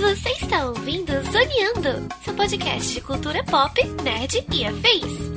[0.00, 5.32] Você está ouvindo Zoneando, seu podcast de cultura pop, nerd e afins.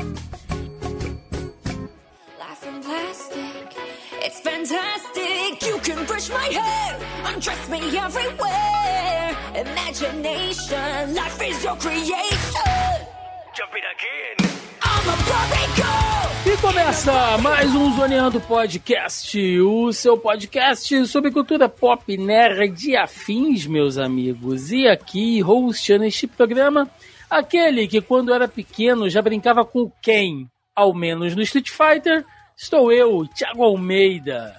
[2.38, 3.78] Life in plastic,
[4.22, 5.66] it's fantastic.
[5.66, 7.00] You can brush my hair,
[7.34, 9.38] undress me everywhere.
[9.56, 13.08] Imagination, life is your creation.
[13.54, 14.36] Jump it again.
[14.84, 16.15] I'm a Barbie girl.
[16.46, 23.66] E começa mais um Zoneando Podcast, o seu podcast sobre cultura pop, nerd e afins,
[23.66, 24.72] meus amigos.
[24.72, 26.88] E aqui, hosteando este programa,
[27.28, 30.48] aquele que quando era pequeno já brincava com quem?
[30.76, 32.24] Ao menos no Street Fighter,
[32.56, 34.56] estou eu, Thiago Almeida.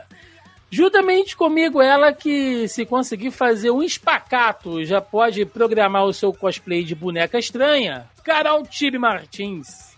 [0.68, 6.82] Juntamente comigo, ela que, se conseguir fazer um espacato, já pode programar o seu cosplay
[6.82, 9.95] de boneca estranha, Carol Tibe Martins.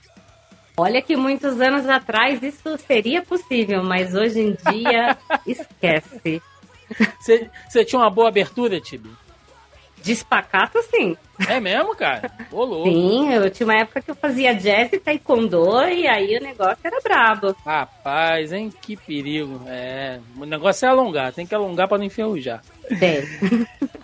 [0.79, 6.41] Olha que muitos anos atrás isso seria possível, mas hoje em dia esquece.
[7.69, 9.11] Você tinha uma boa abertura, Tibi?
[10.03, 11.17] De espacato, sim.
[11.49, 12.31] É mesmo, cara?
[12.53, 12.89] Ô, louco.
[12.89, 16.79] Sim, eu tinha uma época que eu fazia jazz e taekwondo e aí o negócio
[16.85, 17.57] era brabo.
[17.67, 18.73] Rapaz, hein?
[18.81, 19.61] Que perigo.
[19.67, 22.63] É, o negócio é alongar, tem que alongar pra não enferrujar.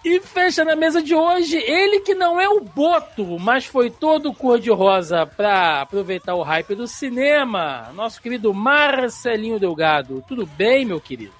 [0.04, 4.32] E fecha na mesa de hoje ele que não é o Boto, mas foi todo
[4.34, 7.90] cor-de-rosa pra aproveitar o hype do cinema.
[7.94, 10.22] Nosso querido Marcelinho Delgado.
[10.28, 11.32] Tudo bem, meu querido?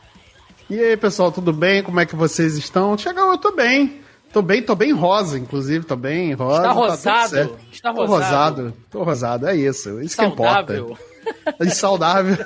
[0.70, 1.83] E aí, pessoal, tudo bem?
[1.83, 2.97] Como é que vocês estão?
[2.97, 4.00] Chegou, eu tô bem.
[4.33, 6.56] Tô bem, tô bem rosa, inclusive, tô bem rosa.
[6.56, 7.28] Está tá rosado?
[7.28, 7.59] certo.
[7.70, 8.62] Está Tô rosado?
[8.62, 10.00] rosado, tô rosado, é isso.
[10.00, 10.84] Isso que Saudável.
[10.87, 11.15] importa.
[11.61, 12.37] E saudável.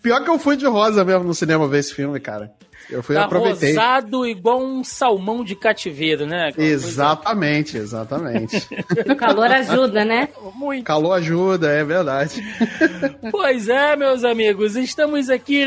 [0.00, 2.50] Pior que eu fui de rosa mesmo no cinema ver esse filme, cara.
[2.90, 3.70] Eu fui Tá aproveitei.
[3.70, 6.48] rosado igual um salmão de cativeiro, né?
[6.48, 8.56] Aquela Exatamente, exatamente.
[9.10, 10.28] o calor ajuda, né?
[10.34, 10.84] coisa Muito.
[10.84, 12.42] Calor ajuda, é verdade.
[13.30, 15.64] Pois é, meus amigos, estamos aqui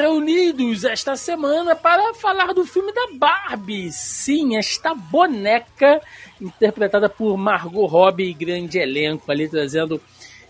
[0.00, 3.90] reunidos esta semana para falar do filme da Barbie.
[3.92, 6.00] Sim, esta boneca
[6.40, 10.00] interpretada por Margot Robbie, grande elenco ali trazendo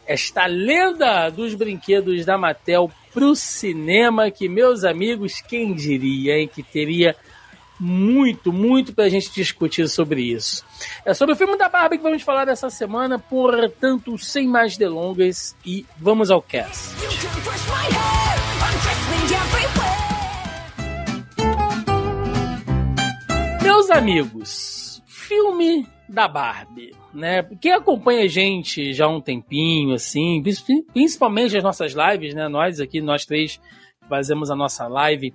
[0.07, 6.63] esta lenda dos brinquedos da Mattel pro cinema, que meus amigos, quem diria, hein, que
[6.63, 7.17] teria
[7.79, 10.65] muito, muito pra gente discutir sobre isso.
[11.05, 15.57] É sobre o filme da Barbie que vamos falar dessa semana, portanto, sem mais delongas
[15.65, 16.95] e vamos ao cast.
[23.63, 27.43] Meus amigos, filme da Barbie, né?
[27.61, 32.49] Quem acompanha a gente já há um tempinho, assim, princi- principalmente as nossas lives, né?
[32.49, 33.61] Nós aqui, nós três,
[34.09, 35.33] fazemos a nossa live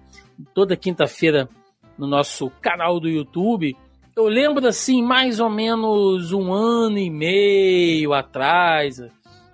[0.53, 1.49] toda quinta-feira
[1.97, 3.75] no nosso canal do YouTube.
[4.15, 9.01] Eu lembro, assim, mais ou menos um ano e meio atrás,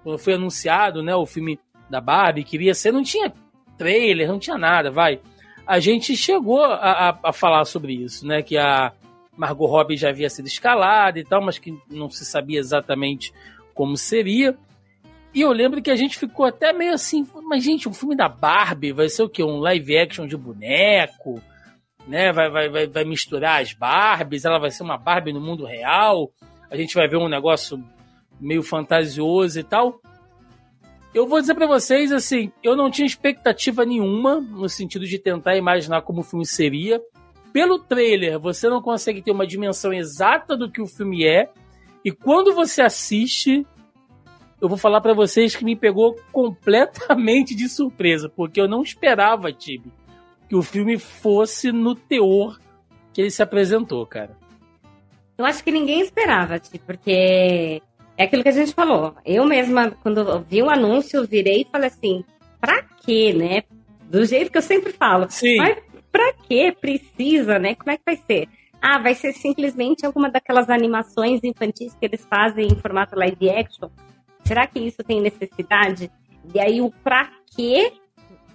[0.04, 1.60] quando foi anunciado, né, o filme
[1.90, 3.32] da Barbie, queria ser, não tinha
[3.78, 5.20] trailer, não tinha nada, vai.
[5.68, 8.92] A gente chegou a, a- a falar sobre isso, né, que a
[9.36, 13.34] Margot Robbie já havia sido escalada e tal, mas que não se sabia exatamente
[13.74, 14.58] como seria.
[15.34, 18.30] E eu lembro que a gente ficou até meio assim, mas gente, um filme da
[18.30, 19.44] Barbie vai ser o quê?
[19.44, 21.42] Um live action de boneco?
[22.08, 22.32] Né?
[22.32, 26.32] Vai, vai, vai, vai misturar as Barbies, ela vai ser uma Barbie no mundo real.
[26.70, 27.84] A gente vai ver um negócio
[28.40, 30.00] meio fantasioso e tal.
[31.14, 35.56] Eu vou dizer pra vocês assim, eu não tinha expectativa nenhuma no sentido de tentar
[35.58, 37.02] imaginar como o filme seria.
[37.56, 41.50] Pelo trailer, você não consegue ter uma dimensão exata do que o filme é.
[42.04, 43.66] E quando você assiste,
[44.60, 49.54] eu vou falar pra vocês que me pegou completamente de surpresa, porque eu não esperava,
[49.54, 49.90] Tibi,
[50.50, 52.60] que o filme fosse no teor
[53.14, 54.36] que ele se apresentou, cara.
[55.38, 57.82] Eu acho que ninguém esperava, tipo, porque
[58.18, 59.16] é aquilo que a gente falou.
[59.26, 62.22] Eu mesma, quando vi o anúncio, virei e falei assim,
[62.60, 63.64] pra quê, né?
[64.10, 65.28] Do jeito que eu sempre falo.
[65.30, 65.56] Sim.
[66.16, 67.76] Pra que precisa, né?
[67.76, 68.48] Como é que vai ser?
[68.82, 73.90] Ah, vai ser simplesmente alguma daquelas animações infantis que eles fazem em formato live action?
[74.46, 76.10] Será que isso tem necessidade?
[76.54, 77.92] E aí o pra quê?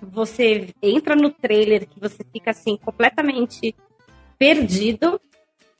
[0.01, 3.75] Você entra no trailer que você fica assim completamente
[4.39, 5.21] perdido.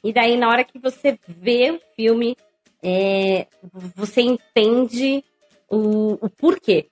[0.05, 2.37] E daí na hora que você vê o filme,
[2.83, 3.47] é,
[3.97, 5.25] você entende
[5.67, 6.91] o, o porquê,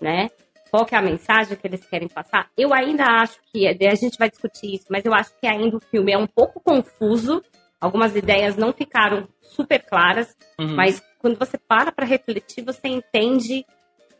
[0.00, 0.30] né?
[0.70, 2.50] Qual que é a mensagem que eles querem passar?
[2.56, 5.80] Eu ainda acho que, a gente vai discutir isso, mas eu acho que ainda o
[5.80, 7.42] filme é um pouco confuso.
[7.80, 10.74] Algumas ideias não ficaram super claras, Uhum.
[10.74, 13.64] mas quando você para para refletir, você entende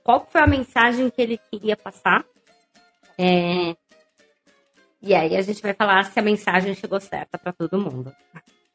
[0.05, 2.25] qual foi a mensagem que ele queria passar.
[3.19, 3.75] É,
[5.03, 8.13] E aí a gente vai falar se a mensagem chegou certa para todo mundo.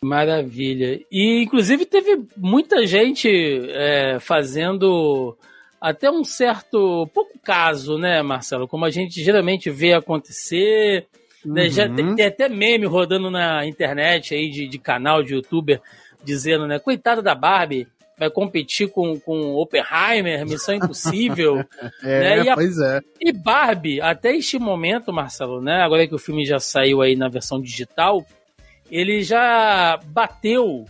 [0.01, 0.99] Maravilha.
[1.11, 3.29] E, inclusive, teve muita gente
[3.71, 5.37] é, fazendo
[5.83, 8.67] até um certo pouco caso, né, Marcelo?
[8.67, 11.05] Como a gente geralmente vê acontecer.
[11.45, 11.69] Né?
[11.69, 11.95] Já Uhum.
[11.95, 15.81] tem, tem até meme rodando na internet aí de, de canal de youtuber
[16.23, 16.79] dizendo, né?
[16.79, 17.85] Coitada da Barbie,
[18.17, 21.65] vai competir com, com Oppenheimer, Missão Impossível.
[22.01, 22.43] É, né?
[22.45, 23.01] E a- pois é.
[23.19, 25.81] E Barbie, até este momento, Marcelo, né?
[25.81, 28.25] Agora que o filme já saiu aí na versão digital,
[28.89, 30.85] ele já bateu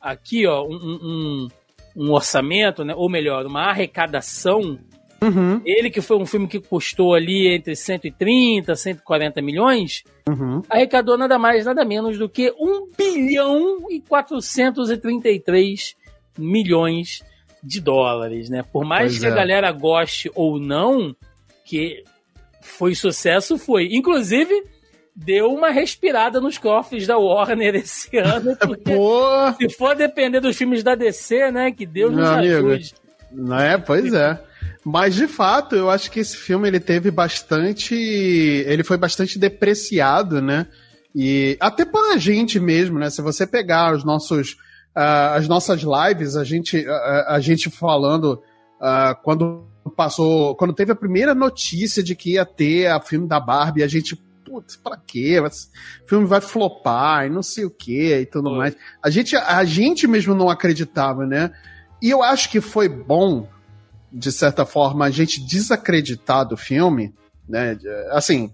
[0.00, 1.48] aqui, ó, um, um-
[1.96, 2.94] um orçamento, né?
[2.94, 4.78] Ou melhor, uma arrecadação.
[5.22, 10.60] Uhum, Ele que foi um filme que custou ali entre 130 140 milhões, uhum.
[10.68, 15.96] arrecadou nada mais, nada menos do que 1 bilhão e 433
[16.38, 17.24] milhões
[17.62, 18.62] de dólares, né?
[18.62, 19.30] Por mais Pois que é.
[19.30, 21.16] a galera goste ou não,
[21.64, 22.04] que
[22.60, 23.88] foi sucesso, foi.
[23.90, 24.52] Inclusive,
[25.16, 28.56] deu uma respirada nos cofres da Warner esse ano,
[29.56, 32.72] se for depender dos filmes da DC, né, que Deus nos Meu amigo.
[32.72, 32.94] ajude.
[33.32, 33.78] Não é?
[33.78, 34.38] Pois é.
[34.84, 40.40] Mas de fato, eu acho que esse filme ele teve bastante, ele foi bastante depreciado,
[40.40, 40.66] né?
[41.14, 43.10] E até pra gente mesmo, né?
[43.10, 44.56] Se você pegar os nossos
[44.94, 48.40] ah, as nossas lives, a gente a, a gente falando
[48.80, 49.66] ah, quando
[49.96, 53.88] passou, quando teve a primeira notícia de que ia ter a filme da Barbie, a
[53.88, 54.16] gente
[54.46, 55.40] Putz, pra quê?
[55.40, 58.58] O filme vai flopar e não sei o quê e tudo Foi.
[58.58, 58.76] mais.
[59.02, 61.50] A gente, a gente mesmo não acreditava, né?
[62.00, 63.48] E eu acho que foi bom,
[64.12, 67.12] de certa forma, a gente desacreditar do filme,
[67.48, 67.76] né?
[68.12, 68.52] Assim,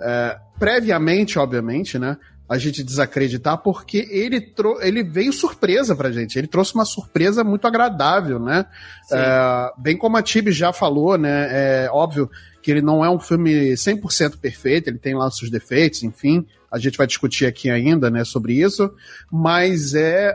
[0.00, 2.16] é, previamente, obviamente, né?
[2.48, 6.38] A gente desacreditar porque ele, ele veio surpresa pra gente.
[6.38, 8.66] Ele trouxe uma surpresa muito agradável, né?
[9.10, 11.48] É, bem como a Tibi já falou, né?
[11.50, 12.30] É óbvio
[12.64, 16.46] que ele não é um filme 100% perfeito, ele tem lá seus defeitos, enfim.
[16.72, 18.90] A gente vai discutir aqui ainda, né, sobre isso.
[19.30, 20.34] Mas é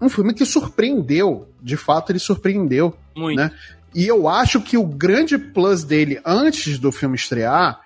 [0.00, 1.48] um filme que surpreendeu.
[1.62, 2.96] De fato, ele surpreendeu.
[3.14, 3.36] Muito.
[3.36, 3.52] né?
[3.94, 7.80] E eu acho que o grande plus dele antes do filme estrear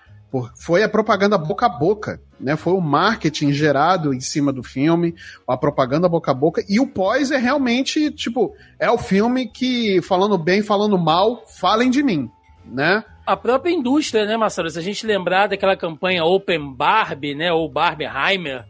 [0.57, 2.57] foi a propaganda boca a boca, né?
[2.57, 5.15] Foi o marketing gerado em cima do filme,
[5.47, 6.65] a propaganda boca a boca.
[6.67, 11.91] E o pós é realmente, tipo, é o filme que, falando bem, falando mal, falem
[11.91, 12.31] de mim,
[12.65, 13.05] né?
[13.33, 14.69] A própria indústria, né, Marcelo?
[14.69, 18.67] Se a gente lembrar daquela campanha Open Barbie, né, ou Barbieheimer,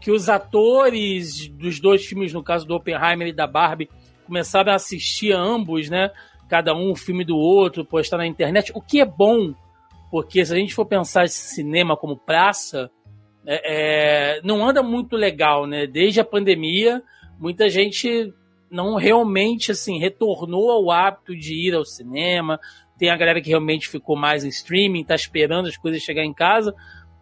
[0.00, 3.90] que os atores dos dois filmes, no caso do Oppenheimer e da Barbie,
[4.24, 6.10] começaram a assistir a ambos, né?
[6.48, 9.52] Cada um o filme do outro, postar na internet, o que é bom,
[10.10, 12.90] porque se a gente for pensar esse cinema como praça,
[13.44, 15.86] é, é, não anda muito legal, né?
[15.86, 17.02] Desde a pandemia,
[17.38, 18.32] muita gente
[18.70, 22.58] não realmente assim retornou ao hábito de ir ao cinema.
[22.98, 26.34] Tem a galera que realmente ficou mais em streaming, tá esperando as coisas chegar em
[26.34, 26.74] casa.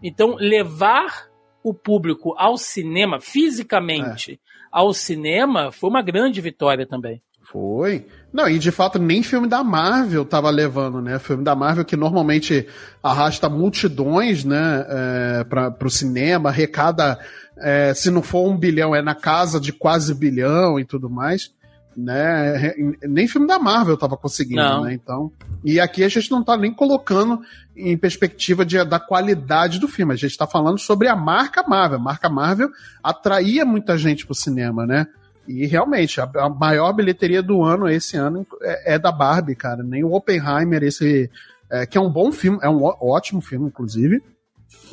[0.02, 1.28] Então, levar
[1.62, 4.38] o público ao cinema, fisicamente,
[4.70, 7.22] ao cinema, foi uma grande vitória também.
[7.44, 8.06] Foi.
[8.32, 11.18] Não, e de fato nem filme da Marvel tava levando, né?
[11.18, 12.66] Filme da Marvel que normalmente
[13.02, 17.18] arrasta multidões, né, é, para pro cinema, arrecada,
[17.58, 21.52] é, se não for um bilhão, é na casa de quase bilhão e tudo mais,
[21.96, 22.74] né?
[23.02, 24.84] Nem filme da Marvel tava conseguindo, Não.
[24.84, 24.94] né?
[24.94, 25.32] Então,
[25.64, 27.40] e aqui a gente não tá nem colocando
[27.76, 31.98] em perspectiva de, da qualidade do filme, a gente tá falando sobre a marca Marvel.
[31.98, 32.70] A marca Marvel
[33.02, 35.06] atraía muita gente pro cinema, né?
[35.46, 39.82] E realmente, a, a maior bilheteria do ano esse ano é, é da Barbie, cara.
[39.82, 41.30] Nem o Oppenheimer, esse.
[41.70, 44.22] é, que é um bom filme, é um ótimo filme, inclusive,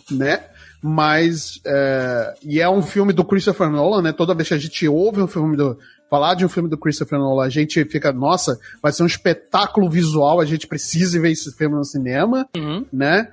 [0.10, 0.44] né?
[0.82, 1.62] Mas.
[1.66, 4.12] é, e é um filme do Christopher Nolan, né?
[4.12, 5.78] Toda vez que a gente ouve um filme do.
[6.12, 9.90] Falar de um filme do Christopher Nolan, a gente fica, nossa, vai ser um espetáculo
[9.90, 12.86] visual, a gente precisa ver esse filme no cinema Uhum.
[12.92, 13.32] né?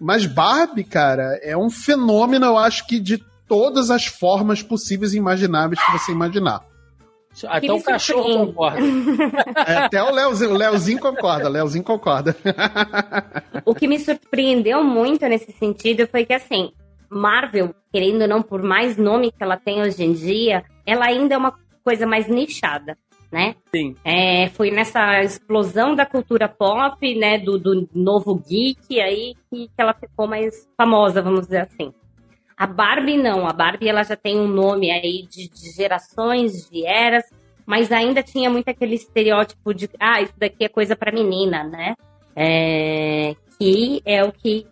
[0.00, 5.18] Mas Barbie, cara, é um fenômeno, eu acho que de todas as formas possíveis e
[5.18, 6.64] imagináveis que você imaginar.
[7.46, 8.80] Até me o cachorro concorda.
[9.64, 12.36] É, até o Leozinho, o Leozinho concorda, o Leozinho concorda.
[13.64, 16.72] O que me surpreendeu muito nesse sentido foi que, assim,
[17.08, 21.34] Marvel, querendo ou não, por mais nome que ela tem hoje em dia, ela ainda
[21.34, 22.96] é uma coisa mais nichada,
[23.30, 23.54] né?
[23.74, 23.96] Sim.
[24.04, 29.74] É, foi nessa explosão da cultura pop, né, do, do novo geek, aí que, que
[29.78, 31.92] ela ficou mais famosa, vamos dizer assim.
[32.56, 36.86] A Barbie não, a Barbie ela já tem um nome aí de, de gerações, de
[36.86, 37.24] eras,
[37.66, 41.94] mas ainda tinha muito aquele estereótipo de, ah, isso daqui é coisa para menina, né?
[42.36, 44.66] É, que é o que,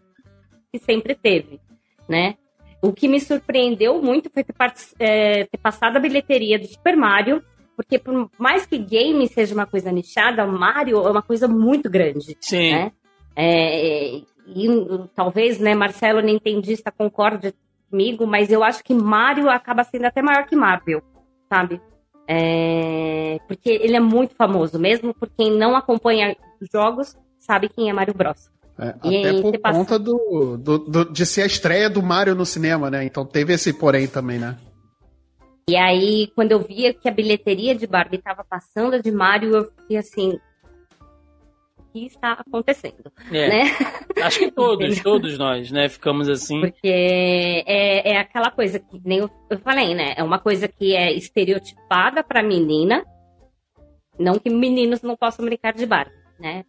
[0.72, 1.60] que sempre teve,
[2.08, 2.36] né?
[2.82, 4.54] O que me surpreendeu muito foi ter,
[4.98, 7.42] é, ter passado a bilheteria do Super Mario,
[7.76, 11.90] porque por mais que game seja uma coisa nichada, o Mario é uma coisa muito
[11.90, 12.72] grande, Sim.
[12.72, 12.92] né?
[13.36, 14.68] É, e
[15.14, 17.54] talvez, né, Marcelo, nintendista, concorde
[17.90, 21.02] comigo, mas eu acho que Mario acaba sendo até maior que Marvel,
[21.48, 21.80] sabe?
[22.26, 26.36] É, porque ele é muito famoso, mesmo por quem não acompanha
[26.72, 28.50] jogos, sabe quem é Mario Bros.
[28.80, 29.78] É, até por passa...
[29.78, 33.04] conta do, do, do, de ser a estreia do Mario no cinema, né?
[33.04, 34.56] Então teve esse porém também, né?
[35.68, 39.54] E aí, quando eu via que a bilheteria de Barbie estava passando a de Mario,
[39.54, 40.38] eu fiquei assim,
[41.92, 43.12] que está acontecendo.
[43.30, 43.48] É.
[43.48, 43.62] Né?
[44.22, 46.60] Acho que todos, todos nós, né, ficamos assim.
[46.60, 50.14] Porque é, é aquela coisa que nem eu, eu falei, né?
[50.16, 53.04] É uma coisa que é estereotipada para menina.
[54.18, 56.64] Não que meninos não possam brincar de Barbie, né?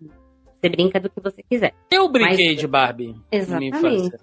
[0.62, 1.74] Você brinca do que você quiser.
[1.90, 3.16] Eu brinquei Mas, de Barbie.
[3.32, 4.16] Exatamente.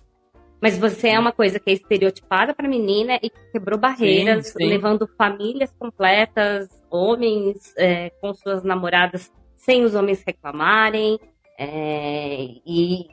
[0.61, 4.59] Mas você é uma coisa que é estereotipada para menina e que quebrou barreiras, sim,
[4.59, 4.67] sim.
[4.67, 11.19] levando famílias completas, homens é, com suas namoradas sem os homens reclamarem.
[11.59, 13.07] É, e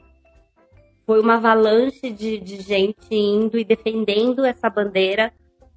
[1.04, 5.32] foi uma avalanche de, de gente indo e defendendo essa bandeira,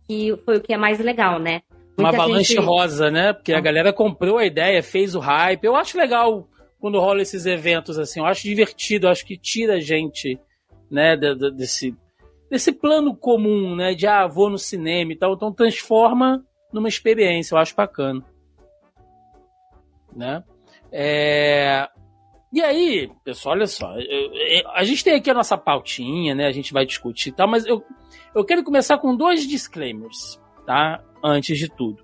[0.07, 1.61] que foi o que é mais legal, né?
[1.97, 2.65] Muita uma avalanche gente...
[2.65, 3.33] rosa, né?
[3.33, 3.61] Porque a ah.
[3.61, 5.63] galera comprou a ideia, fez o hype.
[5.63, 6.47] Eu acho legal
[6.79, 8.19] quando rola esses eventos assim.
[8.19, 10.39] Eu acho divertido, eu acho que tira a gente,
[10.89, 11.95] né, desse,
[12.49, 13.93] desse plano comum, né?
[13.93, 15.33] De ah, vou no cinema e tal.
[15.33, 18.23] Então transforma numa experiência, eu acho bacana.
[20.15, 20.43] Né?
[20.91, 21.87] É...
[22.51, 23.93] E aí, pessoal, olha só.
[24.73, 26.47] A gente tem aqui a nossa pautinha, né?
[26.47, 27.83] A gente vai discutir e tal, mas eu,
[28.33, 31.03] eu quero começar com dois disclaimers, tá?
[31.23, 32.03] Antes de tudo.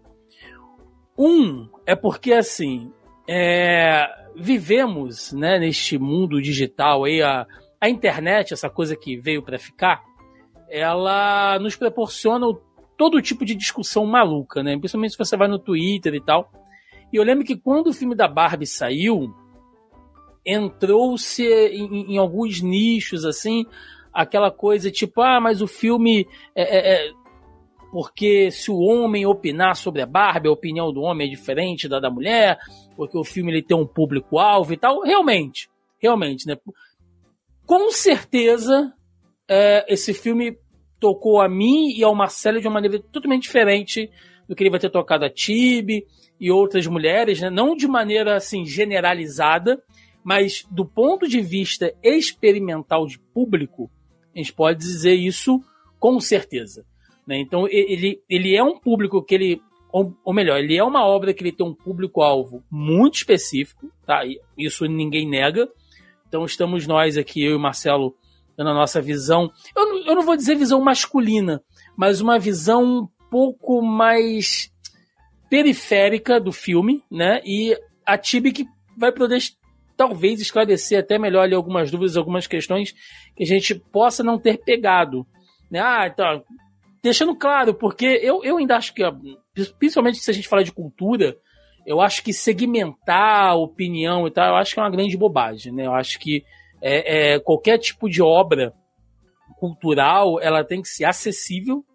[1.17, 2.91] Um é porque, assim,
[3.27, 4.07] é...
[4.35, 7.45] vivemos né, neste mundo digital aí, a,
[7.79, 10.03] a internet, essa coisa que veio para ficar,
[10.69, 12.47] ela nos proporciona
[12.97, 14.77] todo tipo de discussão maluca, né?
[14.77, 16.51] Principalmente se você vai no Twitter e tal.
[17.11, 19.33] E eu lembro que quando o filme da Barbie saiu,
[20.45, 23.65] entrou-se em, em, alguns nichos, assim,
[24.13, 27.11] aquela coisa tipo, ah, mas o filme é, é, é,
[27.95, 31.97] porque se o homem opinar sobre a Barbie, a opinião do homem é diferente da
[31.97, 32.59] da mulher,
[32.93, 34.99] porque o filme ele tem um público-alvo e tal.
[34.99, 36.57] Realmente, realmente, né?
[37.65, 38.93] Com certeza,
[39.47, 40.57] é, esse filme
[40.99, 44.11] tocou a mim e ao Marcelo de uma maneira totalmente diferente
[44.45, 46.05] do que ele vai ter tocado a Tibi,
[46.37, 47.49] e outras mulheres, né?
[47.49, 49.81] não de maneira assim generalizada,
[50.21, 53.89] mas do ponto de vista experimental de público,
[54.35, 55.63] a gente pode dizer isso
[55.97, 56.85] com certeza.
[57.27, 57.39] Né?
[57.39, 61.33] Então ele, ele é um público que ele, ou, ou melhor, ele é uma obra
[61.33, 64.21] que ele tem um público-alvo muito específico, tá?
[64.57, 65.67] isso ninguém nega.
[66.27, 68.15] Então estamos nós aqui, eu e o Marcelo,
[68.57, 71.61] na nossa visão, eu, eu não vou dizer visão masculina,
[71.97, 74.71] mas uma visão um pouco mais
[75.49, 77.41] periférica do filme, né?
[77.45, 78.65] E a Tibi que
[78.97, 79.41] vai poder
[79.95, 82.93] talvez esclarecer até melhor ali algumas dúvidas, algumas questões
[83.35, 85.25] que a gente possa não ter pegado.
[85.69, 85.79] Né?
[85.79, 86.43] Ah, então,
[87.05, 89.03] deixando claro, porque eu, eu ainda acho que,
[89.77, 91.37] principalmente se a gente falar de cultura,
[91.85, 95.71] eu acho que segmentar a opinião e tal, eu acho que é uma grande bobagem,
[95.71, 95.85] né?
[95.85, 96.43] Eu acho que
[96.81, 98.73] é, é, qualquer tipo de obra
[99.59, 101.85] cultural, ela tem que ser acessível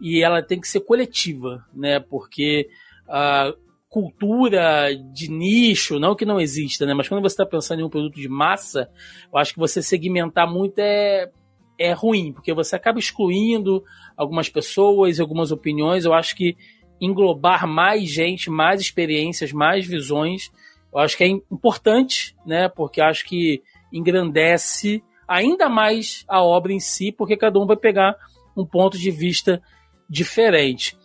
[0.00, 1.98] e ela tem que ser coletiva, né?
[1.98, 2.68] Porque
[3.08, 3.58] uh,
[3.88, 6.94] cultura de nicho, não que não exista, né?
[6.94, 8.88] Mas quando você está pensando em um produto de massa,
[9.32, 11.28] eu acho que você segmentar muito é,
[11.78, 13.82] é ruim, porque você acaba excluindo
[14.16, 16.04] algumas pessoas, algumas opiniões.
[16.04, 16.56] Eu acho que
[17.00, 20.50] englobar mais gente, mais experiências, mais visões,
[20.92, 22.68] eu acho que é importante, né?
[22.68, 23.62] Porque acho que
[23.92, 28.16] engrandece ainda mais a obra em si, porque cada um vai pegar
[28.56, 29.60] um ponto de vista
[30.08, 30.96] diferente.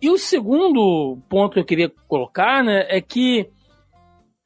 [0.00, 3.48] E o segundo ponto que eu queria colocar, né, é que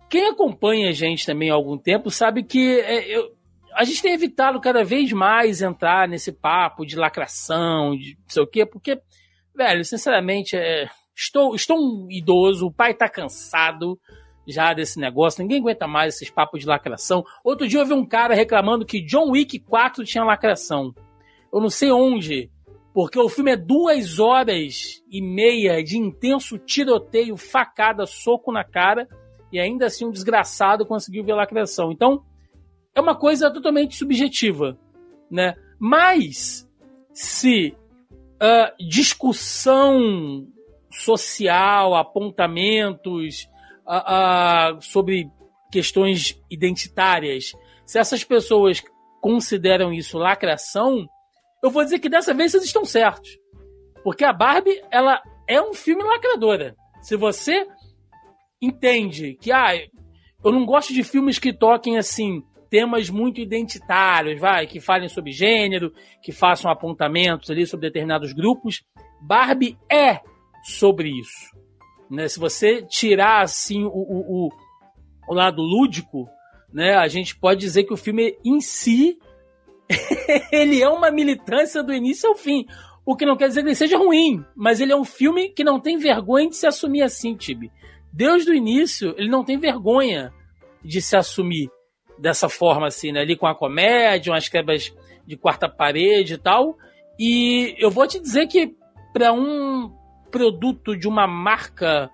[0.08, 3.32] quem acompanha a gente também há algum tempo sabe que é, eu,
[3.78, 8.42] a gente tem evitado cada vez mais entrar nesse papo de lacração, de não sei
[8.42, 9.00] o quê, porque,
[9.54, 13.96] velho, sinceramente, é, estou, estou um idoso, o pai tá cansado
[14.48, 17.22] já desse negócio, ninguém aguenta mais esses papos de lacração.
[17.44, 20.92] Outro dia eu vi um cara reclamando que John Wick 4 tinha lacração.
[21.52, 22.50] Eu não sei onde
[22.92, 29.06] porque o filme é duas horas e meia de intenso tiroteio, facada, soco na cara,
[29.52, 31.92] e ainda assim um desgraçado conseguiu ver lacração.
[31.92, 32.24] Então,
[32.98, 34.76] é uma coisa totalmente subjetiva,
[35.30, 35.54] né?
[35.78, 36.68] Mas,
[37.12, 37.76] se
[38.42, 40.48] uh, discussão
[40.90, 43.48] social, apontamentos
[43.86, 45.30] uh, uh, sobre
[45.70, 47.52] questões identitárias,
[47.86, 48.82] se essas pessoas
[49.20, 51.06] consideram isso lacração,
[51.62, 53.38] eu vou dizer que dessa vez vocês estão certos.
[54.02, 56.74] Porque a Barbie, ela é um filme lacradora.
[57.00, 57.64] Se você
[58.60, 59.76] entende que, ah,
[60.44, 65.32] eu não gosto de filmes que toquem assim temas muito identitários, vai, que falem sobre
[65.32, 68.82] gênero, que façam apontamentos ali sobre determinados grupos.
[69.20, 70.20] Barbie é
[70.62, 71.56] sobre isso.
[72.10, 72.28] Né?
[72.28, 74.48] Se você tirar assim o, o, o,
[75.28, 76.28] o lado lúdico,
[76.72, 79.18] né, a gente pode dizer que o filme em si
[80.52, 82.66] ele é uma militância do início ao fim.
[83.04, 85.64] O que não quer dizer que ele seja ruim, mas ele é um filme que
[85.64, 87.72] não tem vergonha de se assumir assim, Tibi.
[88.12, 90.32] Desde o início, ele não tem vergonha
[90.84, 91.70] de se assumir
[92.18, 93.20] dessa forma, assim, né?
[93.20, 94.94] Ali com a comédia, umas quebras
[95.26, 96.76] de quarta parede e tal.
[97.18, 98.74] E eu vou te dizer que
[99.12, 99.92] para um
[100.30, 102.10] produto de uma marca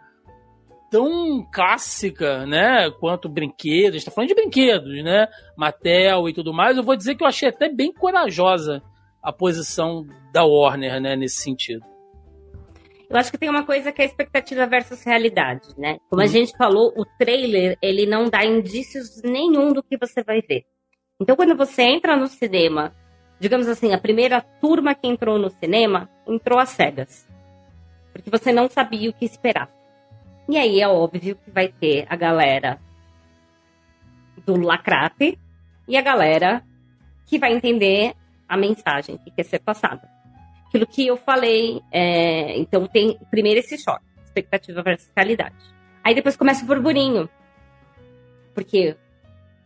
[0.90, 6.84] tão clássica, né, quanto brinquedos, está falando de brinquedos, né, Mattel e tudo mais, eu
[6.84, 8.80] vou dizer que eu achei até bem corajosa
[9.20, 11.84] a posição da Warner, né, nesse sentido.
[13.08, 15.98] Eu acho que tem uma coisa que é expectativa versus realidade, né?
[16.08, 16.30] Como a uhum.
[16.30, 20.64] gente falou, o trailer, ele não dá indícios nenhum do que você vai ver.
[21.20, 22.94] Então, quando você entra no cinema,
[23.38, 27.28] digamos assim, a primeira turma que entrou no cinema, entrou às cegas.
[28.12, 29.70] Porque você não sabia o que esperar.
[30.48, 32.78] E aí é óbvio que vai ter a galera
[34.44, 35.38] do lacrate
[35.86, 36.62] e a galera
[37.26, 38.14] que vai entender
[38.48, 40.13] a mensagem que quer ser passada.
[40.74, 45.54] Aquilo que eu falei, é, então tem primeiro esse choque, expectativa versus realidade.
[46.02, 47.28] Aí depois começa o burburinho.
[48.52, 48.96] Porque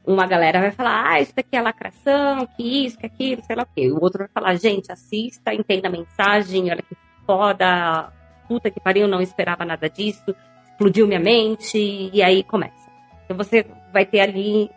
[0.06, 3.62] uma galera vai falar, ah, isso daqui é lacração, que isso, que aquilo, sei lá
[3.62, 3.90] o quê.
[3.90, 8.12] O outro vai falar, gente, assista, entenda a mensagem, olha que foda,
[8.46, 10.34] puta que pariu, não esperava nada disso
[10.78, 11.76] explodiu minha mente,
[12.12, 12.88] e aí começa.
[13.24, 14.70] Então você vai ter ali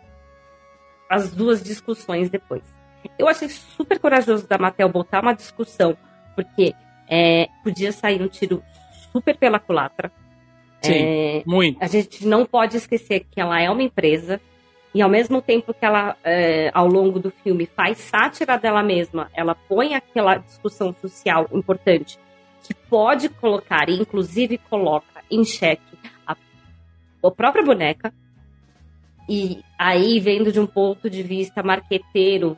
[1.08, 2.62] as duas discussões depois.
[3.16, 5.96] Eu achei super corajoso da Mattel botar uma discussão,
[6.34, 6.74] porque
[7.08, 8.62] é, podia sair um tiro
[9.12, 10.10] super pela culatra.
[10.80, 11.82] Sim, é, muito.
[11.82, 14.40] A gente não pode esquecer que ela é uma empresa,
[14.94, 19.30] e ao mesmo tempo que ela, é, ao longo do filme, faz sátira dela mesma,
[19.34, 22.18] ela põe aquela discussão social importante
[22.62, 26.36] que pode colocar, e inclusive coloca em xeque a
[27.30, 28.12] própria boneca.
[29.28, 32.56] E aí, vendo de um ponto de vista marqueteiro,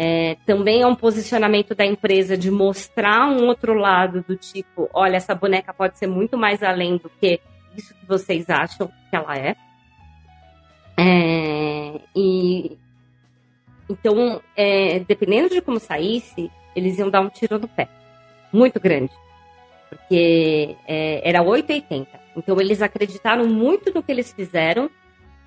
[0.00, 5.16] é, também é um posicionamento da empresa de mostrar um outro lado do tipo, olha,
[5.16, 7.40] essa boneca pode ser muito mais além do que
[7.76, 9.56] isso que vocês acham que ela é.
[10.96, 12.78] é e
[13.90, 17.88] então, é, dependendo de como saísse, eles iam dar um tiro no pé,
[18.52, 19.12] muito grande,
[19.88, 22.08] porque é, era 880.
[22.36, 24.88] Então eles acreditaram muito no que eles fizeram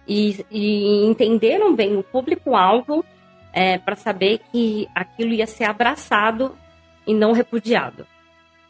[0.06, 3.06] e, e entenderam bem o público-alvo
[3.54, 6.56] é, para saber que aquilo ia ser abraçado
[7.06, 8.06] e não repudiado.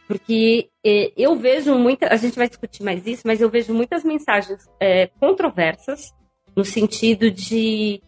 [0.07, 4.03] Porque é, eu vejo muita, a gente vai discutir mais isso, mas eu vejo muitas
[4.03, 6.13] mensagens é, controversas
[6.55, 8.01] no sentido de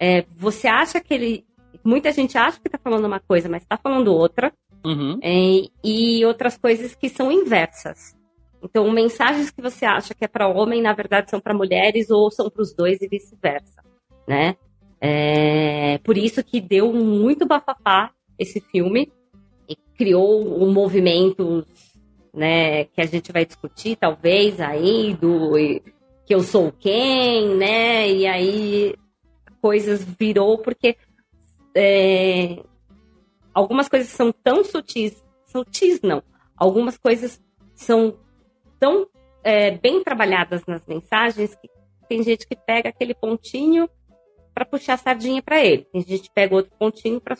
[0.00, 1.44] é, você acha que ele,
[1.84, 4.52] muita gente acha que está falando uma coisa, mas está falando outra,
[4.84, 5.18] uhum.
[5.22, 8.16] É, e outras coisas que são inversas.
[8.62, 12.30] Então, mensagens que você acha que é para homem, na verdade, são para mulheres ou
[12.30, 13.82] são para os dois e vice-versa,
[14.26, 14.56] né?
[15.00, 19.12] É, por isso que deu muito bafafá esse filme
[19.68, 21.64] e criou um movimento,
[22.34, 25.52] né, que a gente vai discutir talvez aí do
[26.24, 28.08] que eu sou quem, né?
[28.10, 28.94] E aí
[29.62, 30.96] coisas virou porque
[31.74, 32.62] é,
[33.54, 36.22] algumas coisas são tão sutis, sutis não,
[36.56, 37.40] algumas coisas
[37.74, 38.18] são
[38.78, 39.08] tão
[39.42, 41.68] é, bem trabalhadas nas mensagens que
[42.08, 43.88] tem gente que pega aquele pontinho
[44.58, 45.86] para puxar a sardinha para ele.
[45.92, 47.36] Tem gente pega outro pontinho para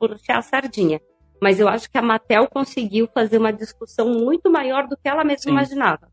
[0.00, 0.98] puxar a sardinha.
[1.40, 5.22] Mas eu acho que a Mattel conseguiu fazer uma discussão muito maior do que ela
[5.22, 5.50] mesma Sim.
[5.50, 6.10] imaginava.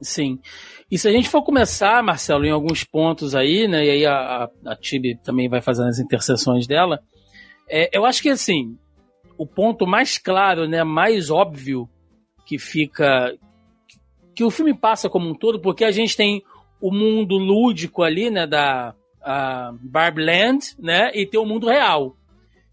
[0.00, 0.40] Sim.
[0.90, 3.84] E se a gente for começar, Marcelo, em alguns pontos aí, né?
[3.84, 6.98] E aí a, a, a Tibi também vai fazendo as interseções dela.
[7.70, 8.76] É, eu acho que assim,
[9.38, 11.88] o ponto mais claro, né, mais óbvio
[12.44, 13.32] que fica
[14.34, 16.42] que o filme passa como um todo, porque a gente tem
[16.80, 18.94] o mundo lúdico ali, né, da
[19.80, 22.16] Barbie Land, né, e tem o mundo real.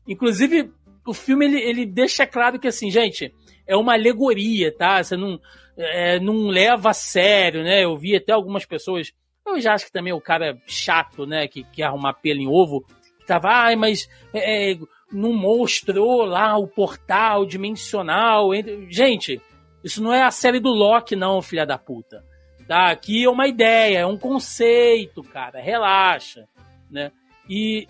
[0.08, 0.72] Inclusive,
[1.06, 3.34] o filme ele, ele deixa claro que assim, gente,
[3.68, 5.04] é uma alegoria, tá?
[5.04, 5.40] Você não,
[5.78, 7.84] é, não leva a sério, né?
[7.84, 9.12] Eu vi até algumas pessoas,
[9.46, 12.84] eu já acho que também o cara chato, né, que quer arrumar pelo em ovo,
[13.20, 14.78] que tava, ai, mas é, é
[15.12, 18.50] não mostrou lá o portal dimensional.
[18.90, 19.42] Gente,
[19.84, 22.24] isso não é a série do Loki, não, filha da puta.
[22.70, 22.92] Tá?
[22.92, 25.60] Aqui é uma ideia, é um conceito, cara.
[25.60, 26.48] Relaxa,
[26.88, 27.12] né?
[27.50, 27.88] E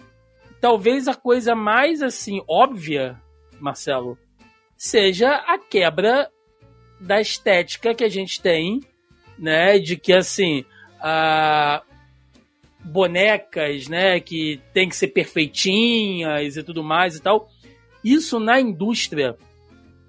[0.62, 3.22] talvez a coisa mais assim óbvia,
[3.60, 4.18] Marcelo,
[4.78, 6.32] seja a quebra
[6.98, 8.80] da estética que a gente tem,
[9.38, 9.78] né?
[9.80, 10.64] De que assim,
[11.02, 11.84] a
[12.82, 17.50] bonecas, né, que tem que ser perfeitinhas e tudo mais e tal.
[18.02, 19.36] Isso na indústria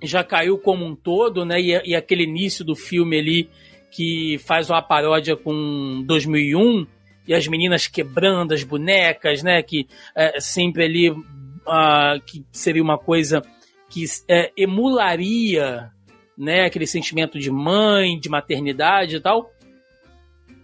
[0.00, 1.61] já caiu como um todo, né?
[1.61, 3.50] E, e aquele início do filme ali
[3.90, 6.87] que faz uma paródia com 2001
[7.26, 9.62] e as meninas quebrando as bonecas, né?
[9.62, 13.42] Que é, sempre ali uh, que seria uma coisa
[13.88, 15.90] que é, emularia,
[16.37, 16.64] né?
[16.64, 19.50] Aquele sentimento de mãe, de maternidade e tal.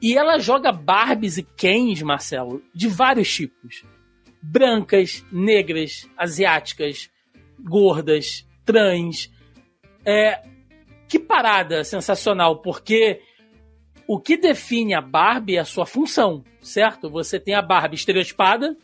[0.00, 3.82] E ela joga Barbies e Kens, Marcelo, de vários tipos.
[4.42, 7.10] Brancas, negras, asiáticas,
[7.58, 9.30] gordas, trans.
[10.04, 10.40] É,
[11.08, 13.20] que parada sensacional, porque
[14.06, 17.10] o que define a Barbie é a sua função, certo?
[17.10, 18.76] Você tem a Barbie estereotipada,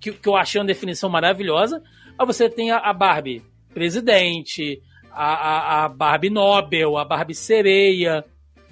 [0.00, 1.82] que, que eu achei uma definição maravilhosa,
[2.18, 8.24] aí você tem a, a Barbie presidente, a, a, a Barbie Nobel, a Barbie sereia,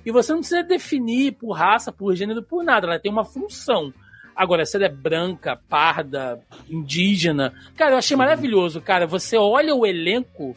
[0.05, 3.93] e você não precisa definir por raça, por gênero, por nada, ela tem uma função.
[4.37, 7.55] Agora, se ela é branca, parda, indígena.
[7.77, 9.07] Cara, eu achei maravilhoso, cara.
[9.07, 10.57] Você olha o elenco,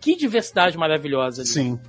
[0.00, 1.42] que diversidade maravilhosa.
[1.42, 1.50] Ali.
[1.50, 1.80] Sim.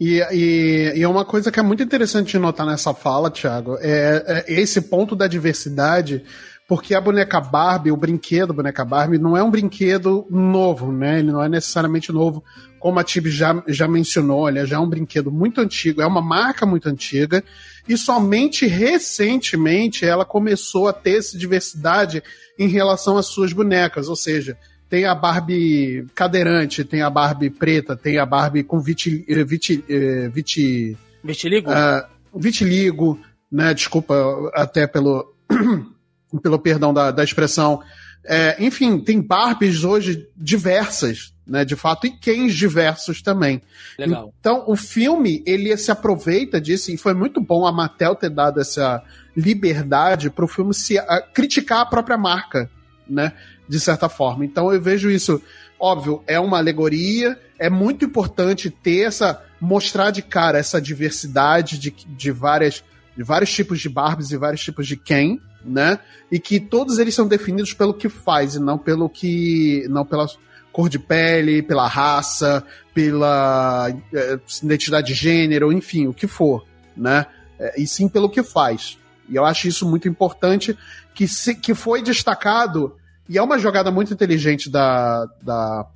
[0.00, 3.76] E, e, e, é uma coisa que é muito interessante de notar nessa fala, Thiago,
[3.80, 6.22] é, é, esse ponto da diversidade,
[6.68, 11.20] porque a boneca Barbie, o brinquedo boneca Barbie, não é um brinquedo novo, né?
[11.20, 12.42] Ele não é necessariamente novo,
[12.78, 16.22] como a Tibi já, já mencionou, ele já é um brinquedo muito antigo, é uma
[16.22, 17.42] marca muito antiga,
[17.88, 22.22] e somente recentemente ela começou a ter essa diversidade
[22.58, 27.96] em relação às suas bonecas, ou seja, tem a Barbie cadeirante, tem a Barbie preta,
[27.96, 31.70] tem a Barbie com viti, eh, viti, eh, viti, vitiligo?
[31.70, 33.20] Uh, vitiligo,
[33.50, 33.74] né?
[33.74, 34.14] Desculpa
[34.54, 35.34] até pelo,
[36.42, 37.82] pelo perdão da, da expressão.
[38.28, 43.62] É, enfim, tem Barbies hoje diversas, né, de fato, e Kens diversos também.
[43.96, 44.34] Legal.
[44.40, 48.60] Então, o filme, ele se aproveita disso, e foi muito bom a Mattel ter dado
[48.60, 49.00] essa
[49.36, 52.68] liberdade para o filme se a, criticar a própria marca,
[53.08, 53.32] né,
[53.68, 54.44] de certa forma.
[54.44, 55.40] Então, eu vejo isso,
[55.78, 61.90] óbvio, é uma alegoria, é muito importante ter essa, mostrar de cara essa diversidade de,
[61.90, 62.82] de várias
[63.16, 65.98] de vários tipos de Barbies e vários tipos de Ken, né?
[66.30, 70.26] E que todos eles são definidos pelo que faz e não pelo que não pela
[70.70, 77.24] cor de pele, pela raça, pela é, identidade de gênero, enfim, o que for, né?
[77.58, 78.98] É, e sim pelo que faz.
[79.28, 80.76] E eu acho isso muito importante,
[81.14, 82.96] que, se, que foi destacado,
[83.28, 85.86] e é uma jogada muito inteligente da, da,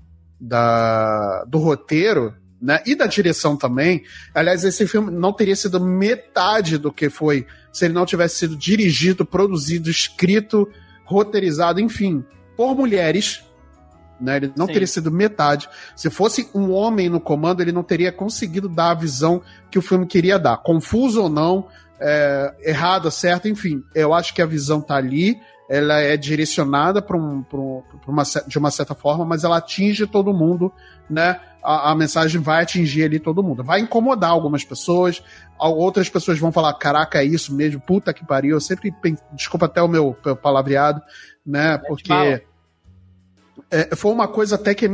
[0.40, 2.83] da, do roteiro, né?
[2.85, 4.03] E da direção também.
[4.35, 8.57] Aliás, esse filme não teria sido metade do que foi se ele não tivesse sido
[8.57, 10.69] dirigido, produzido, escrito,
[11.05, 12.25] roteirizado, enfim,
[12.57, 13.43] por mulheres
[14.21, 14.37] né?
[14.37, 14.73] Ele não Sim.
[14.73, 15.69] teria sido metade.
[15.97, 19.83] Se fosse um homem no comando, ele não teria conseguido dar a visão que o
[19.83, 20.59] filme queria dar.
[20.59, 21.69] Confuso ou não,
[22.01, 23.85] é, errada, certa, enfim.
[23.95, 28.59] Eu acho que a visão tá ali, ela é direcionada para um, um, uma, de
[28.59, 30.73] uma certa forma, mas ela atinge todo mundo,
[31.09, 31.41] né?
[31.63, 33.63] A, a, mensagem vai atingir ali todo mundo.
[33.63, 35.23] Vai incomodar algumas pessoas,
[35.59, 38.57] outras pessoas vão falar: caraca, é isso mesmo, puta que pariu.
[38.57, 38.95] Eu sempre,
[39.33, 41.03] desculpa até o meu palavreado,
[41.45, 41.79] né?
[41.87, 42.43] Porque
[43.71, 44.91] é, foi uma coisa até que.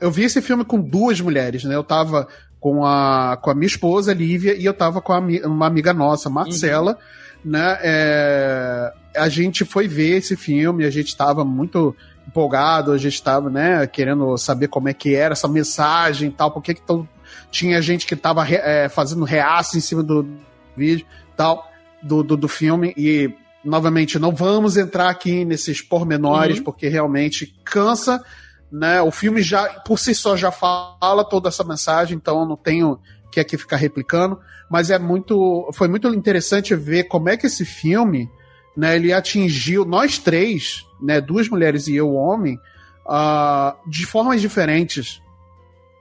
[0.00, 1.74] eu vi esse filme com duas mulheres, né?
[1.74, 2.26] Eu tava
[2.60, 6.28] com a, com a minha esposa, Lívia, e eu tava com a, uma amiga nossa,
[6.28, 6.98] Marcela,
[7.42, 7.50] uhum.
[7.50, 7.78] né?
[7.82, 11.96] É, a gente foi ver esse filme, a gente tava muito
[12.26, 16.52] empolgado, a gente tava, né, querendo saber como é que era essa mensagem e tal,
[16.52, 17.08] porque que tão,
[17.50, 20.28] tinha gente que tava é, fazendo reaça em cima do
[20.76, 21.04] vídeo
[21.36, 21.68] tal,
[22.02, 26.64] do, do, do filme, e novamente, não vamos entrar aqui nesses pormenores, uhum.
[26.64, 28.22] porque realmente cansa,
[28.70, 29.02] né?
[29.02, 33.00] O filme já, por si só, já fala toda essa mensagem, então eu não tenho
[33.30, 34.38] que aqui ficar replicando,
[34.70, 38.30] mas é muito, foi muito interessante ver como é que esse filme,
[38.76, 42.58] né, ele atingiu nós três, né, duas mulheres e eu, homem,
[43.06, 45.22] uh, de formas diferentes,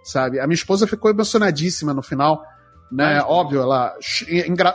[0.04, 0.40] sabe?
[0.40, 2.44] A minha esposa ficou emocionadíssima no final,
[2.92, 3.22] né?
[3.22, 3.96] Óbvio, ela,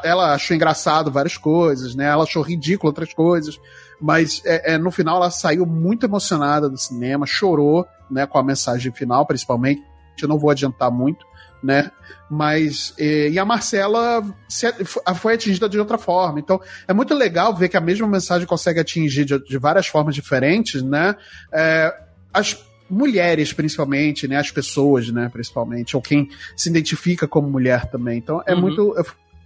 [0.03, 2.07] ela achou engraçado várias coisas, né?
[2.07, 3.59] Ela achou ridículo outras coisas,
[4.01, 8.27] mas é, é, no final ela saiu muito emocionada do cinema, chorou, né?
[8.27, 9.83] Com a mensagem final, principalmente.
[10.23, 11.27] Eu não vou adiantar muito,
[11.63, 11.91] né?
[12.31, 14.73] Mas e, e a Marcela se,
[15.17, 16.39] foi atingida de outra forma.
[16.39, 20.15] Então é muito legal ver que a mesma mensagem consegue atingir de, de várias formas
[20.15, 21.17] diferentes, né?
[21.53, 21.93] É,
[22.33, 24.37] as mulheres, principalmente, né?
[24.37, 25.29] As pessoas, né?
[25.33, 28.19] Principalmente, ou quem se identifica como mulher também.
[28.19, 28.61] Então é uhum.
[28.61, 28.95] muito.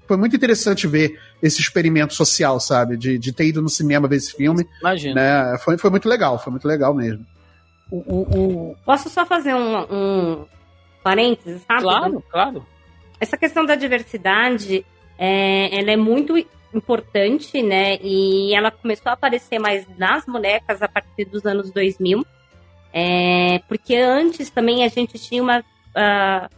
[0.07, 2.96] Foi muito interessante ver esse experimento social, sabe?
[2.96, 4.66] De, de ter ido no cinema ver esse filme.
[4.81, 5.14] Imagina.
[5.14, 5.59] Né?
[5.59, 7.27] Foi, foi muito legal, foi muito legal mesmo.
[7.90, 8.77] O, o, o...
[8.87, 10.46] Posso só fazer um, um
[11.03, 11.83] parênteses, sabe?
[11.83, 12.66] Claro, claro.
[13.20, 14.85] Essa questão da diversidade,
[15.18, 16.35] é, ela é muito
[16.72, 17.98] importante, né?
[18.01, 22.24] E ela começou a aparecer mais nas bonecas a partir dos anos 2000.
[22.92, 26.48] É, porque antes também a gente tinha uma, uh,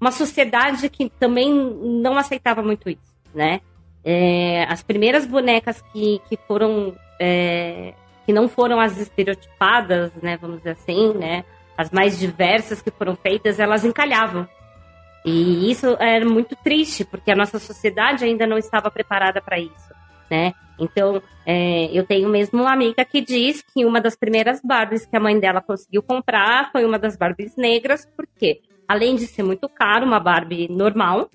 [0.00, 3.60] uma sociedade que também não aceitava muito isso, né?
[4.04, 7.94] É, as primeiras bonecas que, que foram é,
[8.26, 11.44] que não foram as estereotipadas, né, vamos dizer assim, né,
[11.76, 14.46] as mais diversas que foram feitas, elas encalhavam.
[15.24, 19.94] E isso era muito triste, porque a nossa sociedade ainda não estava preparada para isso,
[20.32, 20.54] né?
[20.78, 25.14] Então, é, eu tenho mesmo uma amiga que diz que uma das primeiras Barbies que
[25.14, 29.68] a mãe dela conseguiu comprar foi uma das Barbies negras, porque além de ser muito
[29.68, 31.28] caro, uma Barbie normal,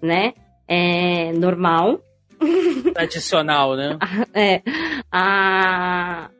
[0.00, 0.34] né?
[0.68, 2.00] É, normal.
[2.94, 3.98] Tradicional, né?
[4.32, 4.62] é,
[5.10, 6.30] a,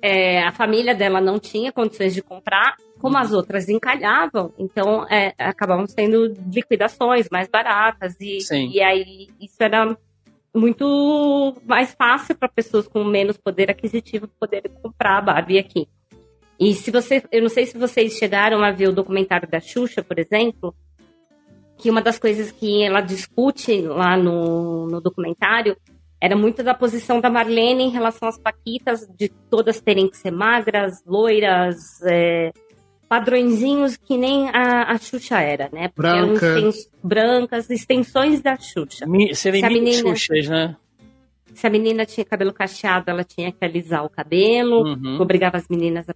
[0.00, 5.34] é, a família dela não tinha condições de comprar, como as outras encalhavam, então é,
[5.36, 8.38] acabavam sendo liquidações mais baratas, e,
[8.72, 9.94] e aí isso era
[10.54, 15.88] muito mais fácil para pessoas com menos poder aquisitivo poderem comprar a Barbie aqui.
[16.60, 20.02] E se você, eu não sei se vocês chegaram a ver o documentário da Xuxa,
[20.02, 20.74] por exemplo,
[21.76, 25.76] que uma das coisas que ela discute lá no, no documentário
[26.20, 30.30] era muito da posição da Marlene em relação às paquitas, de todas terem que ser
[30.30, 32.52] magras, loiras, é,
[33.12, 35.88] padrõezinhos que nem a, a Xuxa era, né?
[35.88, 36.46] Porque Branca.
[36.46, 36.70] eram
[37.04, 39.04] brancas, extensões da Xuxa.
[39.06, 40.74] Mi, serem menina, Xuxas, né?
[41.52, 45.20] Se a menina tinha cabelo cacheado, ela tinha que alisar o cabelo, uhum.
[45.20, 46.14] obrigava as meninas a.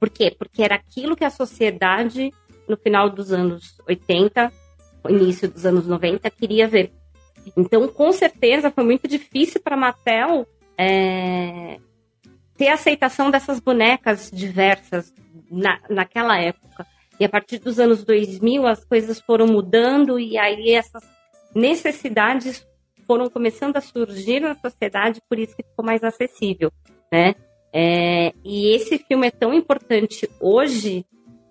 [0.00, 0.34] Por quê?
[0.38, 2.32] Porque era aquilo que a sociedade,
[2.66, 4.50] no final dos anos 80,
[5.10, 6.92] início dos anos 90, queria ver.
[7.54, 10.46] Então, com certeza, foi muito difícil para a Mattel
[10.78, 11.76] é,
[12.56, 15.12] ter aceitação dessas bonecas diversas
[15.52, 16.86] na, naquela época.
[17.20, 21.02] E a partir dos anos 2000, as coisas foram mudando e aí essas
[21.54, 22.66] necessidades
[23.06, 26.72] foram começando a surgir na sociedade, por isso que ficou mais acessível,
[27.12, 27.34] né?
[27.72, 31.04] É, e esse filme é tão importante hoje,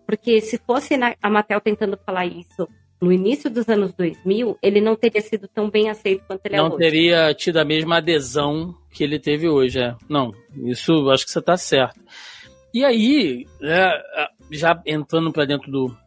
[0.06, 2.68] porque se fosse a Mattel tentando falar isso
[3.02, 6.66] no início dos anos 2000, ele não teria sido tão bem aceito quanto ele não
[6.66, 6.72] é hoje.
[6.74, 9.96] Não teria tido a mesma adesão que ele teve hoje, é.
[10.08, 10.32] Não,
[10.64, 12.00] isso acho que você está certo.
[12.74, 13.92] E aí, né,
[14.52, 15.98] já entrando para dentro do,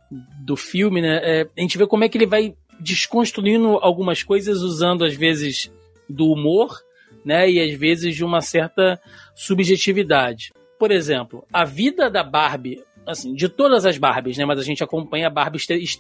[0.44, 4.62] do filme, né, é, a gente vê como é que ele vai desconstruindo algumas coisas
[4.62, 5.72] usando às vezes
[6.08, 6.80] do humor,
[7.24, 9.00] né, e às vezes de uma certa
[9.34, 10.52] subjetividade.
[10.78, 14.44] Por exemplo, a vida da Barbie assim, de todas as Barbies, né?
[14.44, 15.58] Mas a gente acompanha a Barbie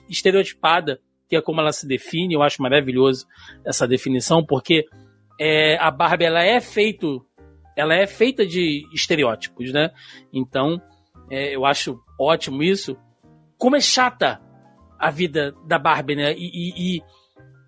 [0.08, 2.34] estereotipada, que é como ela se define.
[2.34, 3.26] Eu acho maravilhoso
[3.64, 4.86] essa definição, porque
[5.38, 7.24] é, a Barbie ela é feito,
[7.76, 9.90] ela é feita de estereótipos, né?
[10.32, 10.80] Então,
[11.30, 12.96] é, eu acho ótimo isso.
[13.58, 14.40] Como é chata
[14.98, 16.34] a vida da Barbie, né?
[16.36, 17.02] E, e, e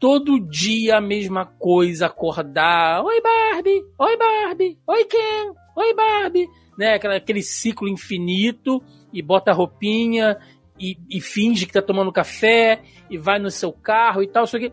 [0.01, 6.95] todo dia a mesma coisa, acordar, oi Barbie, oi Barbie, oi Ken, oi Barbie, né?
[6.95, 10.39] Aquele ciclo infinito e bota a roupinha
[10.79, 14.57] e, e, finge que tá tomando café e vai no seu carro e tal, isso
[14.57, 14.73] aqui.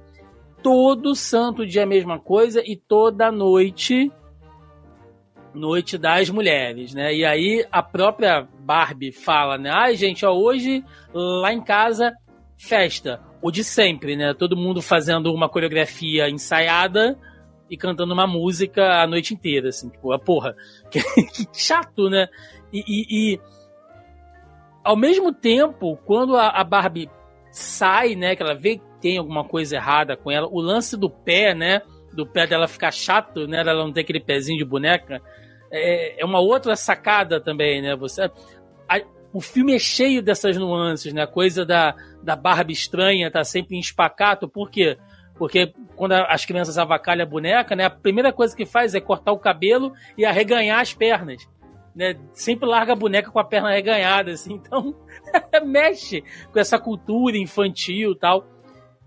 [0.61, 4.11] Todo santo dia a mesma coisa e toda noite
[5.53, 7.13] noite das mulheres, né?
[7.13, 9.69] E aí a própria Barbie fala, né?
[9.71, 12.13] Ai, gente, ó, hoje lá em casa
[12.57, 14.33] festa, o de sempre, né?
[14.33, 17.17] Todo mundo fazendo uma coreografia ensaiada
[17.69, 20.55] e cantando uma música a noite inteira, assim, tipo, a porra,
[20.89, 22.27] que, que chato, né?
[22.71, 23.41] E, e, e
[24.83, 27.09] ao mesmo tempo, quando a, a, Barbie
[27.51, 31.09] sai, né, que ela vê que tem alguma coisa errada com ela, o lance do
[31.09, 31.81] pé, né,
[32.13, 35.21] do pé dela ficar chato, né, ela não ter aquele pezinho de boneca,
[35.73, 38.29] é, é uma outra sacada também, né, você...
[38.87, 39.01] A,
[39.33, 43.75] o filme é cheio dessas nuances, né, a coisa da, da Barbie estranha tá sempre
[43.75, 44.97] em espacato, por quê?
[45.35, 49.31] Porque quando as crianças avacalham a boneca, né, a primeira coisa que faz é cortar
[49.31, 51.47] o cabelo e arreganhar as pernas
[51.95, 54.95] né, sempre larga a boneca com a perna reganhada, assim, então
[55.65, 58.45] mexe com essa cultura infantil tal.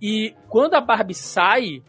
[0.01, 1.83] E quando a Barbie sai,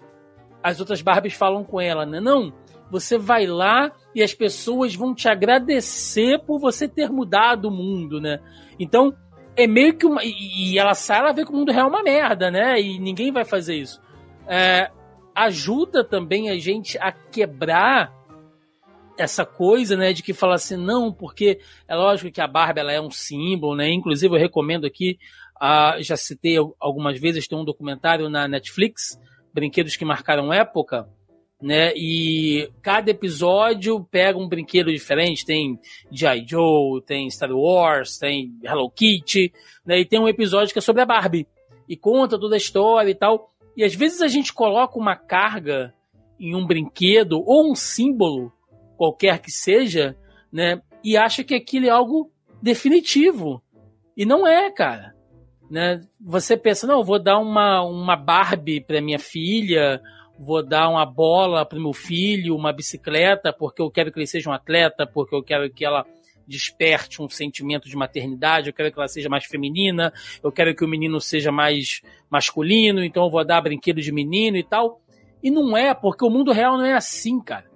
[0.63, 2.19] as outras Barbies falam com ela, né?
[2.19, 2.53] Não,
[2.89, 8.19] você vai lá e as pessoas vão te agradecer por você ter mudado o mundo,
[8.19, 8.39] né?
[8.79, 9.15] Então,
[9.55, 10.21] é meio que uma.
[10.23, 12.79] E ela sai, ela vê que o mundo real é uma merda, né?
[12.79, 14.01] E ninguém vai fazer isso.
[14.47, 14.89] É,
[15.35, 18.15] ajuda também a gente a quebrar
[19.17, 22.91] essa coisa, né, de que fala assim, não, porque é lógico que a Barbie ela
[22.91, 23.89] é um símbolo, né?
[23.89, 25.17] Inclusive eu recomendo aqui,
[25.61, 29.19] uh, já citei algumas vezes, tem um documentário na Netflix,
[29.53, 31.09] Brinquedos que Marcaram Época,
[31.61, 31.91] né?
[31.95, 35.79] E cada episódio pega um brinquedo diferente, tem
[36.11, 36.45] G.I.
[36.47, 39.51] Joe, tem Star Wars, tem Hello Kitty,
[39.85, 39.99] né?
[39.99, 41.47] E tem um episódio que é sobre a Barbie
[41.89, 43.49] e conta toda a história e tal.
[43.75, 45.93] E às vezes a gente coloca uma carga
[46.39, 48.51] em um brinquedo ou um símbolo
[48.95, 50.15] qualquer que seja,
[50.51, 50.81] né?
[51.03, 53.61] E acha que aquilo é algo definitivo.
[54.15, 55.15] E não é, cara.
[55.69, 56.01] Né?
[56.19, 60.01] Você pensa, não, vou dar uma, uma Barbie para minha filha,
[60.37, 64.49] vou dar uma bola para meu filho, uma bicicleta, porque eu quero que ele seja
[64.49, 66.05] um atleta, porque eu quero que ela
[66.47, 70.85] desperte um sentimento de maternidade, eu quero que ela seja mais feminina, eu quero que
[70.85, 75.01] o menino seja mais masculino, então eu vou dar brinquedo de menino e tal.
[75.43, 77.69] E não é, porque o mundo real não é assim, cara.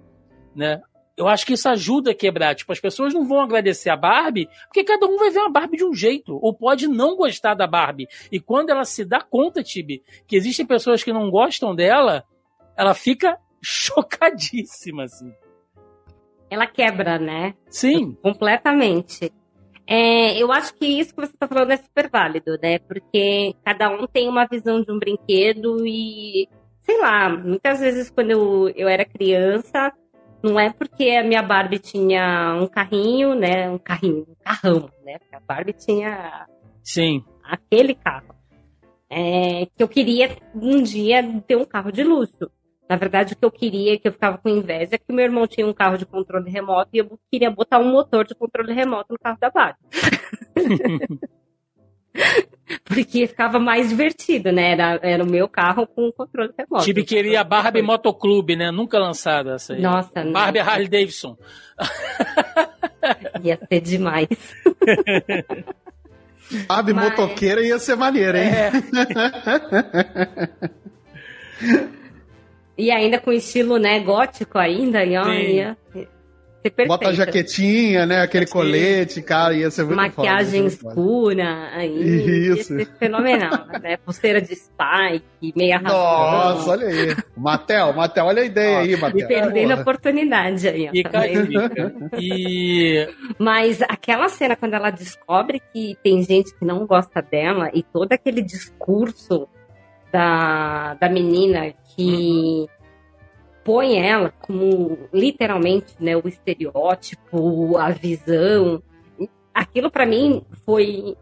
[0.54, 0.80] Né?
[1.16, 2.54] Eu acho que isso ajuda a quebrar.
[2.54, 5.76] Tipo, as pessoas não vão agradecer a Barbie, porque cada um vai ver a Barbie
[5.76, 8.08] de um jeito, ou pode não gostar da Barbie.
[8.30, 12.24] E quando ela se dá conta, Tibi, que existem pessoas que não gostam dela,
[12.82, 15.32] ela fica chocadíssima, assim.
[16.50, 17.54] Ela quebra, né?
[17.70, 18.14] Sim.
[18.22, 19.32] Completamente.
[19.86, 22.78] É, eu acho que isso que você está falando é super válido, né?
[22.78, 26.48] Porque cada um tem uma visão de um brinquedo e,
[26.82, 29.92] sei lá, muitas vezes quando eu, eu era criança,
[30.42, 33.70] não é porque a minha Barbie tinha um carrinho, né?
[33.70, 35.18] Um carrinho, um carrão, né?
[35.18, 36.46] Porque a Barbie tinha
[36.82, 37.24] Sim.
[37.44, 38.34] aquele carro.
[39.08, 42.50] É, que eu queria um dia ter um carro de luxo.
[42.92, 45.46] Na verdade, o que eu queria, que eu ficava com inveja, é que meu irmão
[45.46, 49.14] tinha um carro de controle remoto e eu queria botar um motor de controle remoto
[49.14, 49.78] no carro da Barbie.
[52.84, 54.72] Porque ficava mais divertido, né?
[54.72, 56.84] Era, era o meu carro com controle remoto.
[56.84, 58.70] Tibi queria a Barbie Motoclube, né?
[58.70, 59.80] Nunca lançada essa aí.
[59.80, 60.32] Nossa, não.
[60.32, 61.34] Barbie Harley Davidson.
[63.42, 64.28] Ia ser demais.
[66.68, 68.50] Barbie Mas- motoqueira ia ser maneira, hein?
[72.82, 75.76] E ainda com estilo, né, gótico ainda, e ia
[76.62, 76.88] perfeito.
[76.88, 78.20] Bota a jaquetinha, né?
[78.22, 78.52] Aquele Sim.
[78.52, 82.76] colete, cara, ia ser muito Maquiagem foda, ia escura, aí ia Isso.
[82.76, 83.96] ser fenomenal, né?
[83.96, 86.68] Pulseira de spike, meia Nossa, razão.
[86.72, 87.16] olha aí.
[87.36, 89.26] Matel, Matel, olha a ideia aí, E Matel.
[89.28, 91.36] perdendo a oportunidade aí, ó, Fica também.
[91.36, 91.92] aí, fica.
[92.20, 97.82] E Mas aquela cena quando ela descobre que tem gente que não gosta dela e
[97.82, 99.48] todo aquele discurso
[100.12, 102.66] da, da menina que
[103.64, 108.82] põe ela como literalmente né, o estereótipo, a visão.
[109.54, 111.16] Aquilo para mim foi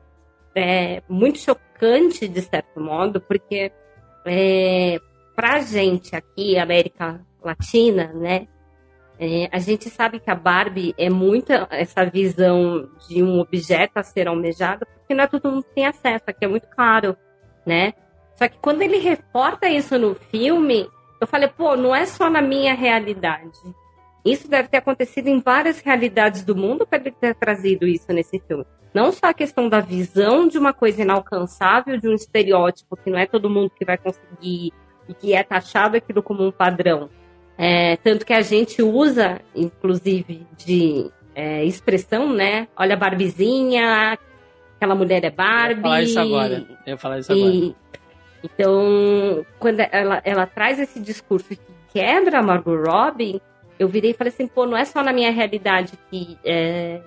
[0.55, 3.73] é, muito chocante de certo modo, porque
[4.27, 4.99] é,
[5.35, 8.47] pra gente aqui, América Latina, né?
[9.19, 14.03] É, a gente sabe que a Barbie é muito essa visão de um objeto a
[14.03, 17.15] ser almejado, porque não é todo mundo que tem acesso, aqui é muito caro,
[17.67, 17.93] né?
[18.41, 20.89] Só que quando ele reporta isso no filme,
[21.21, 23.59] eu falei, pô, não é só na minha realidade.
[24.25, 28.39] Isso deve ter acontecido em várias realidades do mundo para ele ter trazido isso nesse
[28.41, 28.65] filme.
[28.95, 33.19] Não só a questão da visão de uma coisa inalcançável, de um estereótipo que não
[33.19, 34.73] é todo mundo que vai conseguir
[35.07, 37.11] e que é taxado aquilo como um padrão.
[37.59, 42.69] É, tanto que a gente usa, inclusive, de é, expressão, né?
[42.75, 44.19] Olha a Barbizinha,
[44.77, 45.83] aquela mulher é eu ia Barbie.
[45.83, 46.67] falar isso agora.
[46.87, 47.75] Eu ia falar isso agora.
[48.43, 51.59] Então, quando ela, ela traz esse discurso que
[51.93, 53.43] quebra a Margot Robbie,
[53.79, 57.01] eu virei e falei assim, pô, não é só na minha realidade que é,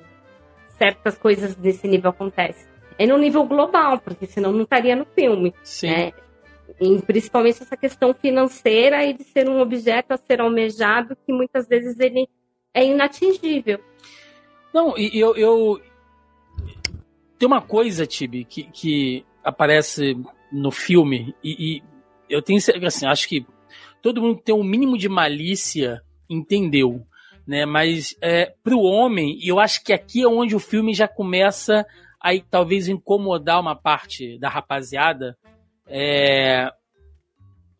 [0.78, 2.68] certas coisas desse nível acontecem.
[2.98, 5.54] É no nível global, porque senão não estaria no filme.
[5.64, 5.88] Sim.
[5.88, 6.14] né?
[6.80, 11.68] E principalmente essa questão financeira e de ser um objeto a ser almejado que muitas
[11.68, 12.28] vezes ele
[12.74, 13.80] é inatingível.
[14.74, 15.82] Não, e eu, eu.
[17.38, 20.18] Tem uma coisa, Tibi, que, que aparece
[20.54, 21.84] no filme, e, e
[22.30, 23.46] eu tenho assim, acho que
[24.02, 27.06] todo mundo tem um mínimo de malícia entendeu.
[27.46, 27.66] Né?
[27.66, 31.86] Mas é, pro homem, e eu acho que aqui é onde o filme já começa
[32.22, 35.38] a talvez incomodar uma parte da rapaziada.
[35.88, 36.70] É,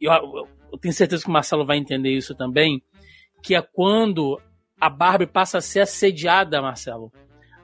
[0.02, 2.82] eu- eu tenho certeza que o Marcelo vai entender isso também,
[3.42, 4.42] que é quando
[4.80, 7.12] a Barbie passa a ser assediada, Marcelo,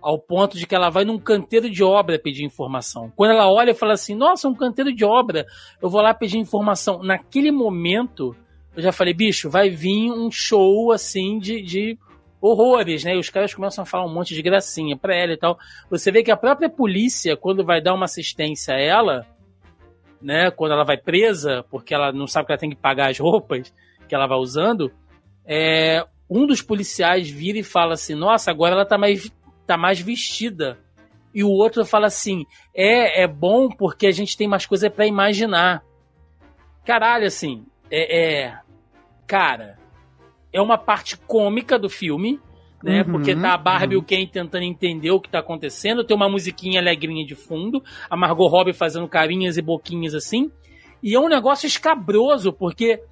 [0.01, 3.11] ao ponto de que ela vai num canteiro de obra pedir informação.
[3.15, 5.45] Quando ela olha e fala assim, nossa, um canteiro de obra,
[5.81, 7.03] eu vou lá pedir informação.
[7.03, 8.35] Naquele momento,
[8.75, 11.97] eu já falei, bicho, vai vir um show assim de, de
[12.41, 13.15] horrores, né?
[13.15, 15.57] E os caras começam a falar um monte de gracinha pra ela e tal.
[15.89, 19.25] Você vê que a própria polícia, quando vai dar uma assistência a ela,
[20.21, 20.49] né?
[20.51, 23.73] Quando ela vai presa, porque ela não sabe que ela tem que pagar as roupas
[24.07, 24.91] que ela vai usando,
[25.45, 29.31] é, um dos policiais vira e fala assim: Nossa, agora ela tá mais,
[29.69, 30.79] tá mais vestida.
[31.33, 32.45] E o outro fala assim:
[32.75, 35.83] É, é bom porque a gente tem mais coisa pra imaginar.
[36.83, 38.59] Caralho, assim, é, é.
[39.27, 39.77] Cara,
[40.51, 42.39] é uma parte cômica do filme,
[42.83, 43.03] né?
[43.03, 44.01] Uhum, porque tá a Barbie e uhum.
[44.01, 46.03] o Ken tentando entender o que tá acontecendo.
[46.03, 50.51] Tem uma musiquinha alegrinha de fundo, a Margot Robbie fazendo carinhas e boquinhas assim.
[51.03, 53.03] E é um negócio escabroso, porque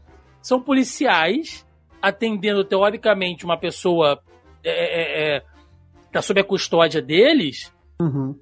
[0.41, 1.67] são policiais
[2.01, 4.19] atendendo teoricamente uma pessoa
[4.63, 5.43] é, é, é,
[6.11, 8.35] tá sob a custódia deles Uhum.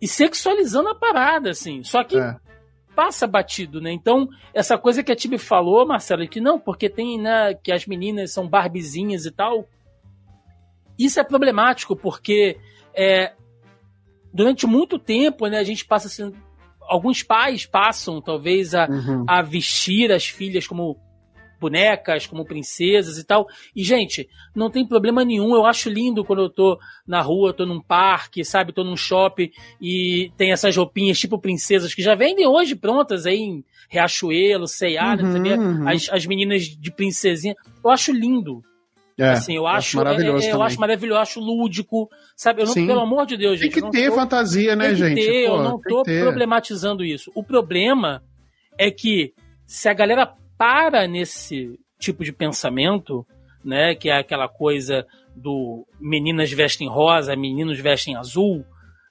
[0.00, 1.82] e sexualizando a parada, assim.
[1.82, 2.36] Só que É.
[2.94, 3.92] passa batido, né?
[3.92, 7.86] Então, essa coisa que a Tibi falou, Marcelo, que não, porque tem, né, que as
[7.86, 9.68] meninas são barbizinhas e tal.
[10.98, 12.58] Isso é problemático, porque
[12.94, 13.32] é,
[14.32, 16.32] durante muito tempo, né, a gente passa assim,
[16.80, 19.24] alguns pais passam, talvez, a, Uhum.
[19.28, 20.98] a vestir as filhas como
[21.60, 23.46] bonecas, como princesas e tal.
[23.74, 25.54] E, gente, não tem problema nenhum.
[25.54, 28.72] Eu acho lindo quando eu tô na rua, tô num parque, sabe?
[28.72, 29.50] Tô num shopping
[29.80, 35.16] e tem essas roupinhas tipo princesas que já vendem hoje prontas aí em Riachuelo, C&A,
[35.16, 35.22] né,
[35.56, 35.88] Uhum, uhum.
[35.88, 37.54] as, as meninas de princesinha.
[37.82, 38.62] Eu acho lindo.
[39.20, 42.62] É, assim, eu acho, maravilhoso é, é, eu acho maravilhoso, eu acho lúdico, sabe?
[42.62, 42.86] Eu não, Sim.
[42.86, 43.72] pelo amor de Deus, Tem gente.
[43.72, 45.26] que eu não ter tô- fantasia, né, tem que gente?
[45.26, 47.32] ter, Pô, eu não tem tô que problematizando isso.
[47.34, 48.22] O problema
[48.78, 49.34] é que
[49.66, 53.24] se a galera para nesse tipo de pensamento,
[53.64, 58.64] né, que é aquela coisa do meninas vestem rosa, meninos vestem azul,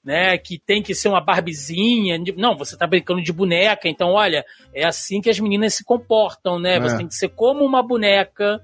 [0.04, 2.18] né, que tem que ser uma barbizinha.
[2.38, 6.60] Não, você tá brincando de boneca, então olha, é assim que as meninas se comportam,
[6.60, 6.80] né?
[6.80, 6.98] Você É.
[6.98, 8.62] tem que ser como uma boneca,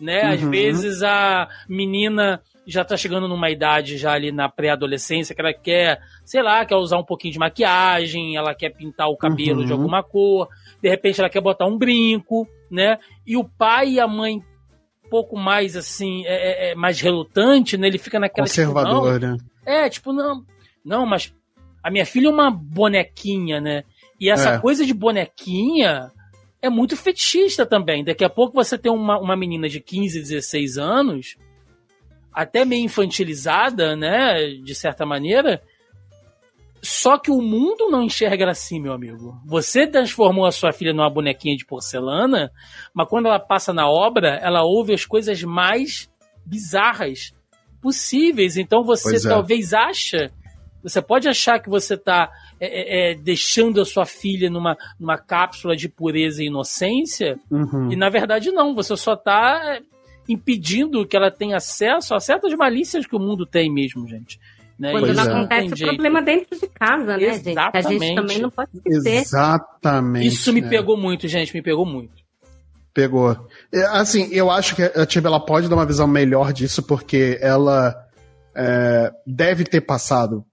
[0.00, 0.22] né?
[0.34, 0.50] Às Uhum.
[0.50, 5.98] vezes a menina já tá chegando numa idade já ali na pré-adolescência que ela quer,
[6.24, 9.66] sei lá, quer usar um pouquinho de maquiagem, ela quer pintar o cabelo Uhum.
[9.66, 10.48] de alguma cor,
[10.82, 12.98] de repente ela quer botar um brinco, né?
[13.26, 14.38] E o pai e a mãe
[15.04, 17.86] um pouco mais assim, é, é- é mais relutante, né?
[17.86, 19.36] Ele fica naquela tipo, Conservador, né?
[19.64, 20.44] é, tipo, não,
[20.84, 21.32] não, mas
[21.82, 23.84] a minha filha é uma bonequinha, né?
[24.18, 24.58] E essa É.
[24.58, 26.10] coisa de bonequinha
[26.60, 28.04] é muito fetichista também.
[28.04, 31.36] Daqui a pouco você tem uma, uma menina de 15, 16 anos,
[32.32, 34.46] até meio infantilizada, né?
[34.64, 35.60] De certa maneira.
[36.82, 39.40] Só que o mundo não enxerga assim, meu amigo.
[39.46, 42.50] Você transformou a sua filha numa bonequinha de porcelana,
[42.92, 46.10] mas quando ela passa na obra, ela ouve as coisas mais
[46.44, 47.32] bizarras
[47.80, 48.56] possíveis.
[48.56, 49.20] Então você é.
[49.20, 50.32] talvez acha,
[50.82, 52.30] você pode achar que você está
[53.22, 57.92] deixando a sua filha numa, numa cápsula de pureza e inocência, Uhum.
[57.92, 59.80] e na verdade não, você só está
[60.28, 64.38] impedindo que ela tenha acesso a certas malícias que o mundo tem mesmo, gente.
[64.78, 64.92] Né?
[64.92, 65.28] Quando Pois não é.
[65.28, 67.42] acontece tem o problema dentro de casa, né, gente?
[67.42, 68.14] Que A gente Exatamente.
[68.14, 69.16] também não pode esquecer.
[69.16, 70.26] Exatamente.
[70.26, 70.68] Isso me né?
[70.68, 72.22] pegou muito, gente, me pegou muito.
[72.94, 73.48] Pegou.
[73.72, 77.38] É, Assim, eu acho que a Tiba ela pode dar uma visão melhor disso, porque
[77.40, 77.94] ela
[78.54, 80.44] é, deve ter passado.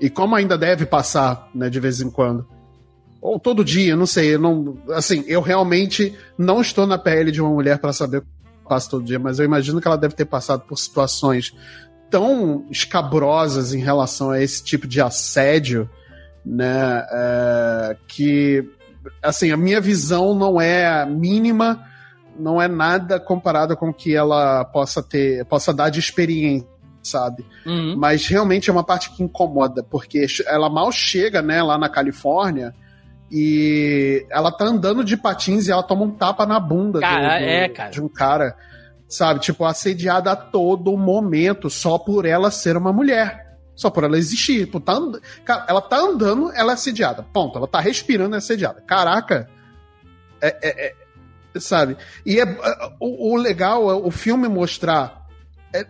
[0.00, 2.46] E como ainda deve passar, né, de vez em quando.
[3.20, 4.34] Ou todo dia, não sei.
[4.34, 8.22] Eu não, assim, eu realmente não estou na pele de uma mulher para saber o
[8.22, 8.28] que
[8.68, 11.54] passa todo dia, mas eu imagino que ela deve ter passado por situações
[12.12, 15.90] tão escabrosas em relação a esse tipo de assédio,
[16.46, 18.62] né, é, que
[19.22, 21.82] assim, a minha visão não é mínima,
[22.38, 26.68] não é nada comparado com o que ela possa ter, possa dar de experiência,
[27.02, 27.44] sabe?
[27.66, 27.96] Uhum.
[27.96, 32.74] Mas realmente é uma parte que incomoda, porque ela mal chega, né, lá na Califórnia,
[33.30, 37.38] e ela tá andando de patins e ela toma um tapa na bunda do- Cara,
[37.38, 37.90] do- é, cara.
[37.90, 38.54] de um cara,
[39.12, 39.40] sabe?
[39.40, 43.58] Tipo, assediada a todo momento, só por ela ser uma mulher.
[43.74, 44.64] Só por ela existir.
[44.64, 45.20] Tipo, tá and...
[45.44, 47.22] Cara, ela tá andando, ela é assediada.
[47.22, 47.58] Ponto.
[47.58, 48.80] Ela tá respirando, é assediada.
[48.80, 49.48] Caraca.
[50.40, 50.86] É, é-
[51.54, 51.96] é- sabe?
[52.24, 52.44] E é,
[52.98, 55.26] o, o legal é o filme mostrar.
[55.74, 55.86] é,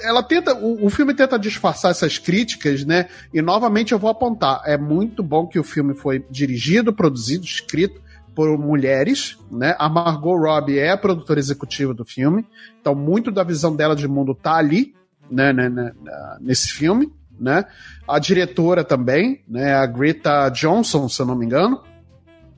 [0.00, 0.54] ela tenta.
[0.54, 3.08] O, o filme tenta disfarçar essas críticas, né?
[3.32, 4.62] E novamente eu vou apontar.
[4.64, 8.03] É muito bom que o filme foi dirigido, produzido, escrito
[8.34, 9.76] por mulheres, né?
[9.78, 12.46] A Margot Robbie é a produtora executiva do filme.
[12.80, 14.94] Então, muito da visão dela de mundo tá ali,
[15.30, 15.92] né, né, né,
[16.40, 17.64] nesse filme, né?
[18.06, 19.74] A diretora também, né?
[19.74, 21.82] A Greta Johnson, se eu não me engano,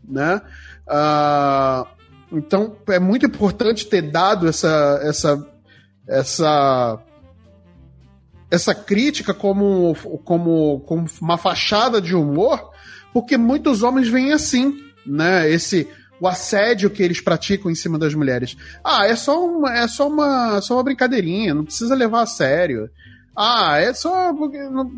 [0.03, 0.41] né?
[0.89, 1.87] Ah,
[2.33, 5.47] então, é muito importante ter dado essa essa
[6.09, 7.03] essa
[8.51, 12.71] essa crítica como, como, como uma fachada de humor,
[13.13, 15.49] porque muitos homens veem assim, né?
[15.51, 15.89] Esse
[16.21, 18.57] o assédio que eles praticam em cima das mulheres.
[18.83, 22.89] Ah, é só uma, é só uma, só uma brincadeirinha, não precisa levar a sério.
[23.37, 24.33] Ah, é só.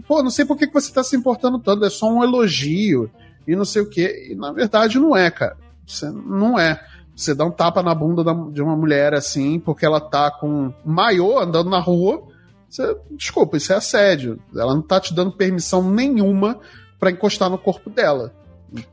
[0.07, 3.11] Pô, não sei por que você tá se importando tanto, é só um elogio
[3.49, 4.29] e não sei o quê.
[4.31, 5.57] E na verdade não é, cara.
[5.85, 6.81] Você, não é.
[7.17, 10.73] Você dá um tapa na bunda da- de uma mulher assim, porque ela tá com
[10.85, 12.23] maiô andando na rua.
[12.71, 14.39] Você, desculpa, isso é assédio.
[14.55, 16.61] Ela não tá te dando permissão nenhuma
[17.01, 18.33] pra encostar no corpo dela.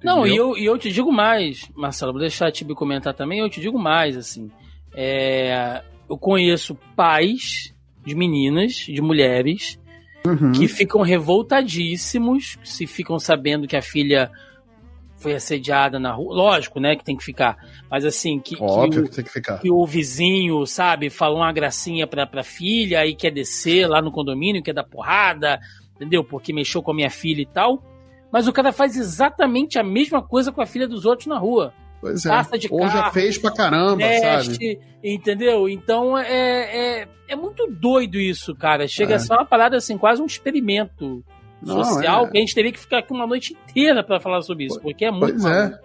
[0.04, 3.40] Não, e eu, e eu te digo mais, Marcelo, vou deixar a Tibi comentar também,
[3.40, 4.50] eu te digo mais, assim.
[4.96, 7.74] É, eu conheço pais
[8.06, 9.80] de meninas, de mulheres,
[10.26, 10.54] Uhum.
[10.54, 14.32] que ficam revoltadíssimos se ficam sabendo que a filha
[15.18, 16.34] foi assediada na rua.
[16.36, 17.58] Lógico, né, que tem que ficar.
[17.90, 19.60] Mas assim, que, que Óbvio o, que tem que ficar.
[19.60, 24.12] que o vizinho, sabe, falou uma gracinha pra, pra filha e quer descer lá no
[24.12, 25.60] condomínio, quer dar porrada,
[25.96, 26.24] entendeu?
[26.24, 27.84] Porque mexeu com a minha filha e tal.
[28.36, 31.74] Mas o cara faz exatamente a mesma coisa com a filha dos outros na rua.
[32.02, 32.30] Pois é.
[32.30, 34.48] Passa de Ou já carro, fez pra caramba, sabe?
[34.50, 35.70] Teste, entendeu?
[35.70, 38.90] Então é, é, é muito doido isso, cara.
[38.90, 39.16] Chega É.
[39.16, 41.24] a ser uma parada assim, quase um experimento
[41.62, 42.30] Não, social é.
[42.30, 45.06] que a gente teria que ficar aqui uma noite inteira pra falar sobre isso, porque
[45.06, 45.76] é muito Pois maluco.
[45.78, 45.80] é.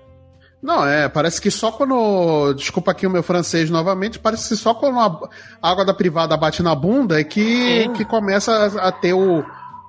[0.61, 2.53] Não, é, parece que só quando.
[2.55, 6.63] Desculpa aqui o meu francês novamente, parece que só quando a água da privada bate
[6.65, 7.93] na bunda é que, Sim.
[7.95, 9.43] que começa a, a ter o.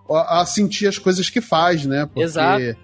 [0.10, 2.06] a sentir as coisas que faz, né?
[2.06, 2.76] Porque Exato.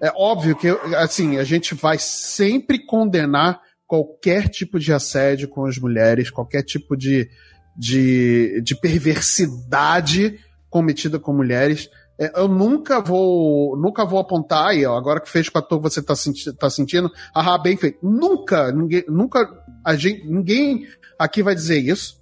[0.00, 5.76] É óbvio que, assim, a gente vai sempre condenar qualquer tipo de assédio com as
[5.76, 7.28] mulheres, qualquer tipo de,
[7.76, 10.38] de, de perversidade
[10.70, 11.90] cometida com mulheres.
[12.18, 15.80] É, Eu nunca vou nunca vou apontar, e ó, agora que fez com a toa
[15.80, 17.98] você tá, senti tá sentindo, ah, bem feito.
[18.02, 19.46] Nunca, ninguém, nunca,
[19.84, 20.86] a gente, ninguém
[21.18, 22.18] aqui vai dizer isso.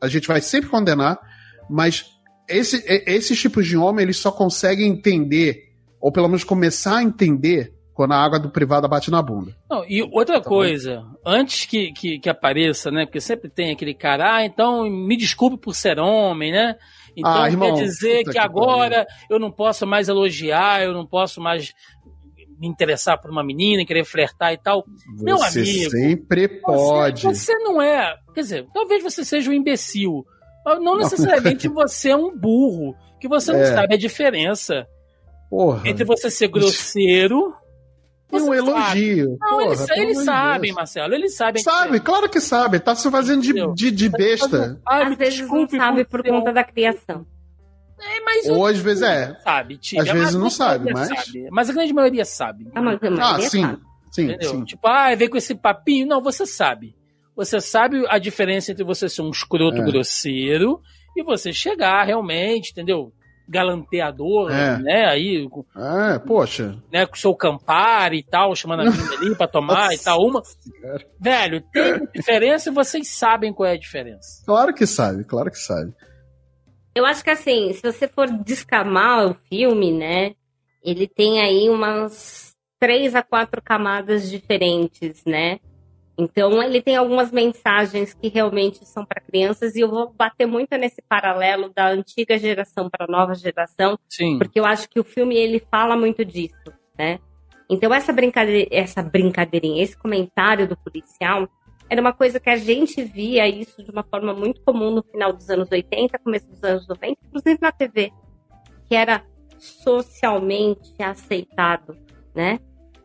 [0.00, 1.20] A gente vai sempre condenar,
[1.68, 2.06] mas
[2.50, 5.70] esse, esses tipos de homem, eles só conseguem entender,
[6.00, 9.54] ou pelo menos começar a entender, quando a água do privado bate na bunda.
[9.68, 13.04] Não, e outra Tá coisa, antes que, que, que apareça, né?
[13.04, 16.76] Porque sempre tem aquele cara, ah, então me desculpe por ser homem, né?
[17.14, 21.06] Então Ah, irmão, quer dizer que, que agora eu não posso mais elogiar, eu não
[21.06, 21.74] posso mais
[22.58, 24.84] me interessar por uma menina, querer flertar e tal.
[25.18, 27.22] Meu você amigo, sempre pode.
[27.22, 28.16] Você, você não é.
[28.34, 30.24] Quer dizer, talvez você seja um imbecil.
[30.78, 32.94] Não necessariamente você é um burro.
[33.20, 33.66] Que você não É.
[33.74, 34.86] sabe a diferença
[35.50, 35.88] Porra.
[35.88, 37.54] entre você ser grosseiro.
[38.32, 38.70] E um você sabe.
[38.70, 39.36] elogio.
[39.40, 40.72] Não, Porra, eles, eles sabem.
[40.72, 41.14] Marcelo.
[41.14, 41.62] Eles sabem.
[41.62, 42.78] Sabe, claro que sabe.
[42.78, 44.80] Tá se fazendo de, de, de besta.
[44.86, 47.26] Ai, me Às vezes não desculpe sabe por um- conta da criação.
[48.00, 49.36] É, mas Ou às vezes é.
[49.44, 50.00] sabe, tia.
[50.00, 51.48] Às vezes Mas a não grande sabe, maioria mas- sabe.
[51.50, 52.68] Mas a grande maioria sabe.
[52.74, 53.10] A Ah, maioria
[53.50, 53.60] sim.
[53.62, 53.78] sabe.
[54.12, 54.50] Sim, Entendeu?
[54.50, 54.64] sim.
[54.64, 56.06] Tipo, ah, vem com esse papinho.
[56.06, 56.94] Não, você sabe.
[57.40, 59.84] Você sabe a diferença entre você ser um escroto É.
[59.84, 60.80] grosseiro
[61.16, 63.12] e você chegar realmente, entendeu?
[63.48, 64.78] Galanteador, É.
[64.78, 65.04] né?
[65.06, 65.48] Aí,
[66.14, 66.76] É, poxa.
[66.92, 70.18] né, com o seu Campari e tal, chamando a menina ali pra tomar e tal.
[70.20, 70.42] Uma.
[70.44, 71.04] Senhora.
[71.18, 74.42] Velho, tem diferença e vocês sabem qual é a diferença.
[74.44, 75.92] Claro que sabe, claro que sabe.
[76.94, 80.34] Eu acho que assim, se você for descamar o filme, né?
[80.82, 85.58] Ele tem aí umas três a quatro camadas diferentes, né?
[86.20, 90.76] Então ele tem algumas mensagens que realmente são para crianças e eu vou bater muito
[90.76, 94.38] nesse paralelo da antiga geração para a nova geração, Sim.
[94.38, 96.54] porque eu acho que o filme ele fala muito disso,
[96.98, 97.18] né?
[97.70, 101.48] Então essa brincadeira, essa brincadeirinha, esse comentário do policial
[101.88, 105.32] era uma coisa que a gente via isso de uma forma muito comum no final
[105.32, 108.12] dos anos 80, começo dos anos 90, inclusive na TV,
[108.88, 109.24] que era
[109.58, 111.96] socialmente aceitado,
[112.34, 112.58] né?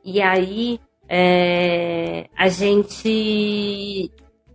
[0.03, 4.12] E aí é, a gente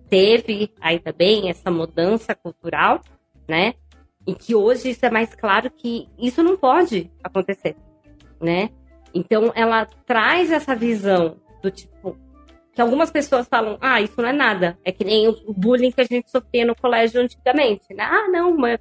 [0.08, 3.00] teve ainda bem essa mudança cultural,
[3.48, 3.74] né?
[4.26, 7.76] E que hoje isso é mais claro que isso não pode acontecer,
[8.40, 8.70] né?
[9.14, 12.16] Então ela traz essa visão do tipo
[12.72, 16.00] que algumas pessoas falam, ah, isso não é nada, é que nem o bullying que
[16.00, 18.04] a gente sofria no colégio antigamente, né?
[18.04, 18.78] Ah, não, mas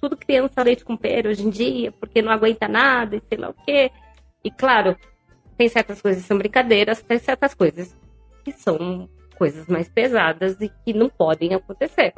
[0.00, 3.48] tudo criança leite com pera hoje em dia, porque não aguenta nada e sei lá
[3.48, 3.90] o quê.
[4.44, 4.94] E claro,
[5.54, 7.96] tem certas coisas que são brincadeiras, tem certas coisas
[8.44, 12.12] que são coisas mais pesadas e que não podem acontecer.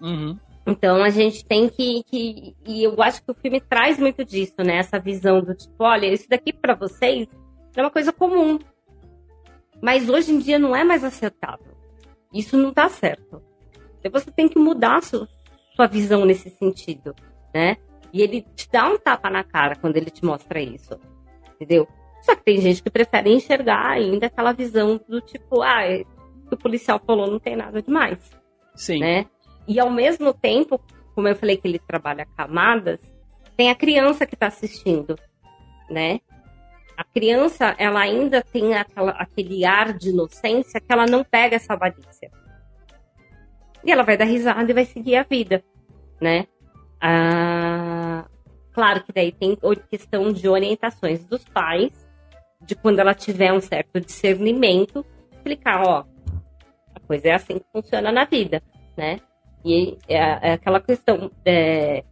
[0.00, 0.38] Uhum.
[0.66, 2.54] Então a gente tem que, que.
[2.66, 4.76] E eu acho que o filme traz muito disso, né?
[4.76, 7.26] Essa visão do tipo, olha, isso daqui pra vocês
[7.74, 8.58] é uma coisa comum.
[9.80, 11.74] Mas hoje em dia não é mais aceitável.
[12.32, 13.42] Isso não tá certo.
[13.98, 15.26] Então você tem que mudar sua,
[15.74, 17.14] sua visão nesse sentido,
[17.54, 17.76] né?
[18.12, 20.98] E ele te dá um tapa na cara quando ele te mostra isso.
[21.54, 21.88] Entendeu?
[22.22, 26.04] Só que tem gente que prefere enxergar ainda aquela visão do tipo, ah, é-
[26.50, 28.18] o policial falou não tem nada demais
[28.78, 29.00] Sim.
[29.00, 29.26] né?
[29.66, 30.80] E ao mesmo tempo,
[31.14, 33.00] como eu falei que ele trabalha camadas,
[33.56, 35.18] tem a criança que está assistindo,
[35.90, 36.20] né?
[36.96, 41.76] A criança, ela ainda tem aquela, aquele ar de inocência que ela não pega essa
[41.76, 42.30] malícia.
[43.84, 45.62] E ela vai dar risada e vai seguir a vida,
[46.20, 46.46] né?
[47.00, 48.26] Ah,
[48.72, 49.56] claro que daí tem
[49.90, 52.07] questão de orientações dos pais,
[52.60, 56.04] de quando ela tiver um certo discernimento, explicar, ó,
[56.94, 58.62] a coisa é assim que funciona na vida,
[58.96, 59.20] né?
[59.64, 61.30] E é, é aquela questão.
[61.44, 62.04] é,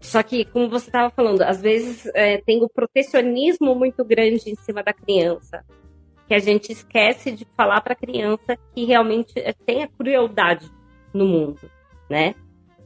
[0.00, 4.54] Só que, como você estava falando, às vezes é, tem o protecionismo muito grande em
[4.56, 5.64] cima da criança,
[6.26, 10.70] que a gente esquece de falar para a criança que realmente é, tem a crueldade
[11.12, 11.70] no mundo,
[12.08, 12.34] né?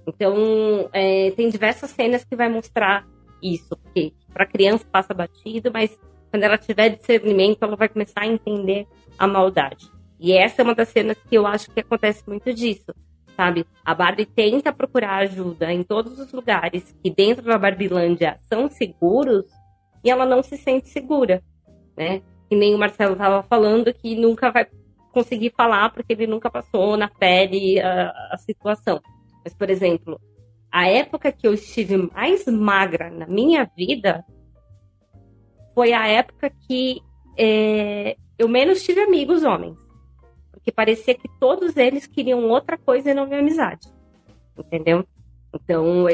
[0.06, 3.06] Então, é, tem diversas cenas que vai mostrar
[3.42, 5.98] isso, porque para criança passa batido, mas
[6.30, 8.86] quando ela tiver discernimento, ela vai começar a entender
[9.18, 9.86] a maldade.
[10.20, 12.92] E essa é uma das cenas que eu acho que acontece muito disso.
[13.36, 13.64] sabe?
[13.84, 19.44] A Barbie tenta procurar ajuda em todos os lugares que dentro da Barbilândia são seguros
[20.02, 21.40] e ela não se sente segura,
[21.96, 22.20] né?
[22.48, 24.66] Que nem o Marcelo estava falando que nunca vai
[25.12, 29.00] conseguir falar porque ele nunca passou na pele a, a situação.
[29.44, 30.20] Mas, por exemplo,
[30.70, 34.24] a época que eu estive mais magra na minha vida
[35.78, 37.00] foi a época que
[37.38, 39.78] é, eu menos tive amigos homens.
[40.50, 43.86] Porque parecia que todos eles queriam outra coisa e não minha amizade.
[44.58, 45.06] Entendeu?
[45.54, 46.06] Então,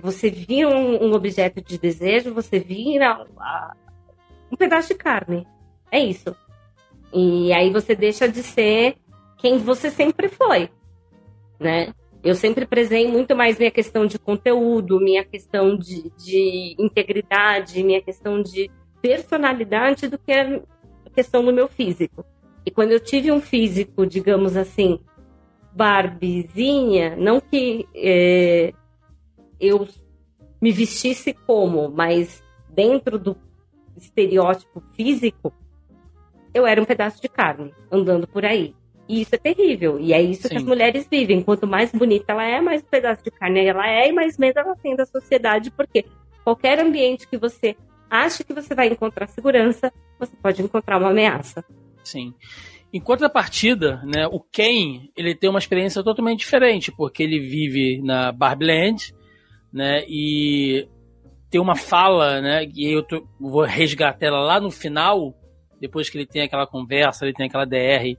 [0.00, 3.26] você vira um, um, objeto de desejo, você vira
[4.48, 5.44] um pedaço de carne.
[5.90, 6.32] É isso.
[7.12, 8.94] E aí você deixa de ser
[9.38, 10.70] quem você sempre foi,
[11.58, 11.92] né?
[12.22, 18.00] Eu sempre prezei muito mais minha questão de conteúdo, minha questão de, de integridade, minha
[18.00, 18.70] questão de
[19.00, 20.60] personalidade do que a
[21.14, 22.24] questão do meu físico.
[22.64, 25.00] E quando eu tive um físico, digamos assim,
[25.72, 28.72] barbizinha, não que é,
[29.58, 29.88] eu
[30.60, 33.36] me vestisse como, mas dentro do
[33.96, 35.52] estereótipo físico,
[36.52, 38.74] eu era um pedaço de carne andando por aí.
[39.08, 39.98] E isso é terrível.
[39.98, 40.48] E é isso Sim.
[40.50, 41.42] que as mulheres vivem.
[41.42, 44.60] Quanto mais bonita ela é, mais um pedaço de carne ela é, e mais medo
[44.60, 46.04] ela tem da sociedade, porque
[46.44, 47.76] qualquer ambiente que você
[48.10, 51.64] acha que você vai encontrar segurança, você pode encontrar uma ameaça.
[52.02, 52.34] Sim.
[52.92, 58.32] Em contrapartida, né, o Ken, ele tem uma experiência totalmente diferente, porque ele vive na
[58.32, 59.14] Barbland,
[59.72, 60.88] né, e
[61.48, 65.32] tem uma fala, né, e eu tô, vou resgatar ela lá no final,
[65.80, 68.16] depois que ele tem aquela conversa, ele tem aquela DR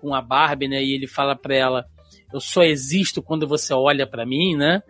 [0.00, 1.84] com a Barbie, né, e ele fala para ela,
[2.32, 4.82] eu só existo quando você olha para mim, né,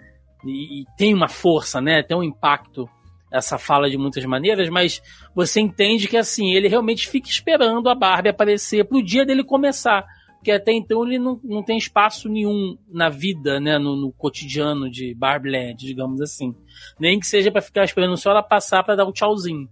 [0.47, 2.89] e, e, tem uma força, né, tem um impacto
[3.31, 5.01] essa fala de muitas maneiras, mas
[5.35, 10.05] você entende que assim, ele realmente fica esperando a Barbie aparecer pro dia dele começar.
[10.37, 13.79] Porque até então ele não, não tem espaço nenhum na vida, né?
[13.79, 16.55] No, no cotidiano de Barbie digamos assim.
[16.99, 19.69] Nem que seja para ficar esperando só ela passar para dar o um tchauzinho.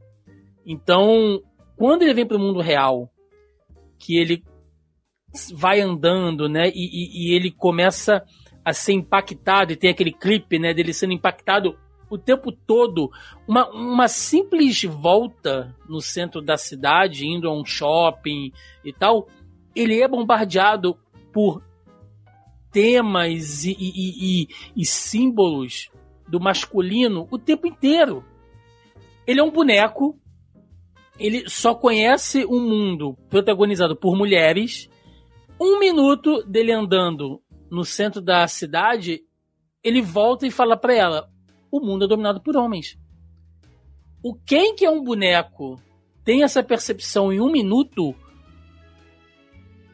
[0.66, 1.40] Então,
[1.74, 3.10] quando ele vem pro mundo real,
[3.98, 4.44] que ele
[5.54, 6.68] vai andando, né?
[6.68, 8.22] E, e, e ele começa
[8.62, 10.74] a ser impactado, e tem aquele clipe, né?
[10.74, 11.78] Dele sendo impactado
[12.10, 13.10] o tempo todo.
[13.46, 18.52] Uma, uma simples volta no centro da cidade, indo a um shopping
[18.84, 19.28] e tal,
[19.74, 20.96] ele é bombardeado
[21.32, 21.62] por
[22.70, 25.90] temas e, e, e, e símbolos
[26.28, 28.24] do masculino o tempo inteiro.
[29.26, 30.18] Ele é um boneco,
[31.18, 34.88] ele só conhece um mundo protagonizado por mulheres.
[35.60, 39.22] Um minuto dele andando no centro da cidade,
[39.82, 41.30] ele volta e fala para ela:
[41.70, 42.98] o mundo é dominado por homens.
[44.22, 45.80] O quem que é um boneco
[46.24, 48.14] tem essa percepção em um minuto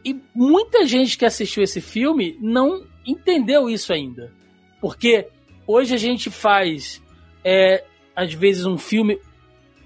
[0.05, 4.31] e muita gente que assistiu esse filme não entendeu isso ainda.
[4.81, 5.29] Porque
[5.67, 7.03] hoje a gente faz,
[7.43, 9.19] é, às vezes, um filme.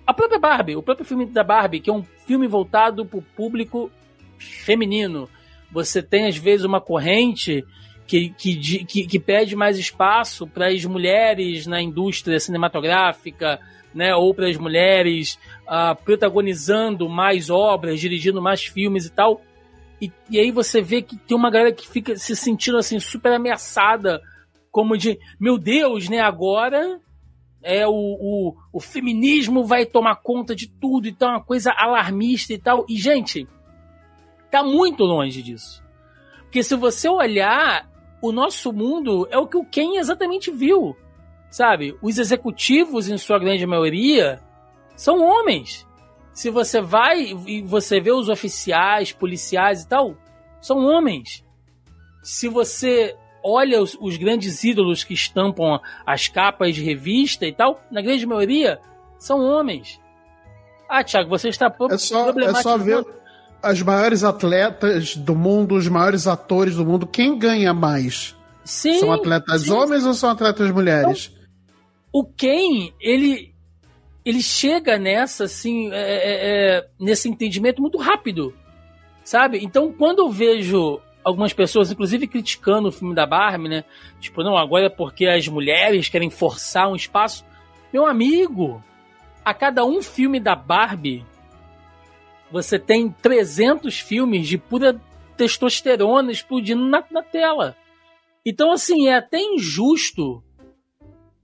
[0.05, 3.23] A própria Barbie, o próprio filme da Barbie, que é um filme voltado para o
[3.23, 3.91] público
[4.39, 5.29] feminino.
[5.71, 7.65] Você tem, às vezes, uma corrente
[8.09, 13.61] que, que, que, que pede mais espaço para as mulheres na indústria cinematográfica,
[13.95, 19.43] né, ou para as mulheres uh, protagonizando mais obras, dirigindo mais filmes e tal.
[20.01, 23.33] E, e aí você vê que tem uma galera que fica se sentindo assim super
[23.33, 24.23] ameaçada,
[24.71, 26.99] como de, meu Deus, né, agora
[27.63, 32.55] é o, o, o feminismo vai tomar conta de tudo, então é uma coisa alarmista
[32.55, 32.87] e tal.
[32.89, 33.47] E, gente,
[34.51, 35.83] tá muito longe disso.
[36.45, 37.87] Porque se você olhar
[38.21, 40.97] o nosso mundo é o que o Ken exatamente viu.
[41.51, 41.97] Sabe?
[42.03, 44.41] Os executivos, em sua grande maioria,
[44.97, 45.87] são homens.
[46.33, 50.17] Se você vai e você vê os oficiais, policiais e tal,
[50.61, 51.45] são homens.
[52.23, 57.81] Se você olha os, os grandes ídolos que estampam as capas de revista e tal,
[57.91, 58.81] na grande maioria,
[59.19, 60.01] são homens.
[60.89, 63.05] Ah, Thiago, você está é só, é só ver
[63.63, 68.37] as maiores atletas do mundo, os maiores atores do mundo, quem ganha mais?
[68.65, 69.73] Sim, são atletas sim.
[69.73, 71.33] homens ou são atletas mulheres?
[71.33, 71.49] Então,
[72.13, 73.55] o Ken, ele
[74.25, 78.55] ele chega nessa assim, é, é, é, nesse entendimento muito rápido,
[79.25, 79.59] sabe?
[79.65, 83.85] Então, quando eu vejo algumas pessoas, inclusive criticando o filme da Barbie, né?
[84.21, 87.45] Tipo, não, agora é porque as mulheres querem forçar um espaço.
[87.91, 88.83] Meu amigo,
[89.45, 91.25] a cada um filme da Barbie
[92.51, 95.01] você tem 300 filmes de pura
[95.37, 97.77] testosterona explodindo na, na tela.
[98.45, 100.43] Então, assim, é até injusto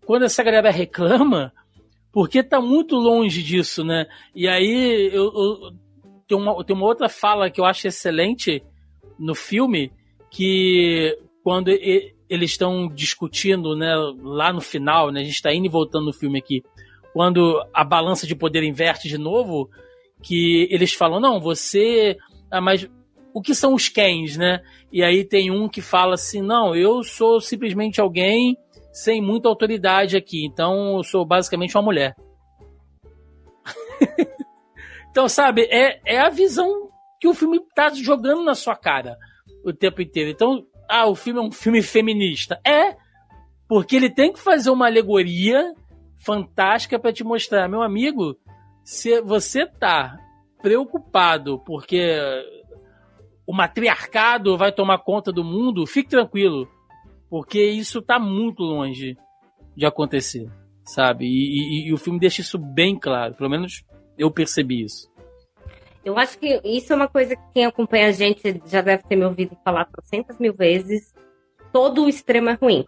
[0.05, 1.53] quando essa galera reclama,
[2.13, 4.07] porque tá muito longe disso, né?
[4.35, 5.73] E aí eu, eu
[6.27, 8.63] tem, uma, tem uma outra fala que eu acho excelente
[9.19, 9.93] no filme,
[10.31, 15.67] que quando e, eles estão discutindo, né, lá no final, né, a gente está indo
[15.67, 16.63] e voltando no filme aqui,
[17.13, 19.71] quando a balança de poder inverte de novo,
[20.25, 22.17] que eles falam, não, você.
[22.51, 22.89] Ah, mas
[23.33, 24.63] o que são os Kens, né?
[24.91, 28.57] E aí tem um que fala assim: não, eu sou simplesmente alguém
[28.91, 32.15] sem muita autoridade aqui, então eu sou basicamente uma mulher.
[35.11, 36.89] então, sabe, é, é a visão
[37.21, 39.19] que o filme tá jogando na sua cara
[39.65, 40.31] o tempo inteiro.
[40.31, 42.61] Então, ah, o filme é um filme feminista.
[42.65, 42.97] É,
[43.69, 45.75] porque ele tem que fazer uma alegoria
[46.25, 48.37] fantástica para te mostrar, meu amigo,
[48.85, 50.19] se você tá
[50.63, 52.21] preocupado porque
[53.47, 56.69] o matriarcado vai tomar conta do mundo, fique tranquilo,
[57.29, 59.17] porque isso tá muito longe
[59.77, 60.49] de acontecer,
[60.85, 61.25] sabe?
[61.27, 63.85] E, e, e o filme deixa isso bem claro, pelo menos
[64.17, 65.13] eu percebi isso.
[66.05, 69.17] Eu acho que isso é uma coisa que quem acompanha a gente já deve ter
[69.17, 71.15] me ouvido falar 300 mil vezes.
[71.73, 72.85] Todo o extremo é ruim.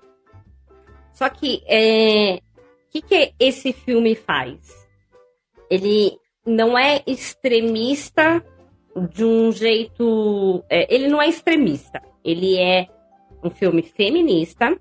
[1.14, 4.85] Só que é, o que, que esse filme faz?
[5.70, 8.44] Ele não é extremista
[9.12, 10.64] de um jeito.
[10.68, 12.00] É, ele não é extremista.
[12.24, 12.86] Ele é
[13.42, 14.76] um filme feminista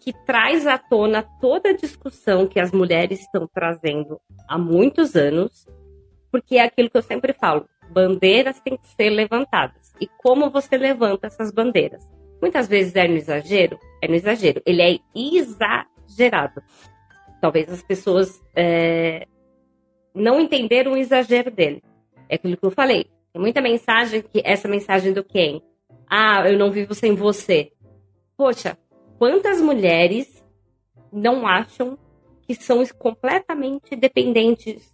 [0.00, 4.18] que traz à tona toda a discussão que as mulheres estão trazendo
[4.48, 5.66] há muitos anos
[6.30, 9.92] porque é aquilo que eu sempre falo: bandeiras têm que ser levantadas.
[10.00, 12.08] E como você levanta essas bandeiras?
[12.40, 14.62] Muitas vezes é no exagero, é no exagero.
[14.64, 16.62] Ele é exagerado.
[17.40, 19.26] Talvez as pessoas é,
[20.14, 21.82] não entenderam o exagero dele.
[22.28, 23.06] É aquilo que eu falei.
[23.32, 25.62] Tem muita mensagem que essa mensagem do quem?
[26.08, 27.72] Ah, eu não vivo sem você.
[28.36, 28.76] Poxa,
[29.18, 30.44] quantas mulheres
[31.12, 31.98] não acham
[32.42, 34.92] que são completamente dependentes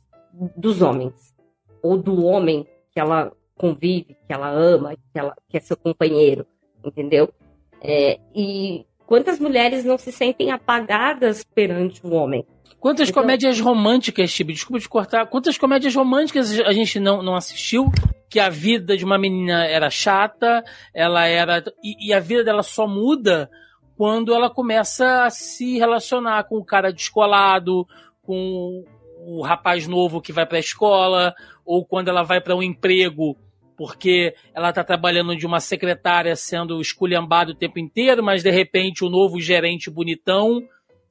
[0.57, 1.35] dos homens,
[1.83, 6.47] ou do homem que ela convive, que ela ama, que, ela, que é seu companheiro,
[6.85, 7.33] entendeu?
[7.81, 12.47] É, e quantas mulheres não se sentem apagadas perante o homem?
[12.79, 17.35] Quantas então, comédias românticas, Chibi, desculpa te cortar, quantas comédias românticas a gente não, não
[17.35, 17.91] assistiu?
[18.29, 20.63] Que a vida de uma menina era chata,
[20.95, 21.65] ela era.
[21.83, 23.51] E, e a vida dela só muda
[23.97, 27.87] quando ela começa a se relacionar com o cara descolado,
[28.23, 28.85] com
[29.27, 33.37] o rapaz novo que vai para a escola, ou quando ela vai para um emprego
[33.77, 39.05] porque ela está trabalhando de uma secretária sendo esculhambada o tempo inteiro, mas de repente
[39.05, 40.63] o novo gerente bonitão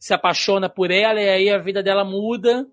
[0.06, 2.68] se apaixona por ela e aí a vida dela muda.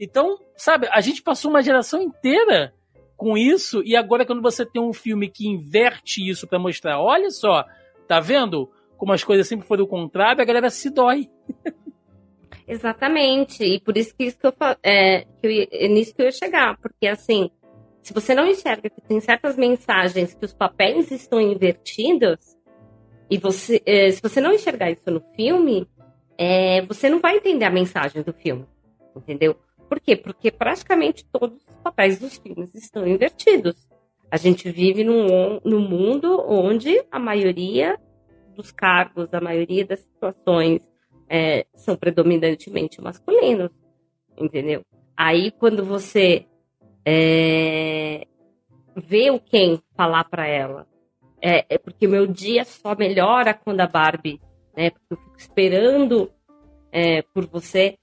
[0.00, 2.74] Então, sabe, a gente passou uma geração inteira
[3.16, 7.30] com isso e agora quando você tem um filme que inverte isso para mostrar, olha
[7.30, 7.64] só,
[8.08, 11.30] tá vendo como as coisas sempre foram o contrário, a galera se dói.
[12.66, 13.62] Exatamente.
[13.62, 16.32] E por isso que isso que eu é, que eu, é nisso que eu ia
[16.32, 16.76] chegar.
[16.78, 17.52] Porque assim,
[18.02, 22.58] se você não enxerga que tem certas mensagens que os papéis estão invertidos,
[23.30, 25.86] e você, é, se você não enxergar isso no filme,
[26.38, 28.64] é, você não vai entender a mensagem do filme.
[29.14, 29.56] Entendeu?
[29.88, 30.14] Por quê?
[30.14, 33.88] Porque praticamente todos os papéis dos filmes estão invertidos.
[34.30, 37.98] A gente vive num, num mundo onde a maioria
[38.54, 40.88] dos cargos, a maioria das situações,
[41.28, 43.70] é, são predominantemente masculinos,
[44.36, 44.82] entendeu?
[45.16, 46.46] Aí quando você
[47.04, 48.26] é,
[48.94, 50.86] vê o quem falar para ela,
[51.40, 54.40] é, é, porque meu dia só melhora quando a Barbie,
[54.78, 54.90] né?
[54.90, 56.32] Porque eu fico esperando
[56.92, 57.98] é, por você,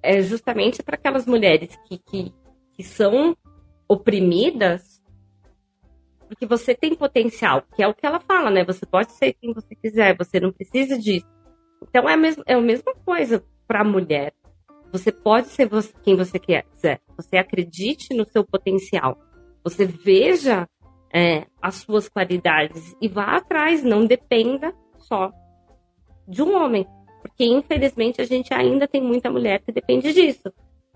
[0.00, 2.32] é justamente para aquelas mulheres que, que,
[2.72, 3.36] que são
[3.88, 5.02] oprimidas
[6.28, 8.64] porque você tem potencial, que é o que ela fala, né?
[8.64, 11.26] Você pode ser quem você quiser, você não precisa disso.
[11.82, 14.32] Então é a mesma, é a mesma coisa para a mulher.
[14.90, 17.00] Você pode ser você, quem você quiser.
[17.16, 19.18] Você acredite no seu potencial.
[19.62, 20.68] Você veja
[21.12, 23.84] é, as suas qualidades e vá atrás.
[23.84, 25.30] Não dependa só
[26.26, 26.86] de um homem.
[27.22, 30.52] Porque, infelizmente, a gente ainda tem muita mulher que depende disso.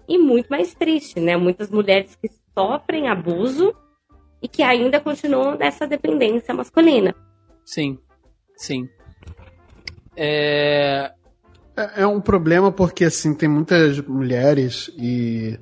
[0.07, 1.37] E muito mais triste, né?
[1.37, 3.75] Muitas mulheres que sofrem abuso
[4.43, 7.15] e que ainda continuam nessa dependência masculina.
[7.65, 7.99] Sim,
[8.57, 8.89] sim.
[10.17, 11.13] É...
[11.77, 12.03] é...
[12.03, 15.59] é um problema porque, assim, tem muitas mulheres e.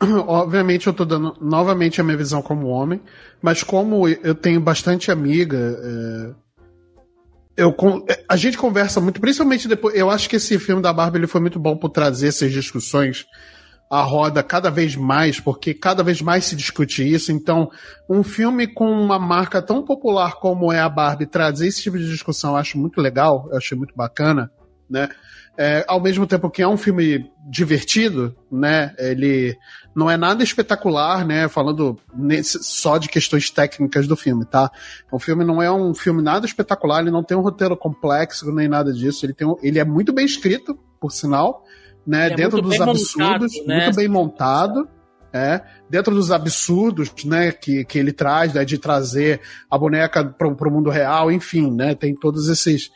[0.26, 3.02] Obviamente, eu tô dando novamente a minha visão como homem,
[3.42, 5.58] mas como eu tenho bastante amiga.
[5.58, 6.49] É...
[7.60, 7.76] Eu,
[8.26, 9.94] a gente conversa muito, principalmente depois.
[9.94, 13.26] Eu acho que esse filme da Barbie ele foi muito bom por trazer essas discussões
[13.90, 17.30] à roda cada vez mais, porque cada vez mais se discute isso.
[17.30, 17.70] Então,
[18.08, 22.08] um filme com uma marca tão popular como é a Barbie trazer esse tipo de
[22.08, 24.50] discussão eu acho muito legal, eu achei muito bacana.
[24.88, 25.10] né?
[25.62, 28.94] É, ao mesmo tempo que é um filme divertido, né?
[28.96, 29.58] Ele
[29.94, 31.48] não é nada espetacular, né?
[31.48, 34.70] Falando nesse, só de questões técnicas do filme, tá?
[35.12, 38.68] O filme não é um filme nada espetacular, ele não tem um roteiro complexo nem
[38.68, 39.26] nada disso.
[39.26, 41.62] Ele, tem um, ele é muito bem escrito, por sinal,
[42.06, 42.28] né?
[42.28, 43.82] É Dentro dos absurdos, montado, né?
[43.84, 44.88] muito bem montado.
[45.30, 49.40] É, dentro dos absurdos né, que, que ele traz, né, de trazer
[49.70, 52.90] a boneca para o mundo real, enfim, né, tem todos esses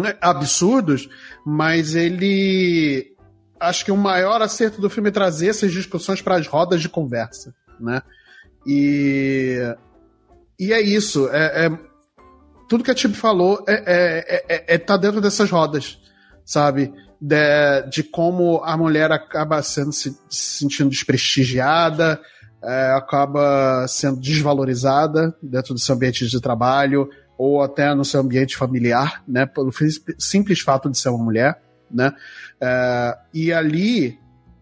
[0.00, 1.08] né, absurdos,
[1.44, 3.14] mas ele.
[3.58, 6.88] Acho que o maior acerto do filme é trazer essas discussões para as rodas de
[6.88, 8.02] conversa, né?
[8.66, 9.58] E,
[10.58, 11.28] e é isso.
[11.30, 11.78] É, é
[12.70, 15.98] tudo que a Tib falou é, é, é, é, tá dentro dessas rodas,
[16.44, 16.94] sabe?
[17.20, 22.20] De, de como a mulher acaba sendo se, se sentindo desprestigiada,
[22.62, 27.10] é, acaba sendo desvalorizada dentro do seu ambiente de trabalho,
[27.40, 29.72] ou até no seu ambiente familiar, né, pelo
[30.18, 31.58] simples fato de ser uma mulher,
[31.90, 32.12] né,
[32.60, 34.18] é, e ali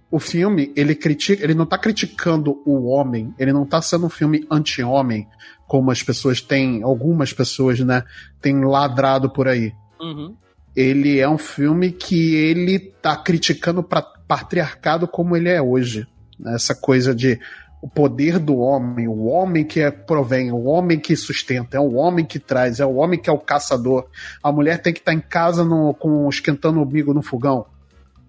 [0.09, 4.09] o filme ele critica, ele não está criticando o homem, ele não está sendo um
[4.09, 5.27] filme anti-homem,
[5.67, 8.05] como as pessoas têm, algumas pessoas, né,
[8.41, 9.73] têm ladrado por aí.
[10.01, 10.37] Uhum.
[10.77, 13.89] Ele é um filme que ele tá criticando o
[14.29, 16.07] patriarcado como ele é hoje.
[16.39, 16.55] Né?
[16.55, 17.41] Essa coisa de
[17.81, 21.95] o poder do homem, o homem que é, provém, o homem que sustenta, é o
[21.95, 24.07] homem que traz, é o homem que é o caçador.
[24.43, 27.67] A mulher tem que estar tá em casa no, com, esquentando o umbigo no fogão.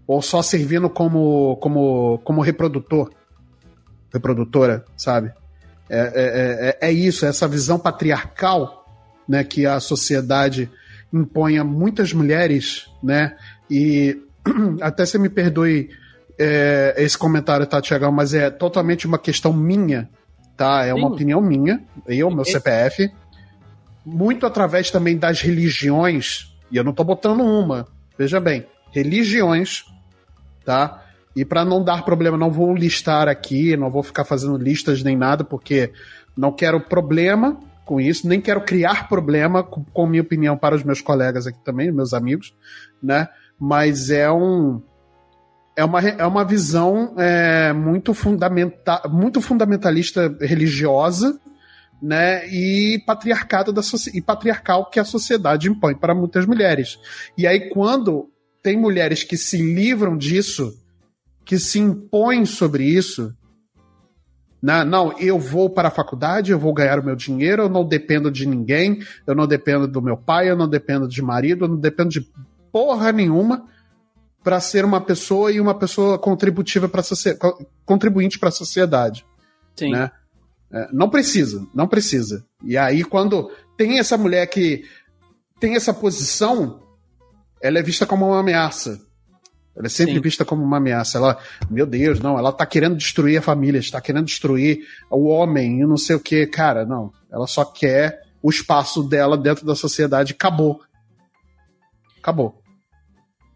[0.05, 3.11] Ou só servindo como, como, como reprodutor.
[4.13, 5.31] Reprodutora, sabe?
[5.89, 8.85] É, é, é, é isso, é essa visão patriarcal
[9.27, 10.69] né, que a sociedade
[11.11, 13.35] impõe a muitas mulheres, né?
[13.69, 14.21] E
[14.81, 15.89] até você me perdoe
[16.39, 20.09] é, esse comentário, tá, Tiagão, mas é totalmente uma questão minha,
[20.55, 20.85] tá?
[20.85, 20.99] É Sim.
[20.99, 23.11] uma opinião minha, eu, meu CPF.
[24.05, 27.85] Muito através também das religiões, e eu não tô botando uma,
[28.17, 29.83] veja bem, religiões,
[30.63, 31.03] tá?
[31.35, 35.17] E para não dar problema, não vou listar aqui, não vou ficar fazendo listas nem
[35.17, 35.91] nada, porque
[36.35, 40.83] não quero problema com isso, nem quero criar problema com, com minha opinião para os
[40.83, 42.53] meus colegas aqui também, meus amigos,
[43.03, 43.27] né?
[43.59, 44.81] Mas é um
[45.79, 51.39] é uma, é uma visão é, muito, fundamenta, muito fundamentalista religiosa
[52.01, 53.81] né, e, patriarcado da
[54.13, 56.99] e patriarcal que a sociedade impõe para muitas mulheres.
[57.37, 58.29] E aí, quando
[58.61, 60.77] tem mulheres que se livram disso,
[61.45, 63.33] que se impõem sobre isso,
[64.61, 67.87] né, não, eu vou para a faculdade, eu vou ganhar o meu dinheiro, eu não
[67.87, 71.69] dependo de ninguém, eu não dependo do meu pai, eu não dependo de marido, eu
[71.69, 72.27] não dependo de
[72.69, 73.65] porra nenhuma
[74.43, 77.03] para ser uma pessoa e uma pessoa contributiva para
[77.85, 79.25] contribuinte para a sociedade.
[79.75, 79.91] Sim.
[79.91, 80.11] Né?
[80.71, 82.45] É, não precisa, não precisa.
[82.63, 84.85] E aí, quando tem essa mulher que
[85.59, 86.81] tem essa posição,
[87.61, 89.01] ela é vista como uma ameaça.
[89.75, 90.21] Ela é sempre Sim.
[90.21, 91.17] vista como uma ameaça.
[91.17, 91.37] Ela,
[91.69, 95.85] meu Deus, não, ela tá querendo destruir a família, está querendo destruir o homem e
[95.85, 96.45] não sei o que.
[96.47, 97.11] Cara, não.
[97.31, 100.33] Ela só quer o espaço dela dentro da sociedade.
[100.33, 100.81] Acabou.
[102.17, 102.61] Acabou.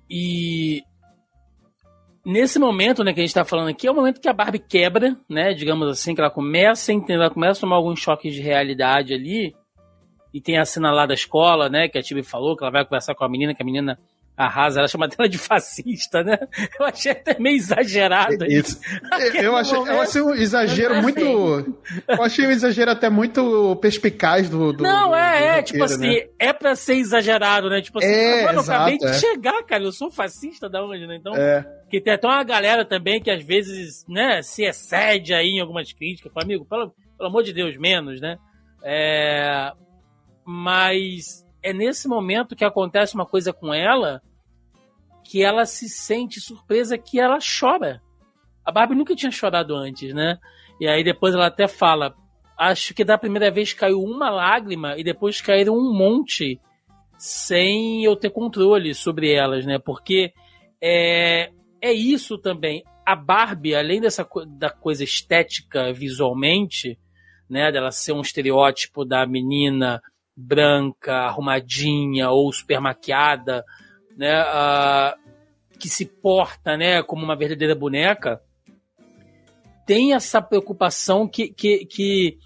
[0.10, 0.84] E
[2.26, 4.60] nesse momento, né, que a gente tá falando aqui, é o momento que a Barbie
[4.60, 8.34] quebra, né, digamos assim, que ela começa a entender, ela começa a tomar alguns choques
[8.34, 9.56] de realidade ali,
[10.34, 12.86] e tem a cena lá da escola, né, que a Tibi falou, que ela vai
[12.86, 14.00] conversar com a menina, que a menina
[14.36, 16.38] arrasa, ela chama ela de fascista, né?
[16.80, 18.46] Eu achei até meio exagerado.
[18.46, 18.80] Isso.
[19.36, 21.22] Eu achei, eu achei um exagero muito.
[21.22, 24.74] Eu achei um exagero até muito perspicaz do.
[24.74, 26.28] do Não, é, do é, tipo assim, né?
[26.40, 27.82] é pra ser exagerado, né?
[27.82, 29.14] Tipo assim, é, mano, eu acabei de é.
[29.14, 31.16] chegar, cara, eu sou fascista da onde, né?
[31.16, 31.66] Então, é.
[31.90, 35.92] que tem até uma galera também que às vezes, né, se excede aí em algumas
[35.94, 36.32] críticas.
[36.34, 38.38] Fala, amigo, pelo, pelo amor de Deus, menos, né?
[38.84, 39.72] É.
[40.46, 44.22] Mas é nesse momento que acontece uma coisa com ela
[45.24, 48.02] que ela se sente surpresa que ela chora.
[48.66, 50.38] A Barbie nunca tinha chorado antes, né?
[50.80, 52.14] E aí depois ela até fala:
[52.58, 56.60] Acho que da primeira vez caiu uma lágrima e depois caíram um monte
[57.18, 59.80] sem eu ter controle sobre elas, né?
[59.80, 60.34] Porque
[60.82, 61.50] é,
[61.82, 62.84] é isso também.
[63.06, 66.98] A Barbie, além dessa da coisa estética visualmente,
[67.50, 70.02] né, dela ser um estereótipo da menina
[70.36, 73.64] branca, arrumadinha ou super maquiada,
[74.18, 75.18] né, uh,
[75.80, 78.42] que se porta, né, como uma verdadeira boneca,
[79.86, 82.38] tem essa preocupação que, que, que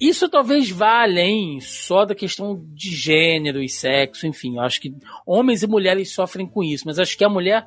[0.00, 4.94] isso talvez vá além só da questão de gênero e sexo, enfim, eu acho que
[5.26, 7.66] homens e mulheres sofrem com isso, mas acho que a mulher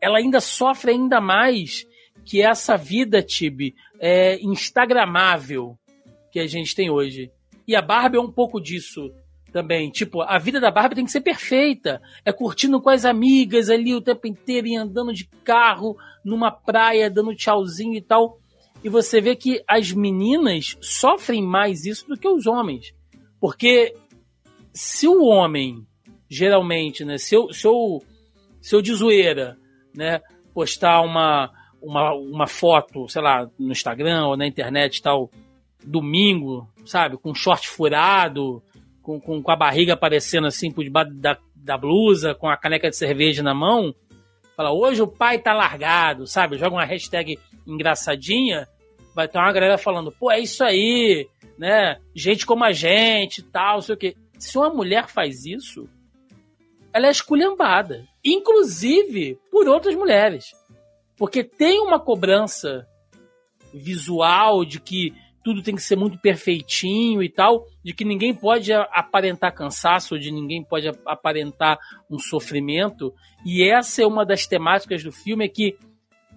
[0.00, 1.86] ela ainda sofre ainda mais
[2.24, 5.78] que essa vida, Tibi, é instagramável
[6.30, 7.30] que a gente tem hoje.
[7.66, 9.10] E a Barbie é um pouco disso
[9.52, 9.90] também.
[9.90, 12.00] Tipo, a vida da Barbie tem que ser perfeita.
[12.24, 17.10] É curtindo com as amigas ali o tempo inteiro e andando de carro numa praia,
[17.10, 18.38] dando tchauzinho e tal.
[18.82, 22.92] E você vê que as meninas sofrem mais isso do que os homens.
[23.40, 23.94] Porque
[24.72, 25.86] se o homem,
[26.28, 28.02] geralmente, né, se eu, se eu,
[28.60, 29.56] se eu de zoeira,
[29.94, 30.20] né,
[30.54, 31.50] postar uma,
[31.80, 35.30] uma, uma foto, sei lá, no Instagram ou na internet e tal,
[35.84, 38.62] domingo, sabe, com short furado,
[39.02, 42.88] com, com, com a barriga aparecendo assim por debaixo da, da blusa, com a caneca
[42.88, 43.94] de cerveja na mão,
[44.56, 46.58] fala, hoje o pai tá largado, sabe?
[46.58, 48.68] Joga uma hashtag engraçadinha,
[49.14, 51.28] vai ter uma galera falando, pô, é isso aí,
[51.58, 51.98] né?
[52.14, 54.16] Gente como a gente tal, sei o quê.
[54.38, 55.88] Se uma mulher faz isso,
[56.92, 58.04] ela é esculhambada.
[58.24, 60.52] Inclusive por outras mulheres.
[61.16, 62.86] Porque tem uma cobrança
[63.72, 68.72] visual de que tudo tem que ser muito perfeitinho e tal, de que ninguém pode
[68.72, 71.78] aparentar cansaço, de ninguém pode aparentar
[72.10, 73.12] um sofrimento.
[73.44, 75.76] E essa é uma das temáticas do filme, é que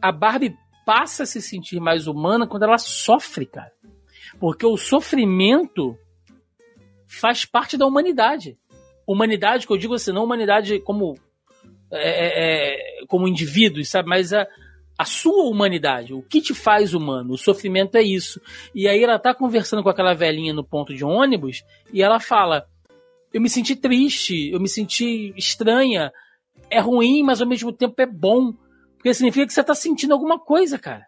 [0.02, 3.72] a Barbie passa a se sentir mais humana quando ela sofre, cara.
[4.40, 5.98] Porque o sofrimento
[7.08, 8.58] faz parte da humanidade.
[9.08, 11.16] Humanidade, que eu digo assim, não humanidade como,
[11.92, 14.10] é, é, é como indivíduos, sabe?
[14.10, 14.48] Mas a,
[14.98, 17.34] a sua humanidade, o que te faz humano.
[17.34, 18.40] O sofrimento é isso.
[18.74, 22.66] E aí ela tá conversando com aquela velhinha no ponto de ônibus e ela fala:
[23.34, 26.12] Eu me senti triste, eu me senti estranha.
[26.70, 28.54] É ruim, mas ao mesmo tempo é bom.
[28.96, 31.06] Porque significa que você tá sentindo alguma coisa, cara.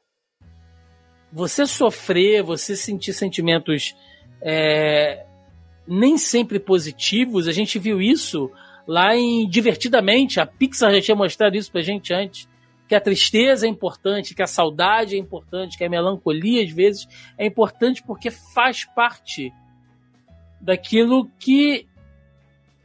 [1.31, 3.95] Você sofrer, você sentir sentimentos
[4.41, 5.25] é,
[5.87, 8.51] nem sempre positivos, a gente viu isso
[8.85, 10.39] lá em Divertidamente.
[10.39, 12.47] A Pixar já tinha mostrado isso pra gente antes
[12.87, 17.07] que a tristeza é importante, que a saudade é importante, que a melancolia às vezes
[17.37, 19.53] é importante porque faz parte
[20.61, 21.87] daquilo que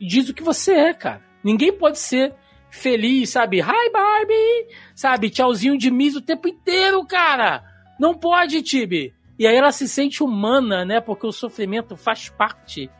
[0.00, 1.22] diz o que você é, cara.
[1.44, 2.34] Ninguém pode ser
[2.70, 3.60] feliz, sabe?
[3.60, 4.66] Hi, Barbie!
[4.94, 5.30] Sabe?
[5.30, 7.62] Tchauzinho de Miss o tempo inteiro, cara!
[7.98, 9.14] Não pode, Tibi!
[9.38, 11.00] E aí ela se sente humana, né?
[11.00, 12.90] Porque o sofrimento faz parte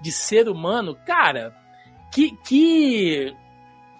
[0.00, 0.96] de ser humano.
[1.06, 1.54] Cara,
[2.12, 3.34] que, que,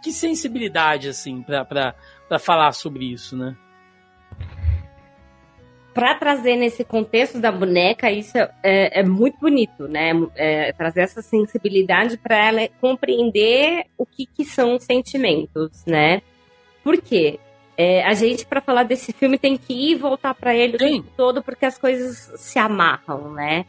[0.03, 1.95] que sensibilidade, assim, pra, pra,
[2.31, 3.57] para falar sobre isso, né?
[5.93, 10.13] Para trazer nesse contexto da boneca, isso é, é muito bonito, né?
[10.37, 16.23] É, trazer essa sensibilidade para ela compreender o que, que são os sentimentos, né?
[16.85, 17.41] Por quê?
[17.77, 20.79] É, a gente, para falar desse filme, tem que ir e voltar para ele o
[20.79, 23.67] tempo todo, porque as coisas se amarram, né?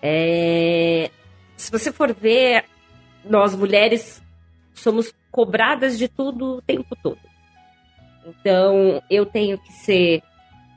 [0.00, 1.10] É,
[1.58, 2.64] se você for ver,
[3.22, 4.22] nós mulheres
[4.72, 7.27] somos cobradas de tudo o tempo todo.
[8.28, 10.22] Então, eu tenho que ser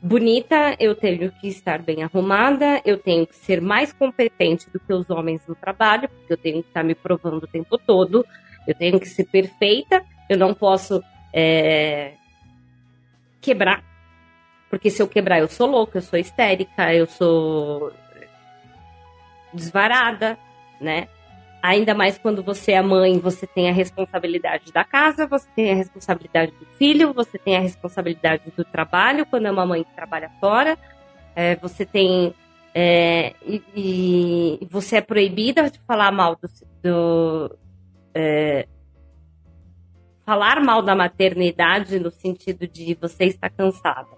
[0.01, 4.91] bonita, eu tenho que estar bem arrumada, eu tenho que ser mais competente do que
[4.91, 8.25] os homens no trabalho, porque eu tenho que estar me provando o tempo todo,
[8.67, 12.13] eu tenho que ser perfeita, eu não posso é,
[13.39, 13.83] quebrar,
[14.69, 17.91] porque se eu quebrar eu sou louca, eu sou histérica, eu sou
[19.53, 20.37] desvarada,
[20.79, 21.07] né?
[21.61, 25.75] Ainda mais quando você é mãe, você tem a responsabilidade da casa, você tem a
[25.75, 30.31] responsabilidade do filho, você tem a responsabilidade do trabalho, quando é uma mãe que trabalha
[30.39, 30.77] fora,
[31.35, 32.33] é, você tem.
[32.73, 36.49] É, e, e, você é proibida de falar mal do.
[36.81, 37.57] do
[38.15, 38.67] é,
[40.25, 44.09] falar mal da maternidade no sentido de você está cansada.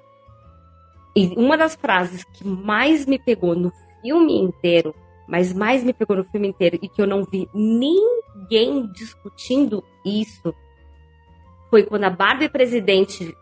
[1.15, 3.71] E uma das frases que mais me pegou no
[4.01, 4.95] filme inteiro
[5.27, 10.53] mas mais me pegou no filme inteiro e que eu não vi ninguém discutindo isso
[11.73, 13.35] foi quando a Barbie presidente,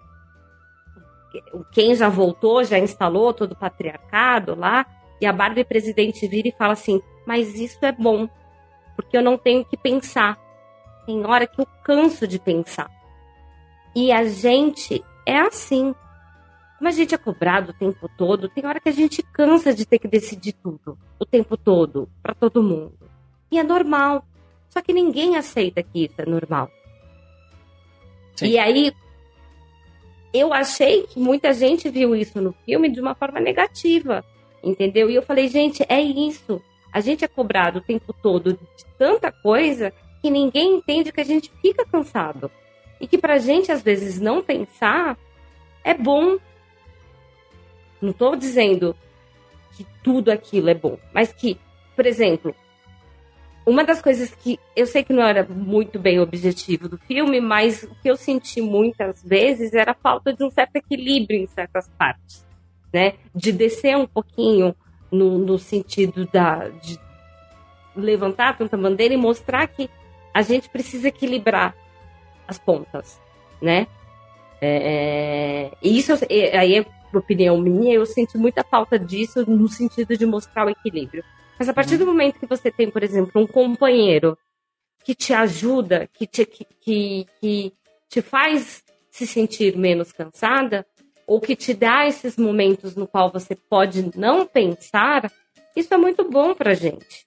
[1.74, 4.86] quem já voltou, já instalou todo o patriarcado lá,
[5.20, 8.30] e a Barbie presidente vira e fala assim: Mas isso é bom,
[8.96, 10.40] porque eu não tenho que pensar.
[11.06, 12.90] Tem hora que eu canso de pensar.
[13.94, 15.94] E a gente é assim.
[16.82, 19.86] Como a gente é cobrado o tempo todo, tem hora que a gente cansa de
[19.86, 22.98] ter que decidir tudo, o tempo todo, para todo mundo.
[23.52, 24.26] E é normal.
[24.68, 26.72] Só que ninguém aceita que isso é normal.
[28.36, 28.48] Sim.
[28.48, 28.92] E aí,
[30.34, 34.26] eu achei que muita gente viu isso no filme de uma forma negativa,
[34.64, 35.08] entendeu?
[35.08, 36.60] E eu falei, gente, é isso.
[36.92, 41.26] A gente é cobrado o tempo todo de tanta coisa que ninguém entende que a
[41.26, 42.50] gente fica cansado.
[43.00, 45.16] E que pra gente, às vezes, não pensar
[45.84, 46.40] é bom,
[48.02, 48.96] não estou dizendo
[49.74, 51.58] que tudo aquilo é bom, mas que,
[51.96, 52.56] por exemplo,
[53.66, 57.40] uma das coisas que eu sei que não era muito bem o objetivo do filme,
[57.40, 61.48] mas o que eu senti muitas vezes era a falta de um certo equilíbrio em
[61.48, 62.46] certas partes,
[62.92, 63.14] né?
[63.36, 64.76] De descer um pouquinho
[65.12, 67.00] no, no sentido da, de,
[67.96, 69.90] levantar tanta bandeira e mostrar que
[70.34, 71.76] a gente precisa equilibrar
[72.48, 73.22] as pontas,
[73.62, 73.86] né?
[74.60, 76.86] É, é, e isso aí é
[77.20, 81.24] opinião minha, eu sinto muita falta disso no sentido de mostrar o equilíbrio.
[81.60, 84.38] Mas a partir do momento que você tem, por exemplo, um companheiro
[85.04, 87.74] que te ajuda, que te, que, que, que
[88.10, 90.86] te faz se sentir menos cansada,
[91.28, 95.32] ou que te dá esses momentos no qual você pode não pensar,
[95.76, 97.26] isso é muito bom pra gente.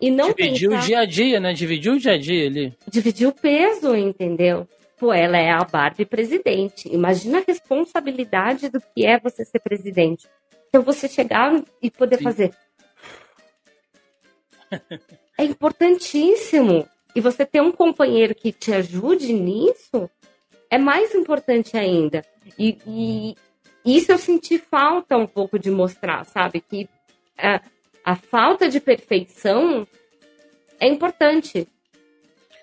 [0.00, 0.82] E não Dividir pensar...
[0.82, 1.52] o dia a dia, né?
[1.52, 2.74] Dividir o dia a dia ali.
[2.88, 4.66] Dividir o peso, entendeu?
[5.02, 6.88] Pô, ela é a Barbie presidente.
[6.88, 10.28] Imagina a responsabilidade do que é você ser presidente.
[10.68, 12.22] Então você chegar e poder Sim.
[12.22, 12.54] fazer.
[15.36, 16.88] é importantíssimo.
[17.16, 20.08] E você ter um companheiro que te ajude nisso
[20.70, 22.24] é mais importante ainda.
[22.56, 23.36] E, e
[23.84, 26.60] isso eu senti falta um pouco de mostrar, sabe?
[26.60, 26.88] Que
[27.36, 27.60] a,
[28.04, 29.84] a falta de perfeição
[30.78, 31.66] é importante.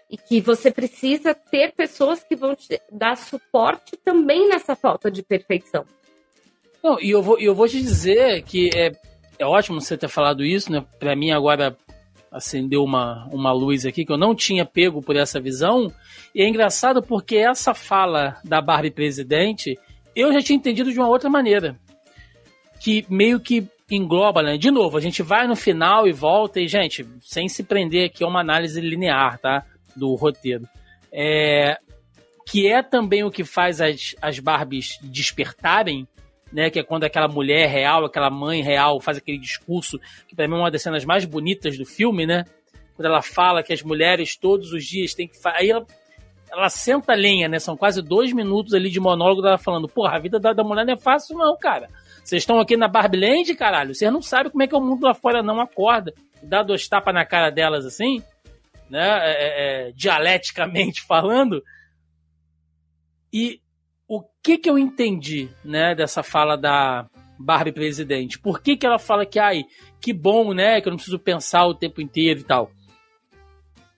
[0.10, 5.22] E que você precisa ter pessoas que vão te dar suporte também nessa falta de
[5.22, 5.86] perfeição.
[6.84, 8.92] Não, e eu vou, eu vou te dizer que é,
[9.38, 10.84] é ótimo você ter falado isso, né?
[10.98, 11.78] Para mim agora
[12.32, 15.92] acendeu uma, uma luz aqui que eu não tinha pego por essa visão.
[16.34, 19.78] E é engraçado porque essa fala da Barbie presidente
[20.16, 21.80] eu já tinha entendido de uma outra maneira.
[22.80, 24.58] Que meio que engloba, né?
[24.58, 28.24] De novo, a gente vai no final e volta, e, gente, sem se prender aqui
[28.24, 29.66] a uma análise linear, tá?
[29.96, 30.68] Do roteiro.
[31.12, 31.78] É,
[32.46, 36.08] que é também o que faz as, as Barbies despertarem,
[36.52, 36.70] né?
[36.70, 40.56] Que é quando aquela mulher real, aquela mãe real faz aquele discurso, que para mim
[40.56, 42.46] é uma das cenas mais bonitas do filme, né?
[42.96, 45.36] Quando ela fala que as mulheres todos os dias têm que.
[45.46, 45.86] Aí ela
[46.52, 47.60] ela senta a lenha, né?
[47.60, 50.86] São quase dois minutos ali de monólogo dela falando, porra, a vida da, da mulher
[50.86, 51.90] não é fácil não, cara.
[52.24, 54.82] Vocês estão aqui na Barbie Land, caralho, vocês não sabem como é que é o
[54.82, 56.14] mundo lá fora não acorda.
[56.42, 58.24] Dá dois tapas na cara delas assim,
[58.90, 59.08] né?
[59.24, 61.64] É, é, é dialeticamente falando.
[63.32, 63.62] E
[64.08, 68.40] o que que eu entendi, né, dessa fala da Barbie presidente?
[68.40, 69.64] Por que que ela fala que, ai,
[70.02, 72.72] que bom, né, que eu não preciso pensar o tempo inteiro e tal?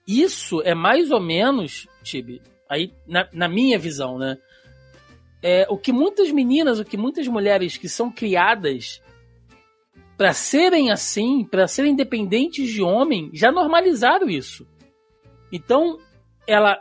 [0.06, 4.36] Isso é mais ou menos Tibi, aí na, na minha visão, né?
[5.42, 9.02] É, o que muitas meninas, o que muitas mulheres que são criadas
[10.16, 14.66] para serem assim, para serem dependentes de homem, já normalizaram isso.
[15.52, 15.98] Então,
[16.46, 16.78] ela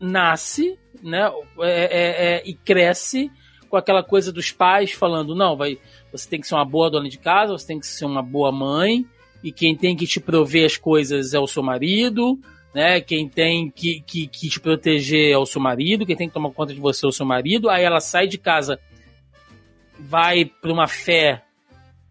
[0.00, 3.30] nasce, né, é, é, é, e cresce
[3.68, 5.78] com aquela coisa dos pais falando, não, vai,
[6.10, 8.50] você tem que ser uma boa dona de casa, você tem que ser uma boa
[8.50, 9.04] mãe,
[9.42, 12.38] e quem tem que te prover as coisas é o seu marido,
[12.74, 13.00] né?
[13.00, 16.50] Quem tem que, que, que te proteger é o seu marido, quem tem que tomar
[16.50, 17.70] conta de você é o seu marido.
[17.70, 18.78] Aí ela sai de casa,
[19.98, 21.42] vai para uma fé,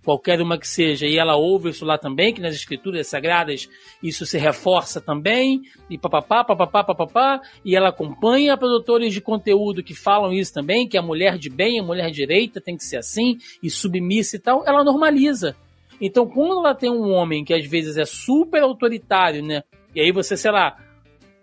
[0.05, 3.67] qualquer uma que seja, e ela ouve isso lá também, que nas escrituras sagradas
[4.03, 9.95] isso se reforça também, e papapá, papapá, papapá, e ela acompanha produtores de conteúdo que
[9.95, 13.39] falam isso também, que a mulher de bem, a mulher direita tem que ser assim,
[13.63, 15.55] e submissa e tal, ela normaliza.
[15.99, 19.63] Então, quando ela tem um homem que às vezes é super autoritário, né?
[19.95, 20.77] E aí você, sei lá,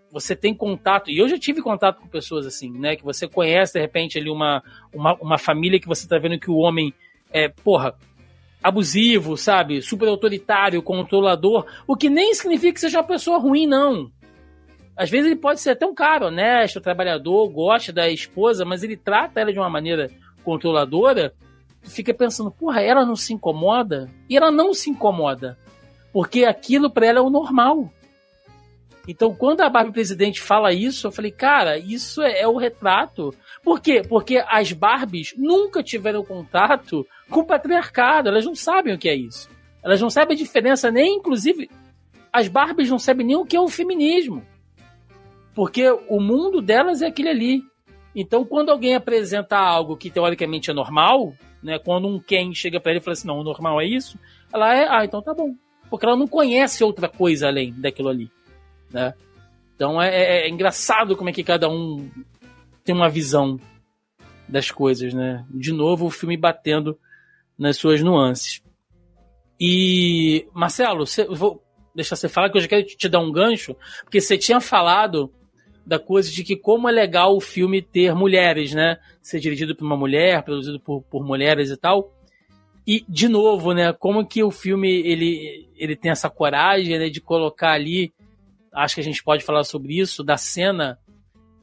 [0.09, 2.95] você tem contato, e eu já tive contato com pessoas assim, né?
[2.95, 6.49] Que você conhece, de repente, ali uma, uma, uma família que você tá vendo que
[6.49, 6.93] o homem
[7.33, 7.95] é, porra,
[8.63, 9.81] abusivo, sabe?
[9.81, 14.09] Super autoritário, controlador, o que nem significa que seja uma pessoa ruim, não.
[14.95, 18.95] Às vezes ele pode ser até um cara honesto, trabalhador, gosta da esposa, mas ele
[18.95, 20.09] trata ela de uma maneira
[20.43, 21.33] controladora.
[21.81, 24.09] Tu fica pensando, porra, ela não se incomoda?
[24.29, 25.57] E ela não se incomoda.
[26.13, 27.91] Porque aquilo para ela é o normal.
[29.07, 33.33] Então, quando a Barbie Presidente fala isso, eu falei, cara, isso é, é, o retrato.
[33.61, 34.01] Por quê?
[34.07, 39.15] Porque as Barbies nunca tiveram contato com o patriarcado, elas não sabem o que é
[39.15, 39.49] isso.
[39.83, 41.69] Elas não sabem a diferença, nem inclusive.
[42.31, 44.41] As Barbies não sabem nem o que é o feminismo.
[45.53, 47.61] Porque o mundo delas é aquele ali.
[48.15, 52.93] Então, quando alguém apresenta algo que teoricamente é normal, né, quando um Ken chega para
[52.93, 54.17] ele e fala assim: não, o normal é isso,
[54.51, 55.53] ela é, ah, então tá bom.
[55.89, 58.31] Porque ela não conhece outra coisa além daquilo ali
[58.93, 59.13] né?
[59.75, 62.09] Então é, é, é, engraçado como é que cada um
[62.83, 63.59] tem uma visão
[64.47, 65.45] das coisas, né?
[65.49, 66.97] De novo, o filme batendo
[67.57, 68.61] nas suas nuances.
[69.59, 71.63] E, Marcelo, você, vou
[71.95, 75.31] deixar você falar que eu já quero te dar um gancho, porque você tinha falado
[75.85, 78.99] da coisa de que como é legal o filme ter mulheres, né?
[79.21, 82.13] Ser dirigido por uma mulher, produzido por, por mulheres e tal.
[82.85, 83.93] E, de novo, né?
[83.93, 88.13] Como que o filme ele, ele tem essa coragem né, de colocar ali
[88.73, 90.99] acho que a gente pode falar sobre isso, da cena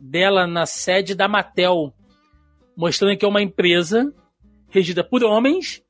[0.01, 1.93] dela na sede da Mattel,
[2.77, 4.13] mostrando que é uma empresa
[4.69, 5.83] regida por homens,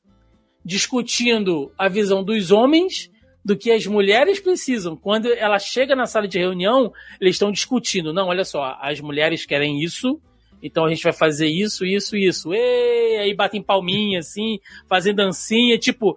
[0.65, 3.11] discutindo a visão dos homens
[3.45, 4.97] do que as mulheres precisam.
[4.97, 8.13] Quando ela chega na sala de reunião, eles estão discutindo.
[8.13, 10.21] Não, olha só, as mulheres querem isso,
[10.63, 12.53] então a gente vai fazer isso, isso, isso.
[12.53, 16.17] E aí batem palminha, assim, fazem dancinha, tipo,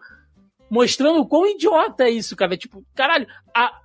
[0.70, 2.58] mostrando o quão idiota é isso, cara.
[2.58, 3.80] Tipo, caralho, a,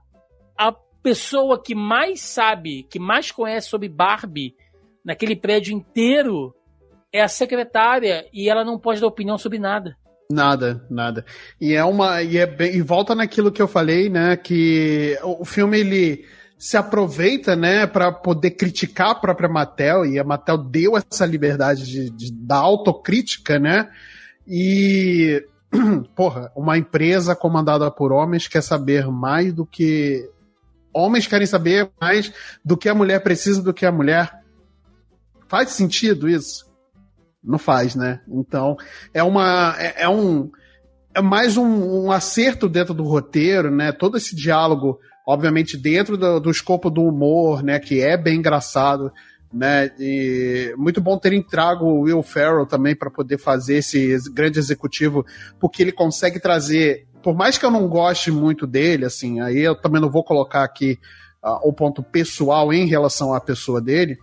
[0.57, 0.74] a
[1.09, 4.55] pessoa que mais sabe, que mais conhece sobre Barbie
[5.02, 6.55] naquele prédio inteiro
[7.10, 9.97] é a secretária e ela não pode dar opinião sobre nada.
[10.30, 11.24] Nada, nada.
[11.59, 15.47] E é uma e é bem, e volta naquilo que eu falei, né, que o
[15.47, 16.26] filme ele
[16.59, 21.86] se aproveita, né, para poder criticar a própria Mattel e a Mattel deu essa liberdade
[21.86, 23.89] de, de da autocrítica, né?
[24.47, 25.43] E
[26.14, 30.28] porra, uma empresa comandada por homens quer saber mais do que
[30.93, 32.32] homens querem saber mais
[32.65, 34.32] do que a mulher precisa do que a mulher.
[35.48, 36.69] Faz sentido isso?
[37.43, 38.20] Não faz, né?
[38.28, 38.77] Então,
[39.15, 39.74] é uma.
[39.78, 40.51] É, é um.
[41.15, 43.90] É mais um, um, acerto dentro do roteiro, né?
[43.90, 47.78] Todo esse diálogo, obviamente, dentro do, do escopo do humor, né?
[47.78, 49.10] Que é bem engraçado,
[49.52, 49.90] né?
[49.98, 55.24] E muito bom terem trago o Will Ferrell também para poder fazer esse grande executivo,
[55.59, 57.06] porque ele consegue trazer.
[57.23, 60.62] Por mais que eu não goste muito dele, assim, aí eu também não vou colocar
[60.62, 60.99] aqui
[61.43, 64.19] uh, o ponto pessoal em relação à pessoa dele,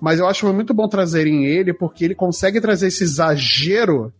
[0.00, 4.12] mas eu acho muito bom trazerem ele, porque ele consegue trazer esse exagero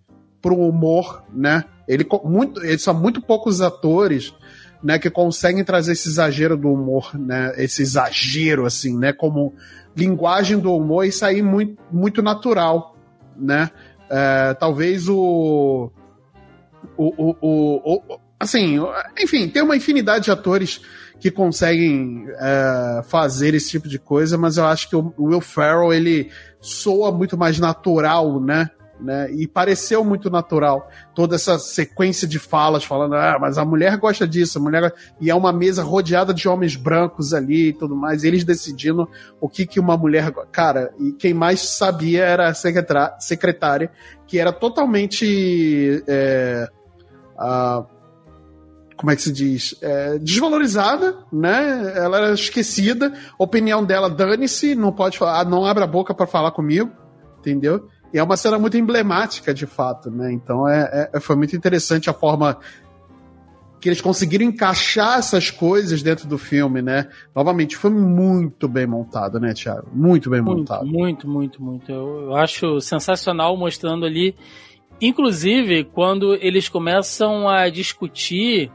[0.43, 1.65] pro humor, né?
[1.87, 4.35] Ele, muito, são muito poucos atores
[4.83, 7.53] né, que conseguem trazer esse exagero do humor, né?
[7.57, 9.13] Esse exagero, assim, né?
[9.13, 9.55] Como
[9.97, 12.95] linguagem do humor e sair muito, muito natural,
[13.37, 13.71] né?
[14.11, 15.91] É, talvez o
[16.99, 18.79] o, o, o, o, assim,
[19.19, 20.81] enfim, tem uma infinidade de atores
[21.21, 25.93] que conseguem é, fazer esse tipo de coisa, mas eu acho que o Will Ferrell
[25.93, 26.31] ele
[26.61, 28.71] soa muito mais natural, né?
[29.01, 29.31] Né?
[29.31, 34.27] E pareceu muito natural toda essa sequência de falas falando, ah, mas a mulher gosta
[34.27, 38.25] disso, a mulher e é uma mesa rodeada de homens brancos ali e tudo mais,
[38.25, 39.09] eles decidindo
[39.41, 43.89] o que que uma mulher, cara, e quem mais sabia era a secretária,
[44.27, 46.69] que era totalmente é,
[47.39, 47.85] a
[48.99, 49.77] como é que se diz?
[49.81, 51.93] É, desvalorizada, né?
[51.97, 53.13] Ela era esquecida.
[53.39, 56.91] Opinião dela, dane-se, não pode falar, não abre a boca para falar comigo,
[57.39, 57.89] entendeu?
[58.13, 60.33] E é uma cena muito emblemática, de fato, né?
[60.33, 62.59] Então é, é, foi muito interessante a forma
[63.81, 67.09] que eles conseguiram encaixar essas coisas dentro do filme, né?
[67.33, 69.89] Novamente, foi muito bem montado, né, Thiago?
[69.93, 70.85] Muito bem muito, montado.
[70.85, 71.93] Muito, muito, muito.
[71.93, 74.35] Eu, eu acho sensacional mostrando ali.
[75.01, 78.71] Inclusive, quando eles começam a discutir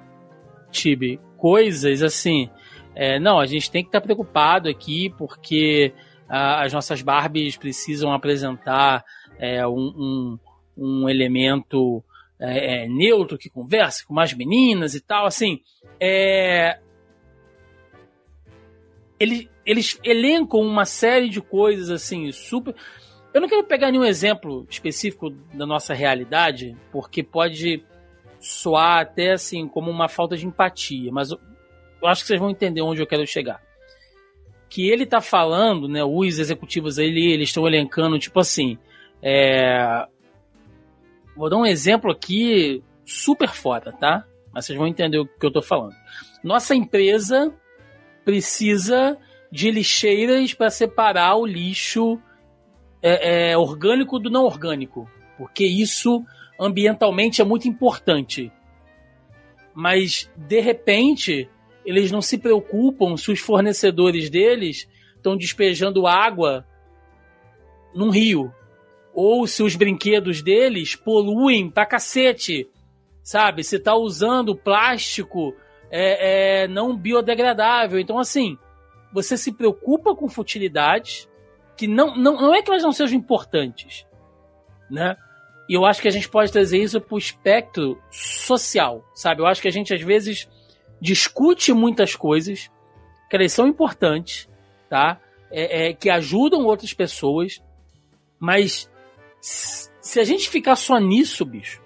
[0.71, 2.49] Tibi, coisas assim.
[2.95, 5.93] É, não, a gente tem que estar tá preocupado aqui porque
[6.29, 9.03] ah, as nossas Barbies precisam apresentar
[9.37, 10.39] é, um, um,
[10.77, 12.03] um, elemento
[12.39, 15.25] é, é neutro que converse com mais meninas e tal.
[15.25, 15.59] Assim,
[15.99, 16.79] é,
[19.19, 22.75] eles, eles elencam uma série de coisas assim super.
[23.33, 27.83] Eu não quero pegar nenhum exemplo específico da nossa realidade, porque pode
[28.39, 31.39] soar até assim como uma falta de empatia, mas eu,
[32.03, 33.61] acho que vocês vão entender onde eu quero chegar.
[34.69, 36.03] Que ele tá falando, né?
[36.03, 38.77] Os executivos ali, eles estão elencando, tipo assim.
[39.21, 40.05] É...
[41.35, 44.25] Vou dar um exemplo aqui super foda, tá?
[44.51, 45.95] Mas vocês vão entender o que eu tô falando.
[46.43, 47.53] Nossa empresa
[48.25, 49.17] precisa
[49.51, 52.19] de lixeiras para separar o lixo
[53.03, 56.23] é, é, orgânico do não orgânico, porque isso
[56.57, 58.49] ambientalmente é muito importante.
[59.75, 61.49] Mas, de repente,
[61.85, 66.65] eles não se preocupam se os fornecedores deles estão despejando água
[67.93, 68.53] num rio.
[69.13, 72.67] Ou se os brinquedos deles poluem pra cacete.
[73.21, 73.63] Sabe?
[73.63, 75.55] Se tá usando plástico
[75.91, 77.99] é, é, não biodegradável.
[77.99, 78.57] Então, assim,
[79.11, 81.27] você se preocupa com futilidades
[81.75, 84.05] que não, não, não é que elas não sejam importantes,
[84.89, 85.15] né?
[85.67, 89.41] E eu acho que a gente pode trazer isso para o espectro social, sabe?
[89.41, 90.49] Eu acho que a gente às vezes
[90.99, 92.69] discute muitas coisas
[93.29, 94.49] que elas são importantes,
[94.89, 95.19] tá?
[95.51, 97.63] É, é, que ajudam outras pessoas,
[98.39, 98.89] mas
[99.39, 101.81] se a gente ficar só nisso, bicho,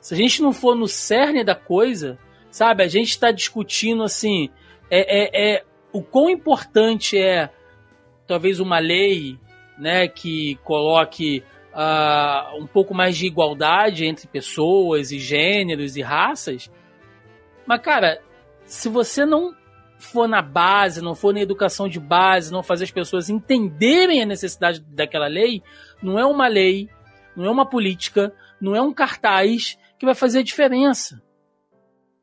[0.00, 2.18] se a gente não for no cerne da coisa,
[2.50, 2.82] sabe?
[2.82, 4.50] A gente está discutindo assim,
[4.90, 7.50] é, é, é o quão importante é
[8.30, 9.36] talvez uma lei,
[9.76, 11.42] né, que coloque
[11.72, 16.70] uh, um pouco mais de igualdade entre pessoas e gêneros e raças.
[17.66, 18.22] Mas, cara,
[18.64, 19.52] se você não
[19.98, 24.26] for na base, não for na educação de base, não fazer as pessoas entenderem a
[24.26, 25.60] necessidade daquela lei,
[26.00, 26.88] não é uma lei,
[27.34, 31.20] não é uma política, não é um cartaz que vai fazer a diferença.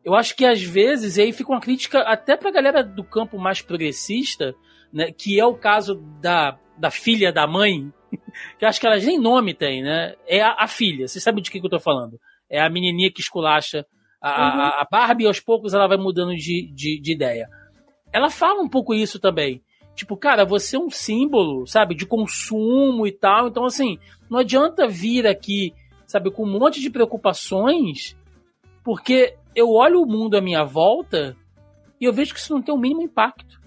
[0.06, 3.38] eu acho que às vezes, e aí fica uma crítica até pra galera do campo
[3.38, 4.56] mais progressista,
[4.92, 7.92] né, que é o caso da, da filha da mãe,
[8.58, 10.16] que eu acho que elas nem nome tem, né?
[10.26, 12.20] É a, a filha, você sabe de que, que eu tô falando?
[12.50, 13.86] É a menininha que esculacha
[14.22, 14.62] a, uhum.
[14.82, 17.48] a Barbie, aos poucos ela vai mudando de, de, de ideia.
[18.12, 19.62] Ela fala um pouco isso também.
[19.96, 23.48] Tipo, cara, você é um símbolo, sabe, de consumo e tal.
[23.48, 23.98] Então, assim,
[24.30, 25.74] não adianta vir aqui,
[26.06, 28.16] sabe, com um monte de preocupações,
[28.84, 31.36] porque eu olho o mundo à minha volta
[32.00, 33.60] e eu vejo que isso não tem o mínimo impacto.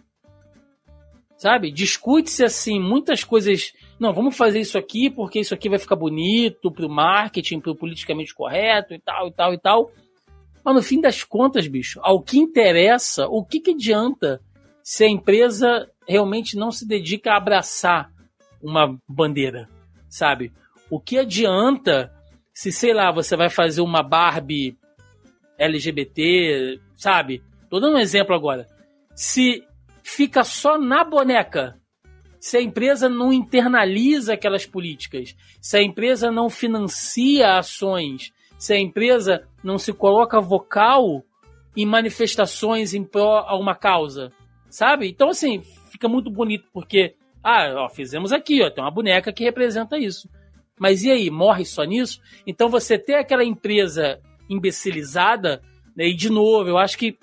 [1.40, 1.70] Sabe?
[1.72, 3.72] Discute-se, assim, muitas coisas.
[3.98, 8.34] Não, vamos fazer isso aqui porque isso aqui vai ficar bonito pro marketing, pro politicamente
[8.34, 9.90] correto e tal, e tal, e tal.
[10.62, 14.38] Mas no fim das contas, bicho, ao que interessa, o que, que adianta
[14.82, 18.12] se a empresa realmente não se dedica a abraçar
[18.62, 19.66] uma bandeira,
[20.10, 20.52] sabe?
[20.90, 22.12] O que adianta
[22.52, 24.76] se, sei lá, você vai fazer uma Barbie
[25.56, 27.42] LGBT, sabe?
[27.70, 28.66] Tô dando um exemplo agora.
[29.14, 29.64] Se
[30.14, 31.80] fica só na boneca,
[32.38, 38.78] se a empresa não internaliza aquelas políticas, se a empresa não financia ações, se a
[38.78, 41.24] empresa não se coloca vocal
[41.76, 44.32] em manifestações em pró a uma causa,
[44.68, 45.08] sabe?
[45.08, 49.44] Então, assim, fica muito bonito, porque, ah, ó, fizemos aqui, ó, tem uma boneca que
[49.44, 50.28] representa isso.
[50.78, 52.20] Mas e aí, morre só nisso?
[52.46, 54.18] Então você ter aquela empresa
[54.48, 55.62] imbecilizada,
[55.94, 57.18] né, e de novo, eu acho que.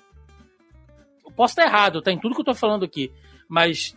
[1.38, 3.12] Posso estar errado, tá em tudo que eu tô falando aqui,
[3.48, 3.96] mas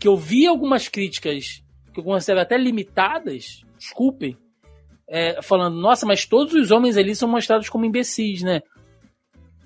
[0.00, 1.62] que eu vi algumas críticas
[1.94, 4.36] que eu considero até limitadas, desculpem,
[5.06, 8.62] é, falando, nossa, mas todos os homens ali são mostrados como imbecis, né?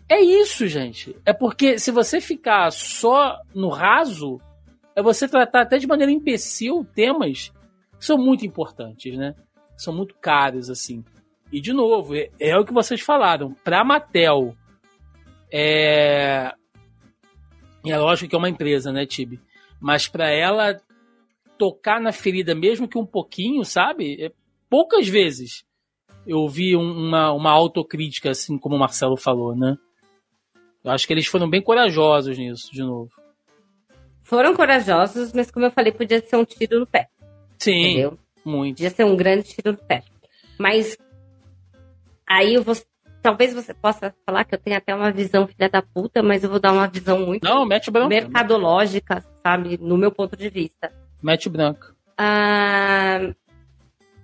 [0.06, 1.16] É isso, gente.
[1.24, 4.38] É porque se você ficar só no raso,
[4.94, 7.50] é você tratar até de maneira imbecil temas
[7.98, 9.34] que são muito importantes, né?
[9.74, 11.02] São muito caros, assim.
[11.50, 13.54] E, de novo, é, é o que vocês falaram.
[13.64, 14.54] Pra Mattel,
[15.50, 16.52] é...
[17.90, 19.40] é lógico que é uma empresa, né, Tibi?
[19.80, 20.80] Mas para ela
[21.58, 24.24] tocar na ferida, mesmo que um pouquinho, sabe?
[24.24, 24.32] É...
[24.68, 25.64] Poucas vezes
[26.26, 29.76] eu vi uma, uma autocrítica, assim como o Marcelo falou, né?
[30.82, 33.10] Eu acho que eles foram bem corajosos nisso, de novo.
[34.22, 37.08] Foram corajosos, mas como eu falei, podia ser um tiro no pé.
[37.58, 38.18] Sim, entendeu?
[38.44, 38.76] muito.
[38.76, 40.02] Podia ser um grande tiro no pé.
[40.58, 40.96] Mas
[42.26, 42.74] aí eu vou.
[43.24, 46.50] Talvez você possa falar que eu tenho até uma visão filha da puta, mas eu
[46.50, 48.10] vou dar uma visão muito Não, mete branco.
[48.10, 49.78] mercadológica, sabe?
[49.80, 50.92] No meu ponto de vista.
[51.22, 51.94] Mete branco.
[52.18, 53.32] Ah,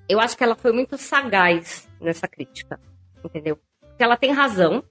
[0.07, 2.79] eu acho que ela foi muito sagaz nessa crítica,
[3.25, 3.59] entendeu?
[3.81, 4.85] Porque ela tem razão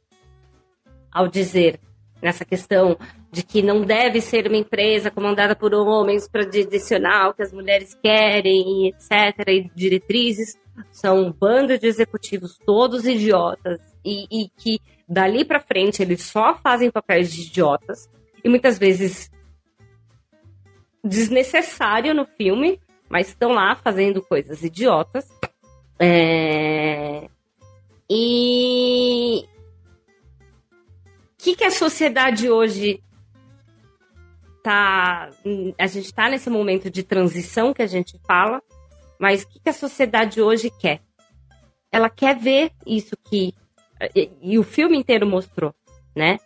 [1.12, 1.80] ao dizer
[2.20, 2.98] nessa questão
[3.32, 7.54] de que não deve ser uma empresa comandada por homens para direcionar o que as
[7.54, 10.58] mulheres querem, etc., e diretrizes.
[10.92, 16.56] São um bando de executivos todos idiotas e, e que dali para frente eles só
[16.56, 18.10] fazem papéis de idiotas
[18.44, 19.30] e muitas vezes
[21.04, 22.80] desnecessário no filme,
[23.10, 25.28] mas estão lá fazendo coisas idiotas.
[26.00, 27.28] É...
[28.10, 29.46] E,
[31.38, 33.04] que, que a sociedade hoje
[34.64, 35.30] tá.
[35.78, 38.62] A gente está nesse momento de transição que a gente fala,
[39.20, 41.02] mas o que, que a sociedade hoje quer?
[41.92, 43.54] Ela quer ver isso que.
[44.16, 45.74] E, e o filme inteiro mostrou,
[46.16, 46.40] né?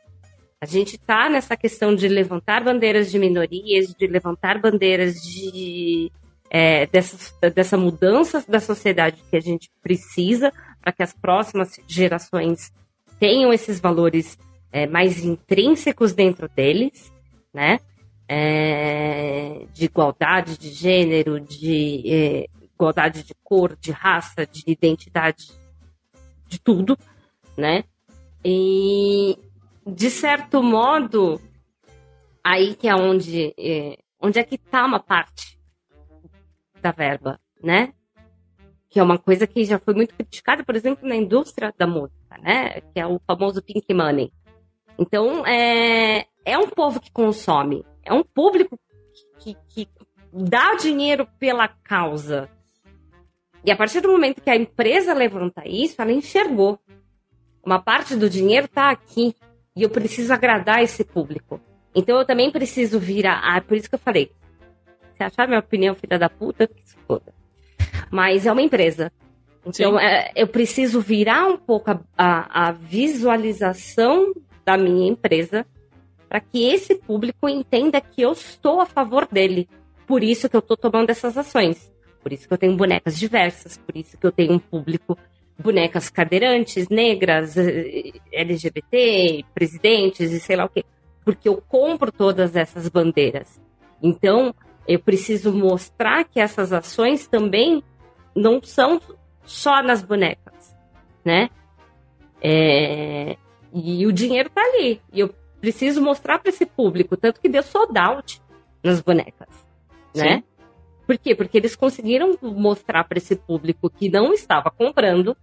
[0.60, 6.10] A gente está nessa questão de levantar bandeiras de minorias, de levantar bandeiras de
[6.50, 12.72] é, dessa, dessa mudança da sociedade que a gente precisa para que as próximas gerações
[13.20, 14.38] tenham esses valores
[14.72, 17.12] é, mais intrínsecos dentro deles,
[17.54, 17.80] né?
[18.28, 25.52] É, de igualdade de gênero, de é, igualdade de cor, de raça, de identidade,
[26.48, 26.98] de tudo,
[27.58, 27.84] né?
[28.44, 29.38] E
[29.86, 31.40] de certo modo,
[32.44, 35.60] aí que é onde, é, onde é que está uma parte
[36.82, 37.94] da verba, né?
[38.90, 42.38] Que é uma coisa que já foi muito criticada, por exemplo, na indústria da música,
[42.42, 42.82] né?
[42.94, 44.32] Que é o famoso pink money,
[44.98, 48.78] então, é, é um povo que consome, é um público
[49.40, 49.88] que, que,
[50.32, 52.50] dá dinheiro pela causa.
[53.64, 56.80] E a partir do momento que a empresa levanta isso, ela enxergou.
[57.64, 59.36] Uma parte do dinheiro está aqui
[59.76, 61.62] e eu preciso agradar esse público.
[61.96, 63.42] Então eu também preciso virar.
[63.44, 64.32] Ah, por isso que eu falei.
[65.16, 67.34] Se achar minha opinião filha da puta, que se foda.
[68.12, 69.12] Mas é uma empresa.
[69.66, 74.34] Então é, eu preciso virar um pouco a, a, a visualização
[74.66, 75.66] da minha empresa
[76.34, 79.70] para que esse público entenda que eu estou a favor dele.
[80.08, 81.94] Por isso que eu estou tomando essas ações.
[82.24, 85.16] Por isso que eu tenho bonecas diversas, por isso que eu tenho um público
[85.60, 90.84] bonecas cadeirantes, negras, eh, LGBT, presidentes e sei lá o quê.
[91.24, 93.62] Porque eu compro todas essas bandeiras.
[94.02, 94.56] Então,
[94.88, 97.84] eu preciso mostrar que essas ações também
[98.36, 99.00] não são
[99.46, 100.76] só nas bonecas,
[101.24, 101.52] né?
[102.42, 103.38] É...
[103.72, 105.00] E o dinheiro tá ali.
[105.14, 108.42] E eu preciso mostrar para esse público, tanto que deu sold out
[108.84, 109.48] nas bonecas,
[110.14, 110.40] né?
[110.40, 110.44] Sim.
[111.08, 111.34] Por quê?
[111.34, 115.38] Porque eles conseguiram mostrar para esse público que não estava comprando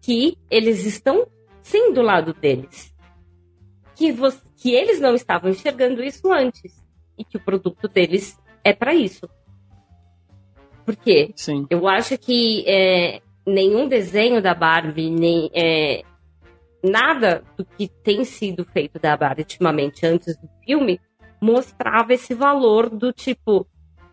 [0.00, 1.26] que eles estão
[1.60, 2.94] sim do lado deles.
[3.96, 6.80] Que, você, que eles não estavam enxergando isso antes.
[7.18, 9.28] E que o produto deles é para isso.
[10.86, 11.32] Por quê?
[11.34, 11.66] Sim.
[11.68, 16.04] Eu acho que é, nenhum desenho da Barbie, nem é,
[16.82, 21.00] nada do que tem sido feito da Barbie ultimamente antes do filme
[21.40, 23.66] mostrava esse valor do tipo,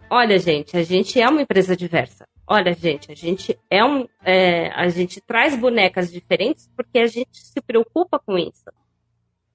[0.09, 2.27] olha gente, a gente é uma empresa diversa.
[2.47, 7.37] Olha gente, a gente é um, é, a gente traz bonecas diferentes porque a gente
[7.37, 8.65] se preocupa com isso.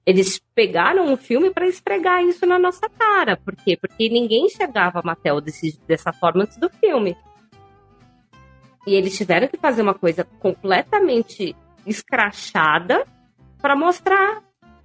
[0.05, 3.37] Eles pegaram o filme para esfregar isso na nossa cara.
[3.37, 3.77] Por quê?
[3.77, 7.15] Porque ninguém enxergava a Mattel desse, dessa forma antes do filme.
[8.85, 11.55] E eles tiveram que fazer uma coisa completamente
[11.85, 13.05] escrachada
[13.61, 14.41] para mostrar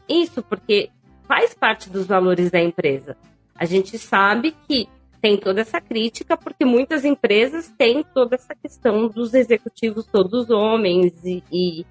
[0.09, 0.91] isso, porque
[1.27, 3.17] faz parte dos valores da empresa.
[3.55, 4.89] A gente sabe que
[5.21, 11.25] tem toda essa crítica, porque muitas empresas têm toda essa questão dos executivos todos homens,
[11.25, 11.87] e, e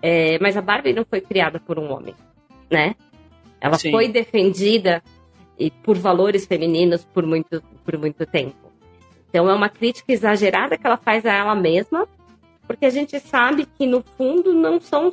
[0.00, 2.14] é, mas a Barbie não foi criada por um homem,
[2.70, 2.96] né?
[3.60, 3.92] Ela Sim.
[3.92, 5.02] foi defendida
[5.84, 8.72] por valores femininos por muito, por muito tempo.
[9.28, 12.08] Então é uma crítica exagerada que ela faz a ela mesma,
[12.72, 15.12] porque a gente sabe que no fundo não são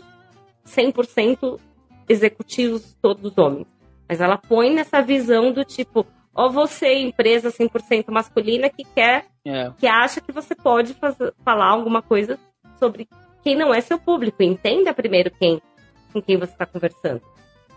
[0.65, 1.59] 100%
[2.07, 3.67] executivos todos homens.
[4.07, 9.71] Mas ela põe nessa visão do tipo, ó você, empresa 100% masculina que quer, é.
[9.77, 12.39] que acha que você pode fazer, falar alguma coisa
[12.79, 13.07] sobre
[13.43, 14.41] quem não é seu público.
[14.41, 15.61] Entenda primeiro quem
[16.13, 17.21] com quem você está conversando,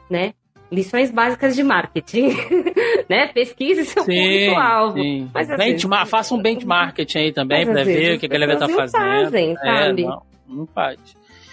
[0.09, 0.33] né?
[0.73, 2.29] Lições básicas de marketing,
[3.09, 3.29] né?
[3.29, 4.99] Pesquise seu público-alvo.
[5.35, 9.03] Mas Benchmark, faça um benchmarking aí também para ver o que a galera tá fazendo.
[9.03, 10.05] Fazem, é, sabe?
[10.05, 10.99] Não, não faz.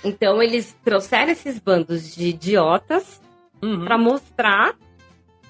[0.06, 3.22] Então eles trouxeram esses bandos de idiotas
[3.62, 3.84] uhum.
[3.84, 4.74] para mostrar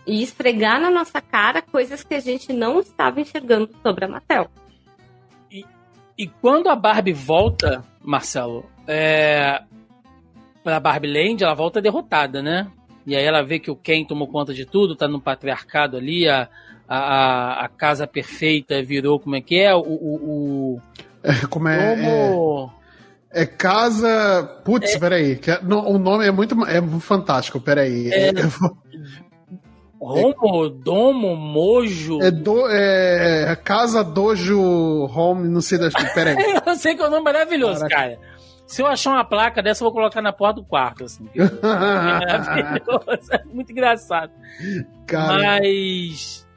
[0.07, 4.47] e esfregar na nossa cara coisas que a gente não estava enxergando sobre a Mattel.
[5.51, 5.63] E,
[6.17, 9.61] e quando a Barbie volta, Marcelo, é,
[10.63, 12.71] para Barbie Land, ela volta derrotada, né?
[13.09, 16.29] E aí ela vê que o Ken tomou conta de tudo, tá no patriarcado ali,
[16.29, 16.47] a,
[16.87, 19.73] a, a casa perfeita virou, como é que é?
[19.73, 19.79] O.
[19.79, 20.81] o, o...
[21.23, 22.71] É, como é, como...
[23.31, 23.45] é, é.
[23.47, 24.61] casa.
[24.63, 24.99] Putz, é...
[24.99, 25.35] peraí.
[25.37, 28.11] Que, é, o nome é muito é fantástico, peraí.
[28.13, 28.31] É...
[29.99, 30.33] Vou...
[30.39, 32.21] Homo, Domo, Mojo.
[32.21, 34.59] É, do, é, Casa Dojo
[35.13, 35.93] Home, não sei das.
[36.13, 36.37] Pera aí.
[36.65, 37.95] eu sei que é um nome maravilhoso, Caraca.
[37.95, 38.19] cara.
[38.69, 41.27] Se eu achar uma placa dessa, eu vou colocar na porta do quarto, assim.
[41.33, 41.41] é
[43.35, 44.31] é muito engraçado.
[45.07, 45.59] Cara.
[45.59, 46.47] Mas.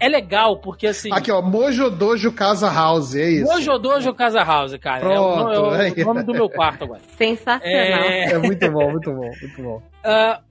[0.00, 1.12] É legal, porque assim.
[1.12, 3.44] Aqui, ó, Mojo Dojo Casa House, é isso.
[3.44, 5.00] Mojo Dojo Casa House, cara.
[5.00, 7.02] Pronto, é, o, é o nome do meu quarto agora.
[7.14, 7.60] Sensacional.
[7.62, 9.82] É, é muito bom, muito bom, muito bom.
[10.02, 10.42] Uh,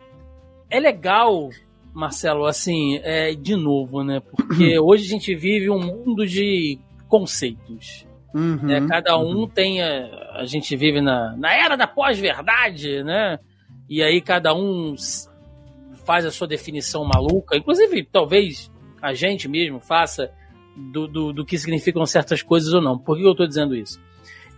[0.69, 1.49] é legal,
[1.91, 4.19] Marcelo, assim, é, de novo, né?
[4.19, 6.77] Porque hoje a gente vive um mundo de
[7.07, 8.07] conceitos.
[8.33, 8.85] Uhum, né?
[8.87, 9.47] Cada um uhum.
[9.47, 9.81] tem.
[9.81, 13.39] A, a, gente vive na, na era da pós-verdade, né?
[13.89, 14.95] E aí cada um
[16.05, 17.57] faz a sua definição maluca.
[17.57, 20.31] Inclusive, talvez a gente mesmo faça
[20.91, 22.97] do, do, do que significam certas coisas ou não.
[22.97, 23.99] Por que eu estou dizendo isso?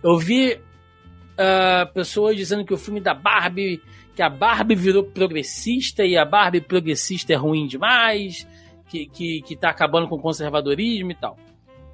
[0.02, 3.80] Eu vi uh, pessoas dizendo que o filme da Barbie
[4.14, 8.46] que a Barbie virou progressista e a Barbie progressista é ruim demais,
[8.88, 11.36] que, que, que tá acabando com o conservadorismo e tal.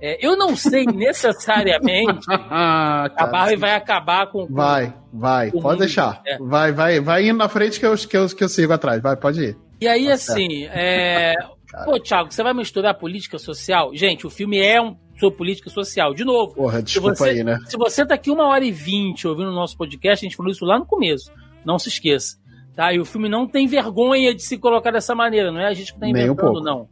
[0.01, 4.47] É, eu não sei necessariamente ah, a Barbie vai acabar com.
[4.47, 6.23] com vai, vai, pode mundo, deixar.
[6.27, 6.39] É.
[6.39, 9.03] Vai, vai, vai indo na frente que eu, que, eu, que eu sigo atrás.
[9.03, 9.57] Vai, pode ir.
[9.81, 11.35] E aí, tá assim, é...
[11.85, 13.95] pô, Thiago, você vai misturar política social?
[13.95, 16.15] Gente, o filme é um sobre política social.
[16.15, 16.55] De novo.
[16.55, 17.59] Porra, desculpa você, aí, né?
[17.67, 20.53] Se você tá aqui uma hora e vinte ouvindo o nosso podcast, a gente falou
[20.53, 21.33] isso lá no começo.
[21.65, 22.39] Não se esqueça.
[22.75, 22.93] Tá?
[22.93, 25.93] E o filme não tem vergonha de se colocar dessa maneira, não é a gente
[25.93, 26.89] que está inventando, um não.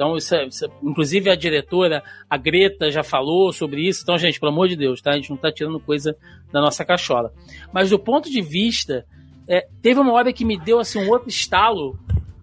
[0.00, 4.00] Então, isso é, isso é, inclusive a diretora, a Greta, já falou sobre isso.
[4.02, 5.10] Então, gente, pelo amor de Deus, tá?
[5.10, 6.16] A gente não está tirando coisa
[6.50, 7.34] da nossa cachola.
[7.70, 9.04] Mas do ponto de vista,
[9.46, 11.98] é, teve uma hora que me deu assim um outro estalo.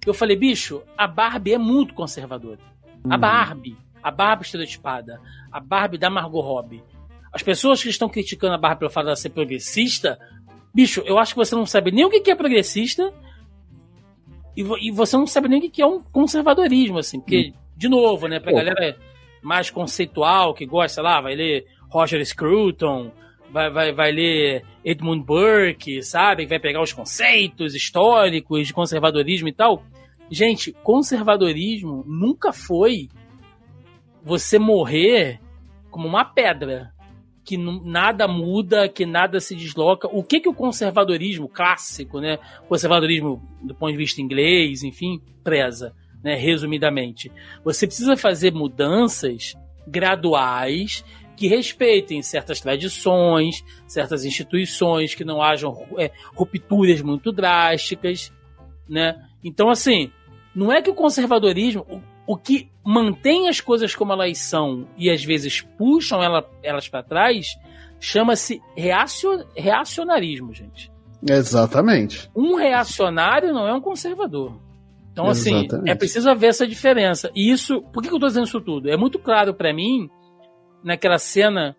[0.05, 2.59] Eu falei, bicho, a Barbie é muito conservadora.
[3.03, 3.19] A uhum.
[3.19, 5.19] Barbie, a Barbie estereotipada,
[5.51, 6.84] a Barbie da Margot Robbie.
[7.34, 10.19] As pessoas que estão criticando a Barbie pelo fato de ela ser progressista
[10.77, 13.11] Bicho, eu acho que você não sabe nem o que é progressista
[14.57, 17.19] e, você não sabe nem o que é um conservadorismo, assim.
[17.19, 17.59] Porque, hum.
[17.75, 18.57] de novo, né, pra Pô.
[18.57, 18.97] galera
[19.41, 23.11] mais conceitual, que gosta, sei lá, vai ler Roger Scruton,
[23.51, 26.45] vai, vai, vai ler Edmund Burke, sabe?
[26.45, 29.84] Vai pegar os conceitos históricos de conservadorismo e tal.
[30.29, 33.09] Gente, conservadorismo nunca foi
[34.23, 35.39] você morrer
[35.89, 36.91] como uma pedra,
[37.48, 40.06] que nada muda, que nada se desloca.
[40.11, 42.38] O que que o conservadorismo clássico, né?
[42.68, 46.36] Conservadorismo do ponto de vista inglês, enfim, preza, né?
[46.36, 47.32] Resumidamente,
[47.64, 49.56] você precisa fazer mudanças
[49.88, 51.06] graduais
[51.38, 58.30] que respeitem certas tradições, certas instituições, que não hajam é, rupturas muito drásticas,
[58.90, 59.15] né?
[59.41, 60.11] Então, assim,
[60.53, 65.09] não é que o conservadorismo, o, o que mantém as coisas como elas são e
[65.09, 67.47] às vezes puxam ela, elas para trás,
[67.99, 70.89] chama-se reacion, reacionarismo, gente.
[71.22, 72.30] Exatamente.
[72.34, 74.57] Um reacionário não é um conservador.
[75.11, 75.89] Então, assim, Exatamente.
[75.91, 77.30] é preciso haver essa diferença.
[77.35, 78.89] E isso, por que eu estou dizendo isso tudo?
[78.89, 80.09] É muito claro para mim
[80.81, 81.76] naquela cena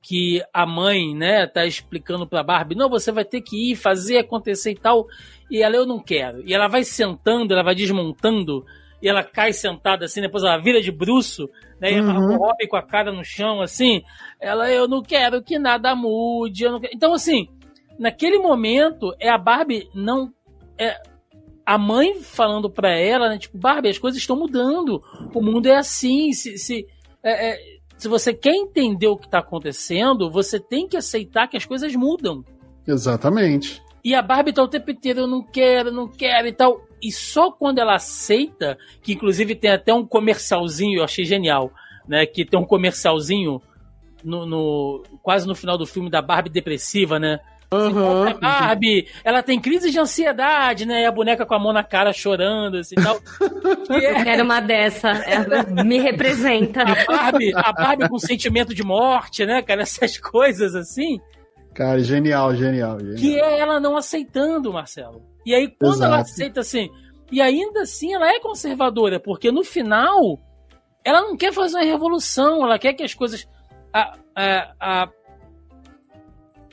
[0.00, 4.18] que a mãe, né, tá explicando pra Barbie, não, você vai ter que ir, fazer,
[4.18, 5.08] acontecer e tal,
[5.50, 6.40] e ela, eu não quero.
[6.46, 8.64] E ela vai sentando, ela vai desmontando,
[9.02, 11.48] e ela cai sentada assim, depois ela vira de bruço,
[11.80, 12.10] né, e uhum.
[12.10, 14.02] a Robbie com a cara no chão, assim,
[14.40, 16.64] ela, eu não quero que nada mude,
[16.94, 17.48] Então, assim,
[17.98, 20.30] naquele momento, é a Barbie não...
[20.78, 20.96] É,
[21.64, 25.02] a mãe falando pra ela, né, tipo, Barbie, as coisas estão mudando,
[25.34, 26.56] o mundo é assim, se...
[26.56, 26.86] se
[27.24, 31.56] é, é, se você quer entender o que está acontecendo, você tem que aceitar que
[31.56, 32.44] as coisas mudam.
[32.84, 33.80] Exatamente.
[34.04, 36.80] E a Barbie tá o tempo inteiro, eu não quero, não quero e tal.
[37.02, 41.72] E só quando ela aceita, que inclusive tem até um comercialzinho, eu achei genial,
[42.06, 42.24] né?
[42.24, 43.60] Que tem um comercialzinho
[44.24, 47.40] no, no quase no final do filme da Barbie depressiva, né?
[47.72, 48.28] Uhum.
[48.28, 51.02] A Barbie, ela tem crise de ansiedade, né?
[51.02, 53.18] E a boneca com a mão na cara chorando, assim tal.
[53.90, 54.12] É...
[54.12, 55.08] Eu quero uma dessa.
[55.08, 56.82] É, me representa.
[56.82, 59.82] A Barbie, a Barbie com sentimento de morte, né, cara?
[59.82, 61.18] Essas coisas assim.
[61.74, 63.16] Cara, genial, genial, genial.
[63.16, 65.31] Que é ela não aceitando, Marcelo.
[65.44, 66.12] E aí, quando Exato.
[66.12, 66.90] ela aceita assim.
[67.30, 70.38] E ainda assim, ela é conservadora, porque no final,
[71.04, 73.48] ela não quer fazer uma revolução, ela quer que as coisas.
[73.92, 75.08] A, a, a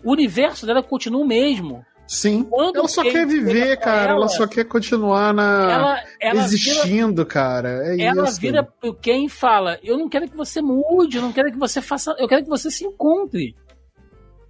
[0.03, 1.85] o universo dela continua o mesmo.
[2.07, 2.43] Sim.
[2.43, 4.11] Quando ela só quer viver, cara.
[4.11, 7.69] Ela, ela, só quer continuar na ela, ela existindo, vira, cara.
[7.85, 8.41] É ela isso.
[8.41, 8.67] vira
[8.99, 12.15] quem fala: Eu não quero que você mude, eu não quero que você faça.
[12.17, 13.55] Eu quero que você se encontre.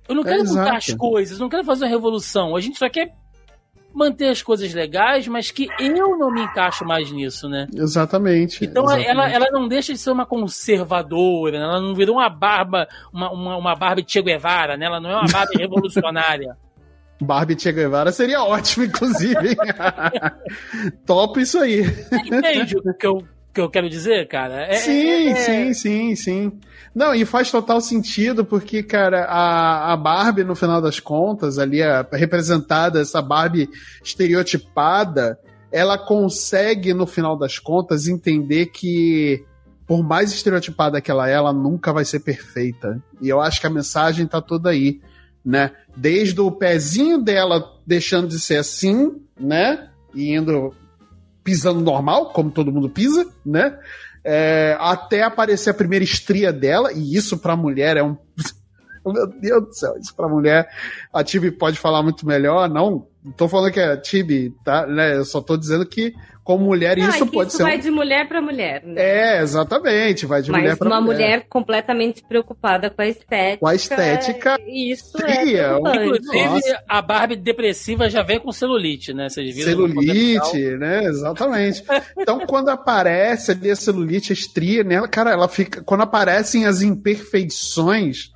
[0.08, 2.56] Eu não quero é mudar as coisas, eu não quero fazer uma revolução.
[2.56, 3.14] A gente só quer
[3.94, 7.68] manter as coisas legais, mas que eu não me encaixo mais nisso, né?
[7.74, 8.64] Exatamente.
[8.64, 9.10] Então exatamente.
[9.10, 11.66] Ela, ela não deixa de ser uma conservadora, né?
[11.66, 14.86] ela não virou uma barba, uma, uma, uma barba de Che Guevara, né?
[14.86, 16.58] Ela não é uma barba revolucionária.
[17.22, 19.58] Barbie Che Guevara seria ótimo, inclusive.
[21.06, 21.84] Top isso aí.
[21.84, 23.24] Você entende o que eu,
[23.60, 24.64] que eu quero dizer, cara?
[24.64, 25.36] É, sim, é, é...
[25.36, 26.52] sim, sim, sim.
[26.96, 31.84] Não, e faz total sentido, porque, cara, a, a Barbie, no final das contas, ali,
[31.84, 33.70] a, representada, essa Barbie
[34.04, 35.38] estereotipada,
[35.72, 39.44] ela consegue, no final das contas, entender que,
[39.86, 43.02] por mais estereotipada que ela é, ela nunca vai ser perfeita.
[43.22, 45.02] E eu acho que a mensagem tá toda aí,
[45.44, 45.72] né?
[45.96, 49.90] Desde o pezinho dela deixando de ser assim, né?
[50.14, 50.74] E indo
[51.50, 53.76] pisando normal, como todo mundo pisa, né?
[54.24, 58.18] é, até aparecer a primeira estria dela, e isso pra mulher é um.
[59.06, 60.70] Meu Deus do céu, isso pra mulher.
[61.12, 63.08] A Tibi pode falar muito melhor, não.
[63.24, 64.86] Não tô falando que é Tibi, tá?
[64.86, 65.18] Né?
[65.18, 66.14] Eu só tô dizendo que,
[66.50, 67.64] como mulher, não, isso é pode isso ser.
[67.64, 67.80] vai um...
[67.80, 68.82] de mulher para mulher.
[68.84, 69.00] Né?
[69.00, 71.00] É, exatamente, vai de Mas mulher para mulher.
[71.00, 73.58] Mas uma mulher completamente preocupada com a estética.
[73.60, 74.60] Com a estética.
[74.66, 75.78] Isso tria, é.
[75.78, 76.84] Inclusive, Nossa.
[76.90, 79.30] a Barbie depressiva já vem com celulite, né?
[79.30, 81.04] Vocês viram celulite, né?
[81.04, 81.84] Exatamente.
[82.18, 85.84] então, quando aparece ali a celulite, a estria nela, cara, ela fica.
[85.84, 88.32] Quando aparecem as imperfeições,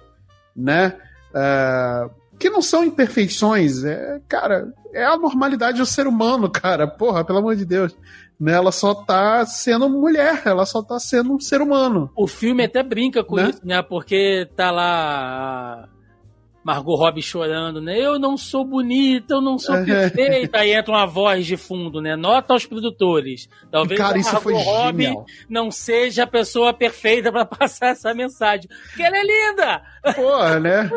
[0.55, 0.97] né?
[1.31, 2.11] Uh,
[2.43, 6.85] que não são imperfeições, é, cara, é a normalidade do ser humano, cara.
[6.85, 7.95] Porra, pelo amor de Deus.
[8.37, 12.11] Né, ela só tá sendo mulher, ela só tá sendo um ser humano.
[12.13, 13.51] O filme até brinca com né?
[13.51, 13.81] isso, né?
[13.81, 15.87] Porque tá lá
[16.63, 17.99] Margot Robbie chorando, né?
[17.99, 20.59] Eu não sou bonita, eu não sou perfeita.
[20.59, 22.15] Aí entra uma voz de fundo, né?
[22.15, 23.49] Nota aos produtores.
[23.69, 25.25] Talvez Cara, a Margot Robbie genial.
[25.49, 28.69] não seja a pessoa perfeita para passar essa mensagem.
[28.87, 29.81] Porque ela é linda!
[30.15, 30.89] Porra, né?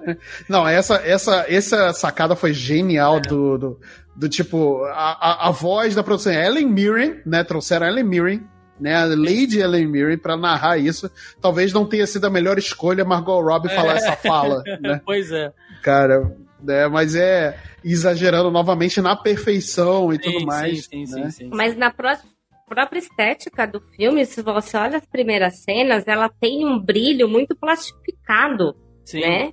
[0.48, 3.20] não, essa, essa, essa sacada foi genial é.
[3.20, 3.80] do, do,
[4.14, 6.32] do, tipo, a, a, a voz da produção.
[6.32, 7.42] Ellen Mirren, né?
[7.42, 11.10] Trouxeram Ellen Mirren né, a Lady Ellen Mirren para narrar isso.
[11.40, 13.74] Talvez não tenha sido a melhor escolha Margot Robbie é.
[13.74, 15.00] falar essa fala, né?
[15.04, 15.52] Pois é.
[15.82, 20.86] Cara, né, mas é exagerando novamente na perfeição e sim, tudo mais.
[20.86, 21.30] Sim, sim, né?
[21.30, 22.34] sim, Mas na próxima
[22.66, 27.54] própria estética do filme, se você olha as primeiras cenas, ela tem um brilho muito
[27.54, 28.74] plastificado,
[29.04, 29.20] Sim.
[29.20, 29.52] né?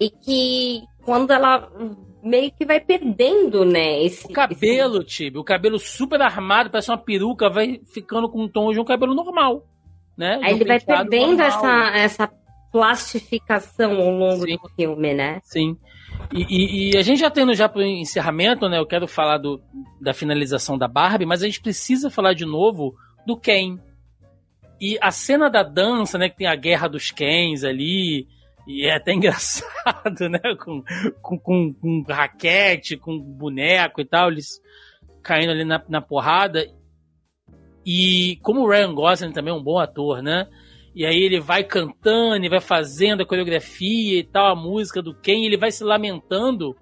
[0.00, 1.70] E que quando ela
[2.24, 4.02] meio que vai perdendo, né?
[4.02, 8.48] Esse, O cabelo, Tibi, o cabelo super armado, parece uma peruca, vai ficando com um
[8.48, 9.64] tom de um cabelo normal,
[10.16, 10.40] né?
[10.42, 11.46] Aí um ele vai perdendo normal.
[11.46, 12.32] essa, essa
[12.72, 14.56] plastificação ao longo Sim.
[14.56, 15.40] do filme, né?
[15.42, 15.76] Sim.
[16.32, 18.78] E, e- e a gente já tendo já pro encerramento, né?
[18.78, 19.60] Eu quero falar do,
[20.00, 22.94] da finalização da Barbie, mas a gente precisa falar de novo
[23.26, 23.78] do Ken.
[24.80, 26.28] E a cena da dança, né?
[26.28, 28.26] Que tem a guerra dos Kens ali.
[28.66, 30.40] E é até engraçado, né?
[30.62, 30.82] Com,
[31.20, 34.60] com, com, com raquete, com boneco e tal, eles
[35.22, 36.66] caindo ali na, na porrada.
[37.84, 40.48] E como o Ryan Gosling também é um bom ator, né?
[40.94, 45.12] E aí ele vai cantando e vai fazendo a coreografia e tal, a música do
[45.12, 46.76] Ken, e ele vai se lamentando.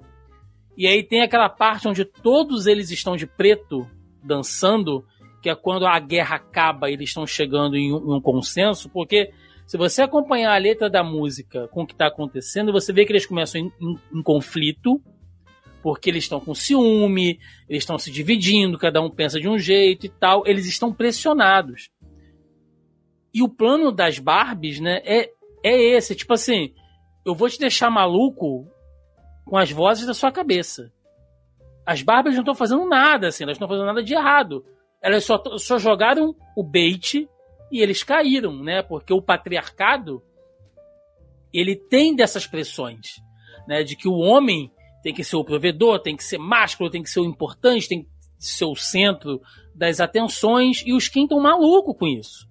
[0.77, 3.89] E aí tem aquela parte onde todos eles estão de preto
[4.23, 5.05] dançando,
[5.43, 8.89] que é quando a guerra acaba e eles estão chegando em um, em um consenso,
[8.91, 9.33] porque
[9.73, 13.13] se você acompanhar a letra da música com o que está acontecendo, você vê que
[13.13, 15.01] eles começam em, em- em conflito,
[15.83, 20.05] porque eles estão com ciúme, eles estão se dividindo, cada um pensa de um jeito
[20.05, 21.89] e tal, eles estão pressionados.
[23.33, 25.31] E o plano das Barbies, né, é,
[25.65, 26.75] é esse, tipo assim,
[27.25, 28.69] eu vou te deixar maluco
[29.47, 30.93] com as vozes da sua cabeça.
[31.87, 34.67] As Barbies não estão fazendo nada, assim, elas não estão fazendo nada de errado.
[35.01, 37.27] Elas só, só jogaram o bait
[37.73, 38.83] e eles caíram, né?
[38.83, 40.23] Porque o patriarcado
[41.51, 43.17] ele tem dessas pressões,
[43.67, 43.83] né?
[43.83, 44.71] De que o homem
[45.03, 48.03] tem que ser o provedor, tem que ser másculo, tem que ser o importante, tem
[48.03, 48.09] que
[48.39, 49.41] ser o centro
[49.75, 52.47] das atenções e os Kim estão malucos com isso.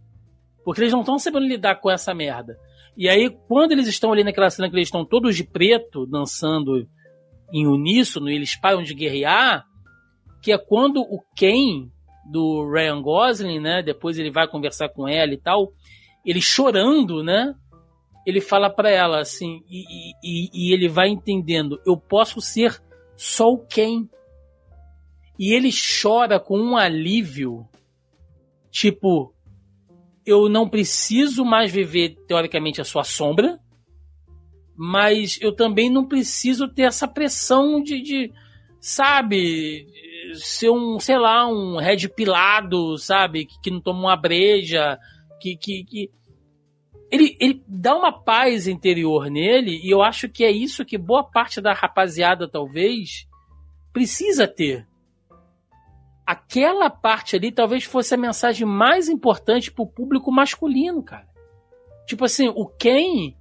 [0.65, 2.57] Porque eles não estão sabendo lidar com essa merda.
[2.98, 6.88] E aí, quando eles estão ali naquela cena que eles estão todos de preto, dançando
[7.53, 9.65] em uníssono, e eles param de guerrear,
[10.41, 11.89] que é quando o Ken,
[12.26, 15.73] do Ryan Gosling, né, depois ele vai conversar com ela e tal,
[16.26, 17.53] ele chorando, né,
[18.26, 22.81] ele fala pra ela assim, e, e- e- ele vai entendendo, eu posso ser
[23.15, 24.07] só o Ken.
[25.39, 25.69] E ele
[26.02, 27.68] chora com um alívio,
[28.69, 29.34] tipo,
[30.23, 33.60] eu não preciso mais viver, teoricamente, a sua sombra,
[34.76, 38.31] mas eu também não preciso ter essa pressão de, de,
[38.80, 39.88] sabe,
[40.35, 44.99] ser um, sei lá, um red pilado, sabe, que, que não toma uma breja,
[45.39, 46.11] que, que, que...
[47.11, 51.23] Ele, ele dá uma paz interior nele, e eu acho que é isso que boa
[51.23, 53.27] parte da rapaziada, talvez,
[53.91, 54.87] precisa ter.
[56.25, 61.27] Aquela parte ali talvez fosse a mensagem mais importante pro público masculino, cara.
[62.05, 63.35] Tipo assim, o Ken,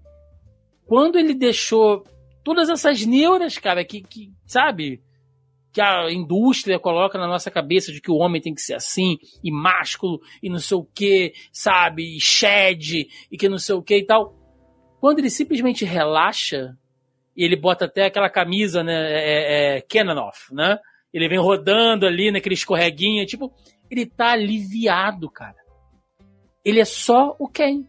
[0.86, 2.04] quando ele deixou
[2.42, 5.00] todas essas neuras, cara, que, que sabe,
[5.72, 9.18] que a indústria coloca na nossa cabeça de que o homem tem que ser assim,
[9.42, 13.82] e másculo, e não sei o que, sabe, e shed, e que não sei o
[13.82, 14.34] que e tal.
[15.00, 16.76] Quando ele simplesmente relaxa,
[17.36, 20.78] e ele bota até aquela camisa, né, é, é, Canonoff, né?
[21.12, 23.52] Ele vem rodando ali naquele escorreguinha, tipo,
[23.90, 25.56] ele tá aliviado, cara.
[26.64, 27.84] Ele é só o Ken.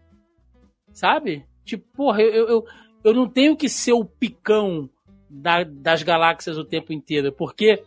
[0.94, 1.46] Sabe?
[1.64, 2.66] Tipo, porra, eu, eu,
[3.04, 4.90] eu não tenho que ser o picão
[5.32, 7.82] da- das galáxias o tempo inteiro, porque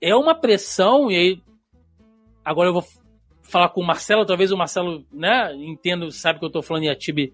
[0.00, 1.42] é uma pressão, e aí.
[2.44, 2.84] Agora eu vou
[3.42, 6.88] falar com o Marcelo, talvez o Marcelo, né, entenda, sabe que eu tô falando e
[6.88, 7.32] a Tibi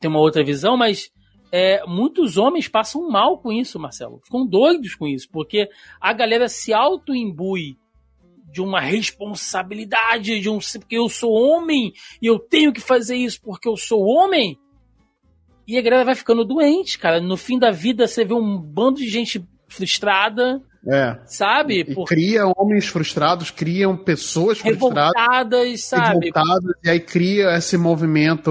[0.00, 1.12] tem uma outra visão, mas
[1.52, 4.20] é, muitos homens passam mal com isso, Marcelo.
[4.24, 5.68] Ficam doidos com isso, porque
[6.00, 7.76] a galera se auto-imbui
[8.50, 13.40] de uma responsabilidade, de um porque eu sou homem e eu tenho que fazer isso
[13.42, 14.58] porque eu sou homem.
[15.66, 17.20] E a galera vai ficando doente, cara.
[17.20, 21.18] No fim da vida você vê um bando de gente frustrada, É.
[21.26, 21.80] sabe?
[21.80, 26.26] E Por cria homens frustrados, criam pessoas frustradas, revoltadas, sabe?
[26.26, 28.50] revoltadas, e aí cria esse movimento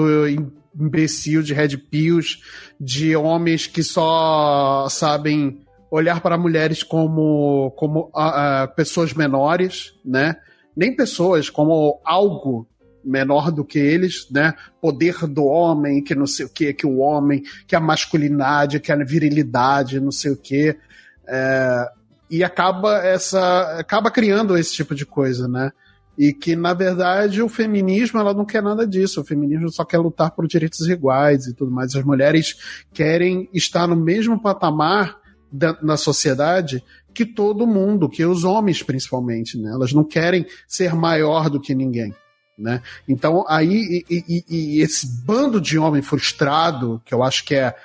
[0.79, 2.39] imbecil de red pills,
[2.79, 5.59] de homens que só sabem
[5.91, 10.35] olhar para mulheres como, como ah, pessoas menores, né?
[10.75, 12.65] Nem pessoas, como algo
[13.03, 14.53] menor do que eles, né?
[14.79, 18.91] Poder do homem, que não sei o que, que o homem, que a masculinidade, que
[18.91, 20.75] a virilidade, não sei o que.
[22.29, 25.71] e acaba essa acaba criando esse tipo de coisa, né?
[26.17, 29.21] E que, na verdade, o feminismo ela não quer nada disso.
[29.21, 31.95] O feminismo só quer lutar por direitos iguais e tudo mais.
[31.95, 35.17] As mulheres querem estar no mesmo patamar
[35.51, 36.83] da, na sociedade
[37.13, 39.71] que todo mundo, que os homens principalmente, né?
[39.71, 42.13] Elas não querem ser maior do que ninguém.
[42.61, 42.81] Né?
[43.07, 47.75] Então, aí, e, e- e esse bando de homem frustrado, que eu acho que é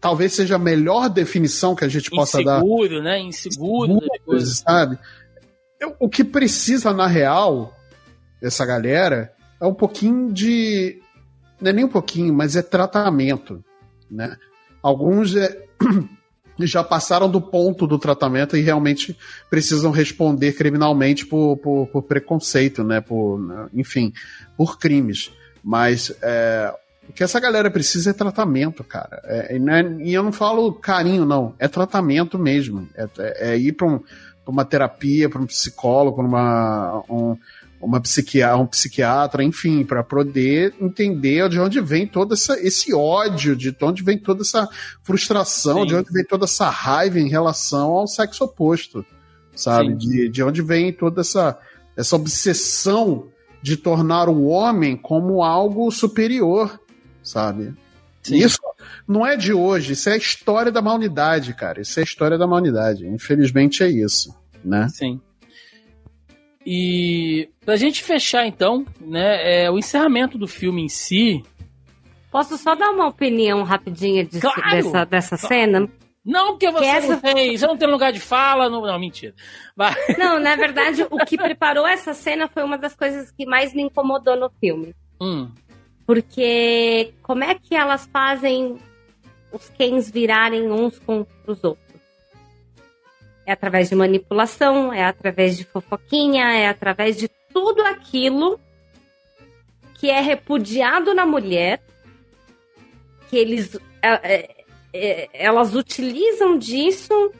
[0.00, 3.20] talvez seja a melhor definição que a gente possa dar Inseguro, né?
[3.20, 4.58] Inseguro coisas.
[4.58, 4.98] sabe?
[5.80, 7.76] eu- o que precisa, na real,
[8.42, 11.00] essa galera, é um pouquinho de.
[11.60, 13.62] Não é nem um pouquinho, mas é tratamento.
[14.10, 14.36] Né?
[14.82, 15.64] Alguns é,
[16.60, 19.16] já passaram do ponto do tratamento e realmente
[19.50, 23.00] precisam responder criminalmente por, por, por preconceito, né?
[23.00, 24.12] Por, enfim,
[24.56, 25.32] por crimes.
[25.62, 26.72] Mas é,
[27.08, 29.20] o que essa galera precisa é tratamento, cara.
[29.24, 31.54] É, e, é- e eu não falo carinho, não.
[31.58, 32.88] É tratamento mesmo.
[32.94, 34.00] É, é- é ir para um,
[34.46, 37.36] uma terapia, para um psicólogo, uma, um,
[37.80, 43.54] uma psiquiatra, um psiquiatra, enfim, para poder entender de onde vem todo essa, esse ódio,
[43.54, 44.68] de onde vem toda essa
[45.02, 45.86] frustração, Sim.
[45.86, 49.04] de onde vem toda essa raiva em relação ao sexo oposto,
[49.54, 49.90] sabe?
[49.90, 49.96] Sim.
[49.96, 51.58] De, de onde vem toda essa,
[51.96, 53.28] essa obsessão
[53.62, 56.80] de tornar o homem como algo superior,
[57.22, 57.74] sabe?
[58.22, 58.36] Sim.
[58.36, 58.58] Isso
[59.06, 61.80] não é de hoje, isso é a história da humanidade, cara.
[61.80, 63.06] Isso é a história da humanidade.
[63.06, 64.34] Infelizmente é isso,
[64.64, 64.88] né?
[64.88, 65.20] Sim.
[66.68, 71.44] E pra gente fechar então, né, é, o encerramento do filme em si.
[72.30, 74.70] Posso só dar uma opinião rapidinha de- Claro!
[74.70, 75.88] dessa, dessa cena?
[76.24, 79.32] Não, porque você essa- não tem, você não tem lugar de fala, não, não mentira.
[79.76, 79.94] Vai.
[80.18, 83.82] Não, na verdade, o que preparou essa cena foi uma das coisas que mais me
[83.82, 84.92] incomodou no filme.
[85.22, 85.48] Hum,
[86.04, 88.76] Porque como é que elas fazem
[89.52, 91.85] os Kens virarem uns contra os outros?
[93.46, 98.60] É através de manipulação, é através de fofoquinha, é através de tudo aquilo
[99.94, 101.80] que é repudiado na mulher,
[103.30, 107.32] que eles é, é, é, elas utilizam disso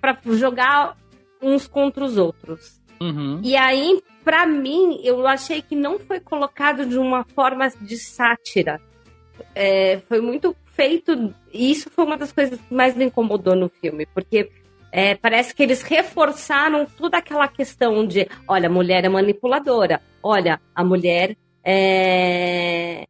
[0.00, 0.96] para jogar
[1.40, 2.80] uns contra os outros.
[3.00, 3.40] uhum.
[3.42, 8.80] E aí, pra mim, eu achei que não foi colocado de uma forma de sátira.
[9.54, 11.34] É, foi muito feito.
[11.52, 14.50] E isso foi uma das coisas que mais me incomodou no filme, porque
[14.96, 20.60] é, parece que eles reforçaram toda aquela questão de: olha, a mulher é manipuladora, olha,
[20.72, 23.04] a mulher é,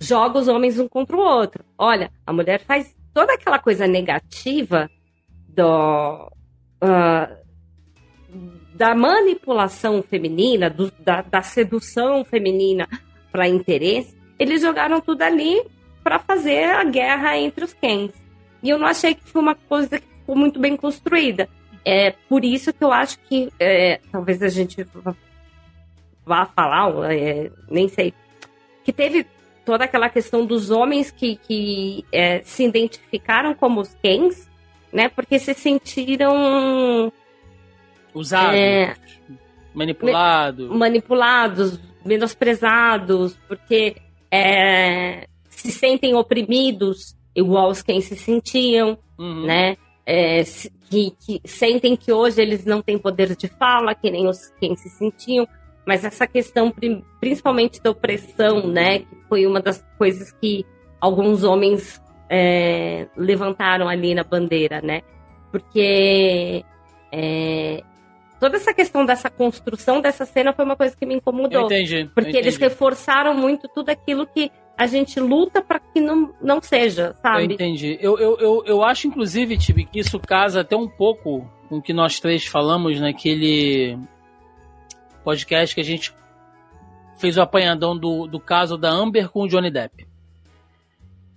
[0.00, 4.90] joga os homens um contra o outro, olha, a mulher faz toda aquela coisa negativa
[5.48, 6.28] do.
[6.80, 7.30] ah,
[8.74, 12.88] da manipulação feminina, do- da, da sedução feminina
[13.30, 15.62] para interesse, eles jogaram tudo ali
[16.02, 18.12] para fazer a guerra entre os Kens.
[18.62, 21.48] E eu não achei que foi uma coisa que ficou muito bem construída.
[21.84, 24.84] É por isso que eu acho que é, talvez a gente
[26.24, 28.14] vá- falar, é, nem sei,
[28.84, 29.26] que teve
[29.64, 34.48] toda aquela questão dos homens que, que é, se identificaram como os Kens,
[34.92, 35.08] né?
[35.08, 37.12] Porque se sentiram
[38.14, 38.94] Usado, É.
[39.74, 40.72] manipulado.
[40.74, 43.96] manipulados, menosprezados, porque
[44.30, 49.46] é, se sentem oprimidos igual os quem se sentiam, Uhum.
[49.46, 49.76] né?
[50.04, 50.42] É,
[50.90, 54.74] que, que sentem que hoje eles não têm poder de fala, que nem os quem
[54.76, 55.46] se sentiam.
[55.86, 59.00] Mas essa questão, pri- principalmente da opressão, né?
[59.00, 60.64] Que foi uma das coisas que
[61.00, 65.02] alguns homens é, levantaram ali na bandeira, né?
[65.50, 66.64] Porque
[67.10, 67.82] é,
[68.42, 71.64] toda essa questão dessa construção dessa cena foi uma coisa que me Eu incomodou.
[71.66, 72.10] entendi.
[72.12, 72.70] Porque eu eles entendi.
[72.70, 77.54] reforçaram muito tudo aquilo que a gente luta para que não, não seja, Eu sabe?
[77.54, 77.96] entendi.
[78.00, 81.82] Eu, eu, eu, eu acho, inclusive, Tibi, que isso casa até um pouco com o
[81.82, 83.96] que nós três falamos naquele
[85.22, 86.12] podcast que a gente
[87.18, 90.04] fez o apanhadão do, do caso da Amber com o Johnny Depp.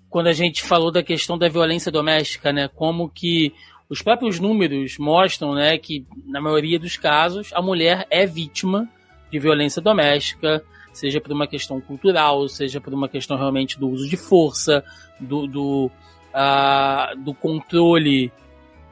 [0.09, 2.67] Quando a gente falou da questão da violência doméstica, né?
[2.67, 3.53] Como que
[3.89, 8.89] os próprios números mostram, né, que na maioria dos casos a mulher é vítima
[9.31, 10.63] de violência doméstica,
[10.93, 14.83] seja por uma questão cultural, seja por uma questão realmente do uso de força,
[15.19, 15.91] do, do,
[16.33, 18.31] ah, do controle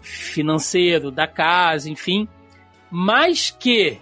[0.01, 2.27] financeiro da casa, enfim,
[2.91, 3.97] mas que,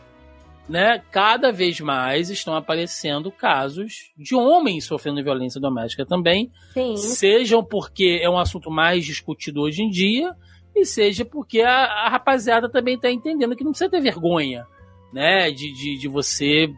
[0.68, 6.98] né, cada vez mais estão aparecendo casos de homens sofrendo violência doméstica também, Sim.
[6.98, 10.36] sejam porque é um assunto mais discutido hoje em dia,
[10.76, 14.66] e seja porque a, a rapaziada também está entendendo que não precisa ter vergonha,
[15.12, 16.74] né, de, de, de você,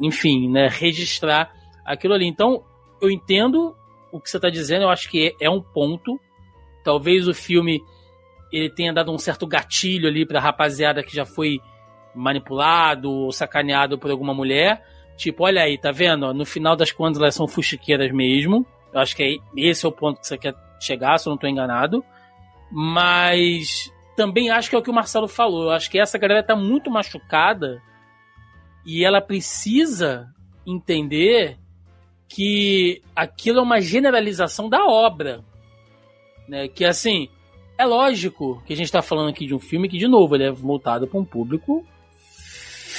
[0.00, 1.52] enfim, né, registrar
[1.84, 2.26] aquilo ali.
[2.26, 2.64] Então,
[3.00, 3.74] eu entendo
[4.10, 6.18] o que você está dizendo, eu acho que é, é um ponto.
[6.82, 7.82] Talvez o filme
[8.52, 11.60] ele tenha dado um certo gatilho ali para a rapaziada que já foi
[12.14, 14.82] manipulado ou sacaneado por alguma mulher.
[15.16, 16.32] Tipo, olha aí, tá vendo?
[16.32, 18.66] No final das contas, elas são fuxiqueiras mesmo.
[18.92, 21.36] Eu acho que é, esse é o ponto que você quer chegar, se eu não
[21.36, 22.04] estou enganado.
[22.70, 25.64] Mas também acho que é o que o Marcelo falou.
[25.64, 27.82] Eu acho que essa galera tá muito machucada
[28.84, 30.32] e ela precisa
[30.66, 31.58] entender
[32.28, 35.44] que aquilo é uma generalização da obra.
[36.48, 36.68] Né?
[36.68, 37.28] Que assim,
[37.78, 40.44] é lógico que a gente está falando aqui de um filme que, de novo, ele
[40.44, 41.86] é voltado para um público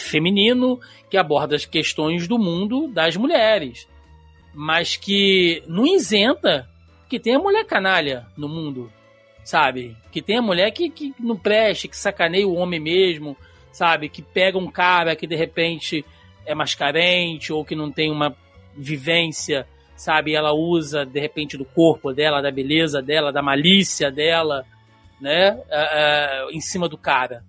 [0.08, 0.80] feminino
[1.10, 3.88] que aborda as questões do mundo das mulheres,
[4.54, 6.70] mas que não isenta
[7.10, 8.92] que tem a mulher canalha no mundo,
[9.48, 9.96] sabe?
[10.12, 13.38] Que tem a mulher que, que não preste, que sacaneia o homem mesmo,
[13.72, 14.10] sabe?
[14.10, 16.04] Que pega um cara que de repente
[16.46, 18.36] é mais carente ou que não tem uma
[18.76, 19.66] vivência,
[19.96, 20.36] sabe?
[20.36, 24.66] Ela usa de repente do corpo dela, da beleza dela, da malícia dela,
[25.22, 25.58] né?
[25.70, 27.42] É, é, em cima do cara.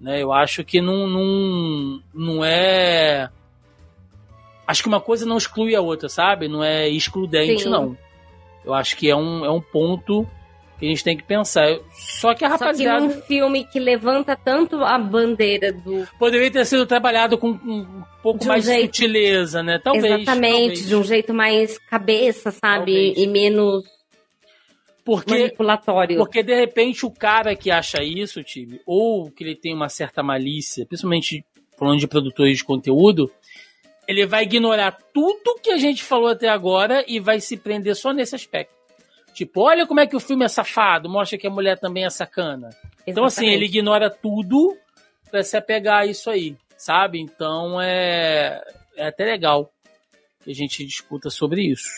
[0.00, 0.20] Né?
[0.20, 3.30] Eu acho que não, não, não é.
[4.66, 6.48] Acho que uma coisa não exclui a outra, sabe?
[6.48, 7.68] Não é excludente, Sim.
[7.68, 7.96] não.
[8.64, 10.26] Eu acho que é um, é um ponto
[10.82, 11.78] que a gente tem que pensar.
[11.92, 13.00] Só que a rapaziada.
[13.00, 16.08] Só que num filme que levanta tanto a bandeira do.
[16.18, 18.96] Poderia ter sido trabalhado com um pouco um mais jeito...
[18.96, 19.78] sutileza, né?
[19.78, 20.04] Talvez.
[20.04, 20.88] Exatamente, talvez.
[20.88, 23.12] de um jeito mais cabeça, sabe?
[23.12, 23.16] Talvez.
[23.16, 23.84] E menos
[25.04, 26.16] porque, manipulatório.
[26.16, 30.20] Porque de repente o cara que acha isso, Tibi, ou que ele tem uma certa
[30.20, 31.44] malícia, principalmente
[31.78, 33.30] falando de produtores de conteúdo,
[34.08, 38.12] ele vai ignorar tudo que a gente falou até agora e vai se prender só
[38.12, 38.81] nesse aspecto.
[39.34, 42.10] Tipo, olha como é que o filme é safado, mostra que a mulher também é
[42.10, 42.68] sacana.
[42.68, 43.02] Exatamente.
[43.06, 44.76] Então, assim, ele ignora tudo
[45.30, 47.18] pra se apegar a isso aí, sabe?
[47.18, 48.62] Então é,
[48.96, 49.72] é até legal
[50.44, 51.90] que a gente discuta sobre isso.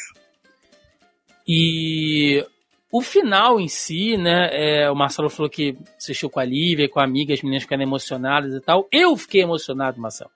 [1.47, 2.47] E
[2.91, 4.49] o final em si, né?
[4.53, 7.83] É, o Marcelo falou que assistiu com a Lívia, com a amiga, as meninas ficaram
[7.83, 8.87] emocionadas e tal.
[8.93, 10.31] Eu fiquei emocionado, Marcelo,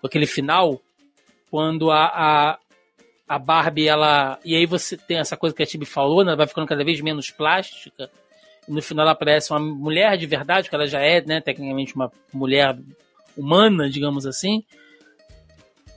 [0.00, 0.80] com aquele final,
[1.50, 2.58] quando a, a,
[3.28, 4.38] a Barbie, ela.
[4.44, 6.30] E aí você tem essa coisa que a Tibi falou, né?
[6.30, 8.10] Ela vai ficando cada vez menos plástica.
[8.66, 11.94] E no final ela parece uma mulher de verdade, porque ela já é, né, tecnicamente
[11.94, 12.76] uma mulher
[13.36, 14.64] humana, digamos assim.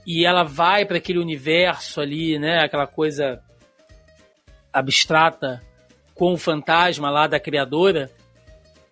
[0.06, 2.60] E ela vai para aquele universo ali, né?
[2.60, 3.40] Aquela coisa
[4.72, 5.62] abstrata
[6.14, 8.10] com o fantasma lá da criadora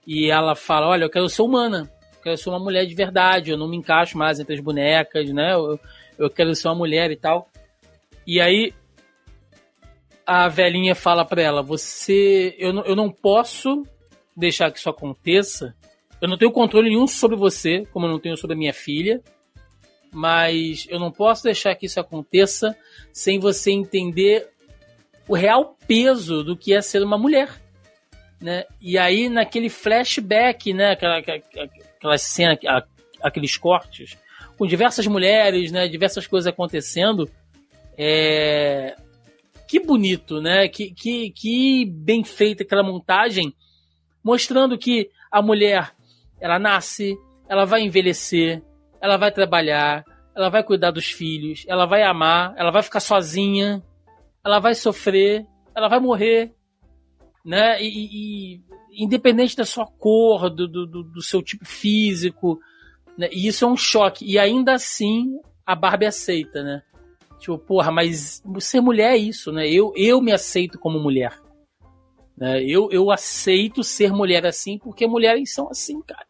[0.07, 3.51] e ela fala: Olha, eu quero ser humana, eu quero ser uma mulher de verdade,
[3.51, 5.53] eu não me encaixo mais entre as bonecas, né?
[5.53, 5.79] Eu,
[6.19, 7.51] eu quero ser uma mulher e tal.
[8.31, 8.73] E aí
[10.25, 13.83] a velhinha fala pra ela: Você, eu não, eu não posso
[14.37, 15.75] deixar que isso aconteça.
[16.23, 19.21] Eu não tenho controle nenhum sobre você, como eu não tenho sobre a minha filha.
[20.13, 22.77] Mas eu não posso deixar que isso aconteça
[23.13, 24.49] sem você entender
[25.27, 27.61] o real peso do que é ser uma mulher.
[28.41, 28.65] Né?
[28.81, 30.93] E aí, naquele flashback, né?
[30.93, 32.57] aquela, aquela cena,
[33.21, 34.17] aqueles cortes,
[34.57, 35.89] com diversas mulheres, né?
[35.89, 37.29] diversas coisas acontecendo,
[38.03, 38.97] é...
[39.69, 40.69] que bonito, né?
[40.69, 43.55] Que, que, que bem feita aquela montagem,
[44.25, 45.95] mostrando que a mulher
[46.41, 47.19] ela nasce,
[47.49, 48.63] ela vai envelhecer,
[49.01, 50.05] ela vai trabalhar,
[50.35, 53.83] ela vai cuidar dos filhos, ela vai amar, ela vai ficar sozinha,
[54.43, 56.55] ela vai sofrer, ela vai morrer,
[57.45, 57.83] né?
[57.83, 58.61] E, e
[59.05, 62.59] independente da sua cor, do, do, do seu tipo físico,
[63.17, 63.29] né?
[63.33, 64.25] E isso é um choque.
[64.25, 66.83] E ainda assim a Barbie aceita, né?
[67.41, 69.69] Tipo, porra, mas ser mulher é isso, né?
[69.69, 71.33] Eu, eu me aceito como mulher.
[72.37, 72.63] Né?
[72.63, 76.27] Eu, eu aceito ser mulher assim porque mulheres são assim, cara.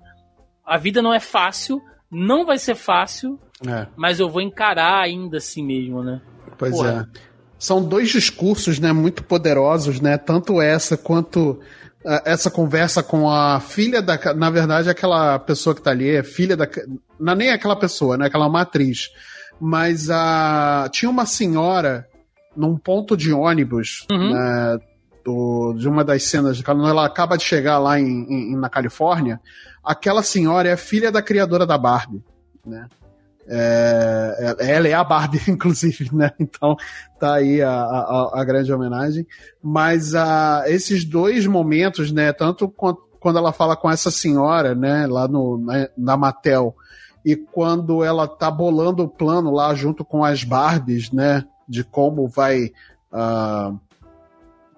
[0.64, 3.86] A vida não é fácil, não vai ser fácil, é.
[3.96, 6.22] mas eu vou encarar ainda assim mesmo, né?
[6.56, 7.08] Pois porra.
[7.14, 7.30] é
[7.60, 11.60] são dois discursos, né, muito poderosos, né, tanto essa quanto
[12.02, 16.22] uh, essa conversa com a filha da, na verdade, aquela pessoa que tá ali é
[16.22, 16.66] filha da,
[17.20, 19.10] não é nem aquela pessoa, né, aquela matriz,
[19.60, 22.08] mas a tinha uma senhora
[22.56, 24.32] num ponto de ônibus, uhum.
[24.32, 24.78] né,
[25.24, 29.40] do, de uma das cenas, quando ela acaba de chegar lá em, em, na Califórnia,
[29.84, 32.22] aquela senhora é filha da criadora da Barbie,
[32.66, 32.88] né?
[33.52, 36.30] É, é, ela é a Barbie, inclusive, né?
[36.38, 36.76] Então
[37.18, 39.26] tá aí a, a, a grande homenagem.
[39.60, 42.32] Mas a, esses dois momentos, né?
[42.32, 45.06] Tanto quando ela fala com essa senhora, né?
[45.06, 46.76] Lá no, na, na Mattel,
[47.24, 51.44] e quando ela tá bolando o plano lá junto com as Barbies, né?
[51.68, 52.72] De como vai.
[53.12, 53.78] Uh,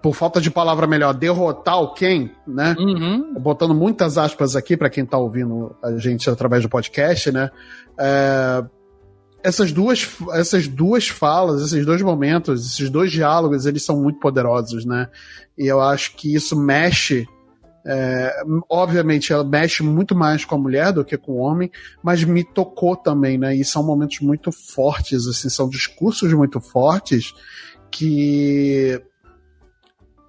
[0.01, 2.75] por falta de palavra melhor, derrotar o Ken, né?
[2.77, 3.35] Uhum.
[3.39, 7.49] Botando muitas aspas aqui para quem tá ouvindo a gente através do podcast, né?
[7.97, 8.65] É,
[9.41, 14.83] essas duas essas duas falas, esses dois momentos, esses dois diálogos, eles são muito poderosos,
[14.83, 15.07] né?
[15.57, 17.25] E eu acho que isso mexe
[17.85, 21.69] é, obviamente ela mexe muito mais com a mulher do que com o homem,
[22.01, 23.55] mas me tocou também, né?
[23.55, 27.33] E são momentos muito fortes, assim, são discursos muito fortes
[27.91, 29.01] que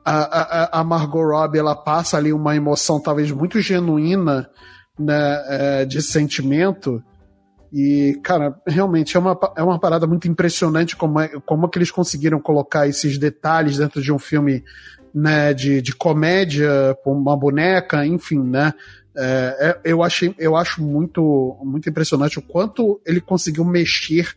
[0.04, 4.50] a, a, a Margot Robbie ela passa ali uma emoção talvez muito genuína
[4.98, 7.02] né, é, de sentimento.
[7.72, 11.78] E, cara, realmente é uma, é uma parada muito impressionante como, é, como é que
[11.78, 14.62] eles conseguiram colocar esses detalhes dentro de um filme
[15.14, 18.74] né, de, de comédia, com uma boneca, enfim, né?
[19.16, 24.34] É, é, eu, achei, eu acho muito, muito impressionante o quanto ele conseguiu mexer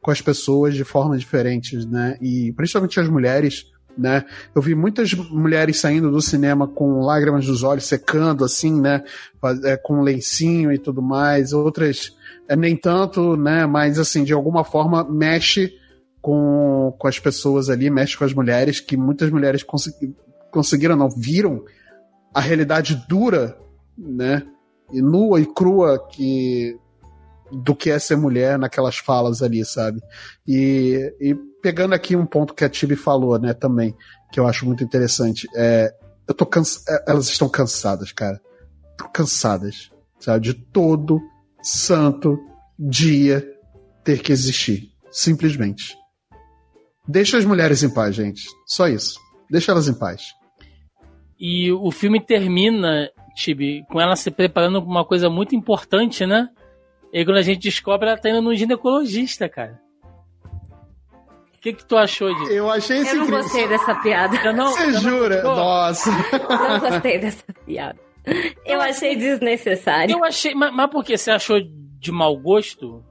[0.00, 2.16] com as pessoas de formas diferentes, né?
[2.20, 3.66] E principalmente as mulheres,
[3.98, 4.24] né?
[4.54, 9.02] Eu vi muitas mulheres saindo do cinema com lágrimas nos olhos, secando, assim, né?
[9.64, 11.52] É, com lencinho e tudo mais.
[11.52, 12.12] Outras
[12.48, 13.66] é, nem tanto, né?
[13.66, 15.74] Mas, assim, de alguma forma mexe
[16.20, 20.14] com, com as pessoas ali, mexe com as mulheres, que muitas mulheres consegui,
[20.50, 21.64] conseguiram, não, viram
[22.34, 23.56] a realidade dura
[24.00, 24.42] né?
[24.92, 26.76] E nua e crua que
[27.52, 30.00] do que é ser mulher naquelas falas ali, sabe?
[30.46, 33.94] E, e pegando aqui um ponto que a Tibi falou, né, também,
[34.32, 35.92] que eu acho muito interessante, é,
[36.28, 38.40] eu tô cansa é, elas estão cansadas, cara.
[38.96, 40.44] Tô cansadas, sabe?
[40.44, 41.20] De todo
[41.62, 42.38] santo
[42.78, 43.44] dia
[44.04, 44.88] ter que existir.
[45.10, 45.96] Simplesmente.
[47.06, 48.42] Deixa as mulheres em paz, gente.
[48.66, 49.18] Só isso.
[49.50, 50.22] Deixa elas em paz.
[51.38, 56.48] E o filme termina Tibi, com ela se preparando para uma coisa muito importante, né?
[57.12, 59.80] E quando a gente descobre, ela tá indo no ginecologista, cara.
[61.56, 62.52] O que, que tu achou disso?
[62.52, 63.42] Eu achei isso Eu não incrível.
[63.42, 64.36] gostei dessa piada.
[64.44, 65.34] Eu não, Você eu não jura?
[65.42, 65.56] gostou.
[65.56, 66.10] Nossa.
[66.10, 67.98] Não gostei dessa piada.
[68.64, 70.12] Eu achei desnecessário.
[70.16, 70.54] Eu achei.
[70.54, 71.16] Mas, mas por que?
[71.18, 71.58] Você achou
[71.98, 73.04] de mau gosto?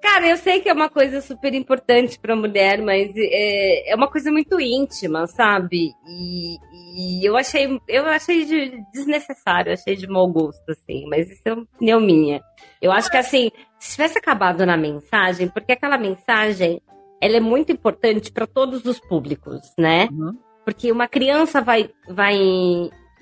[0.00, 4.08] Cara, eu sei que é uma coisa super importante pra mulher, mas é, é uma
[4.08, 5.92] coisa muito íntima, sabe?
[6.06, 6.56] E,
[6.96, 11.52] e eu achei, eu achei de- desnecessário, achei de mau gosto, assim, mas isso é
[11.52, 12.40] opinião minha.
[12.80, 16.80] Eu acho que assim, se tivesse acabado na mensagem, porque aquela mensagem
[17.20, 20.08] ela é muito importante para todos os públicos, né?
[20.12, 20.38] Uhum.
[20.64, 22.38] Porque uma criança vai, vai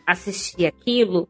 [0.07, 1.27] assistir aquilo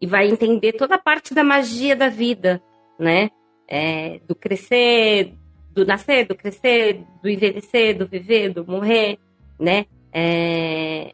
[0.00, 2.62] e vai entender toda a parte da magia da vida,
[2.98, 3.28] né?
[3.68, 5.34] É, do crescer,
[5.72, 9.18] do nascer, do crescer, do envelhecer, do viver, do morrer,
[9.58, 9.86] né?
[10.12, 11.12] É,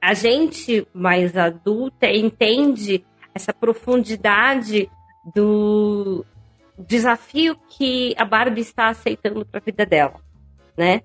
[0.00, 4.90] a gente mais adulta entende essa profundidade
[5.32, 6.24] do
[6.76, 10.20] desafio que a Barbie está aceitando para a vida dela,
[10.76, 11.02] né?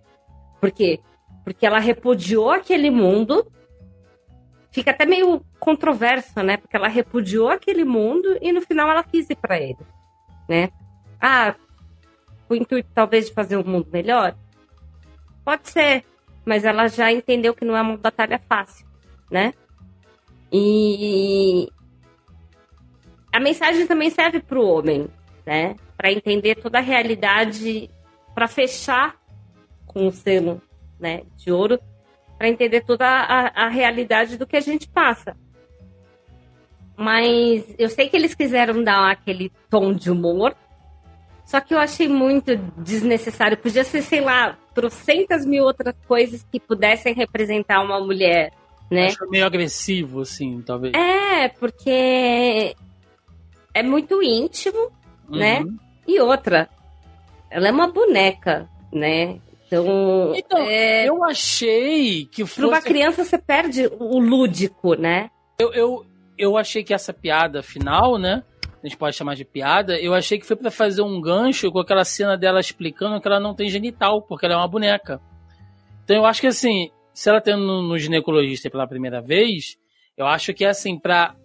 [0.59, 0.99] Por quê?
[1.43, 3.45] Porque ela repudiou aquele mundo.
[4.71, 6.57] Fica até meio controverso, né?
[6.57, 9.77] Porque ela repudiou aquele mundo e no final ela quis ir para ele,
[10.47, 10.69] né?
[11.19, 11.55] Ah,
[12.49, 14.35] o intuito talvez de fazer um mundo melhor?
[15.43, 16.03] Pode ser,
[16.45, 18.85] mas ela já entendeu que não é uma batalha fácil,
[19.29, 19.53] né?
[20.51, 21.69] E
[23.31, 25.07] a mensagem também serve para o homem,
[25.45, 25.75] né?
[25.95, 27.89] Para entender toda a realidade,
[28.33, 29.15] para fechar
[29.85, 30.61] com o selo,
[30.99, 31.79] né, de ouro,
[32.37, 35.35] para entender toda a, a realidade do que a gente passa.
[36.97, 40.55] Mas eu sei que eles quiseram dar aquele tom de humor,
[41.45, 43.55] só que eu achei muito desnecessário.
[43.55, 48.51] Podia ser, sei lá, trocentas mil outras coisas que pudessem representar uma mulher,
[48.89, 49.07] né?
[49.07, 50.93] Achou meio agressivo, assim, talvez.
[50.95, 52.75] É, porque
[53.73, 54.91] é muito íntimo,
[55.29, 55.61] né?
[55.61, 55.77] Uhum.
[56.07, 56.67] E outra,
[57.49, 59.39] ela é uma boneca, né?
[59.67, 62.87] Então, Então, é, eu achei que para uma fosse.
[62.87, 65.29] criança você perde o lúdico, né?
[65.59, 66.05] Eu, eu,
[66.37, 68.43] eu achei que essa piada final, né?
[68.81, 69.99] A gente pode chamar de piada.
[69.99, 73.39] Eu achei que foi pra fazer um gancho com aquela cena dela explicando que ela
[73.39, 75.19] não tem genital, porque ela é uma boneca.
[76.03, 79.77] Então eu acho que assim, se ela tem no, no ginecologista pela primeira vez,
[80.15, 81.35] eu acho que é assim, pra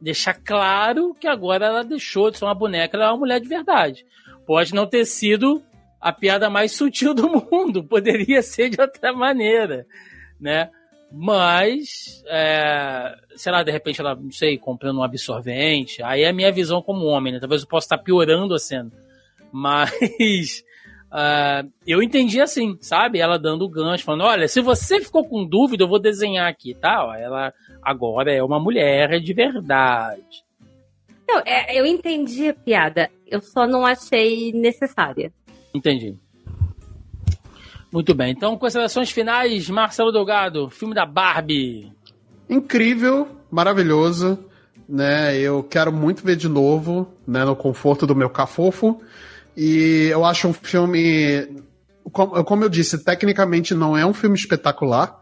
[0.00, 3.48] deixar claro que agora ela deixou de ser uma boneca, ela é uma mulher de
[3.48, 4.06] verdade.
[4.46, 5.62] Pode não ter sido
[6.00, 9.86] a piada mais sutil do mundo, poderia ser de outra maneira,
[10.40, 10.70] né?
[11.10, 16.02] Mas, é, sei lá, de repente ela, não sei, comprando um absorvente.
[16.02, 17.40] Aí é a minha visão como homem, né?
[17.40, 18.92] Talvez eu possa estar piorando a cena.
[19.50, 20.62] Mas
[21.10, 23.18] ah, eu entendi assim, sabe?
[23.18, 26.74] Ela dando o gancho, falando: olha, se você ficou com dúvida, eu vou desenhar aqui,
[26.74, 27.16] tá?
[27.18, 30.44] Ela agora é uma mulher de verdade.
[31.26, 35.32] Não, é, eu entendi a piada, eu só não achei necessária.
[35.74, 36.16] Entendi.
[37.92, 38.32] Muito bem.
[38.32, 41.90] Então, considerações finais, Marcelo Delgado, filme da Barbie.
[42.48, 44.38] Incrível, maravilhoso,
[44.88, 45.36] né?
[45.38, 47.44] Eu quero muito ver de novo, né?
[47.44, 49.00] No conforto do meu cafofo.
[49.56, 51.62] E eu acho um filme,
[52.12, 55.18] como, eu disse, tecnicamente não é um filme espetacular,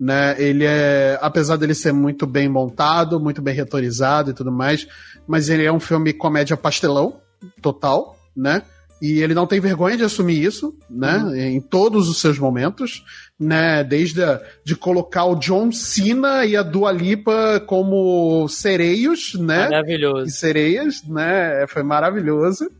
[0.00, 0.34] né?
[0.42, 4.88] Ele é, apesar dele ser muito bem montado, muito bem retorizado e tudo mais,
[5.26, 7.20] mas ele é um filme comédia pastelão,
[7.62, 8.62] total, né?
[9.00, 11.22] E ele não tem vergonha de assumir isso, né?
[11.50, 13.04] Em todos os seus momentos,
[13.38, 13.84] né?
[13.84, 19.66] Desde a, de colocar o John Cena e a Dua Lipa como sereios, né?
[19.66, 20.30] E Maravilhoso.
[20.30, 21.66] sereias, né?
[21.68, 22.70] Foi maravilhoso.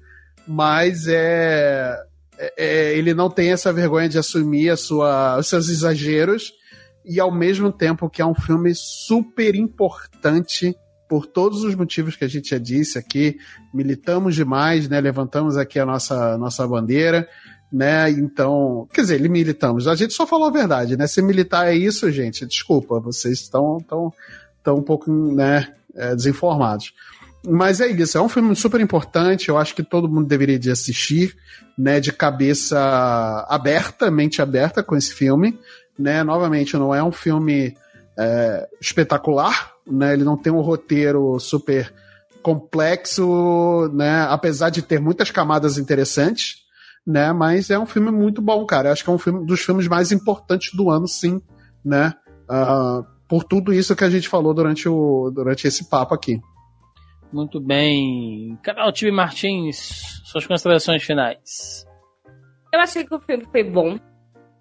[0.49, 1.95] Mas é,
[2.39, 6.53] é- é- ele não tem essa vergonha de assumir a sua, os seus exageros
[7.05, 10.75] e ao mesmo tempo que é um filme super importante
[11.09, 13.39] por todos os motivos que a gente já disse aqui,
[13.73, 15.01] militamos demais, né?
[15.01, 17.29] Levantamos aqui a nossa, nossa bandeira,
[17.73, 18.11] né?
[18.11, 19.87] Então, quer dizer, militamos.
[19.87, 21.07] A gente só falou a verdade, né?
[21.07, 24.13] Se militar é isso, gente, desculpa, vocês estão tão,
[24.63, 26.93] tão um pouco, né, é, desinformados.
[27.49, 30.69] Mas é isso, é um filme super importante, eu acho que todo mundo deveria de
[30.69, 31.37] assistir,
[31.79, 35.57] né, de cabeça aberta, mente aberta com esse filme,
[35.97, 36.25] né?
[36.25, 37.77] Novamente, não é um filme
[38.19, 40.13] é, espetacular, né?
[40.13, 41.93] Ele não tem um roteiro super
[42.43, 44.23] complexo, né?
[44.29, 46.59] Apesar de ter muitas camadas interessantes,
[47.07, 47.33] né?
[47.33, 48.89] Mas é um filme muito bom, cara.
[48.89, 51.41] Eu acho que é um filme dos filmes mais importantes do ano, sim,
[51.85, 52.15] né?
[52.49, 56.41] Uh, por tudo isso que a gente falou durante, o, durante esse papo aqui.
[57.33, 58.57] Muito bem.
[58.63, 61.85] Canal Time Martins, suas considerações finais.
[62.73, 63.99] Eu achei que o filme foi bom.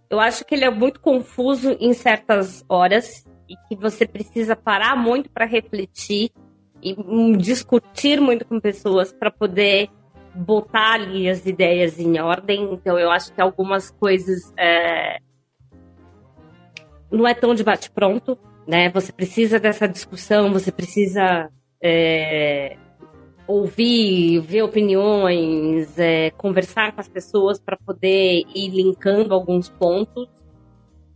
[0.10, 4.96] Eu acho que ele é muito confuso em certas horas e que você precisa parar
[4.96, 6.32] muito para refletir
[6.82, 9.90] e hum, discutir muito com pessoas para poder
[10.36, 12.74] botar ali as ideias em ordem.
[12.74, 15.18] Então, eu acho que algumas coisas é...
[17.12, 18.90] não é tão de bate-pronto, né?
[18.90, 21.50] Você precisa dessa discussão, você precisa
[21.82, 22.78] é...
[23.48, 26.32] ouvir, ver opiniões, é...
[26.32, 30.45] conversar com as pessoas para poder ir linkando alguns pontos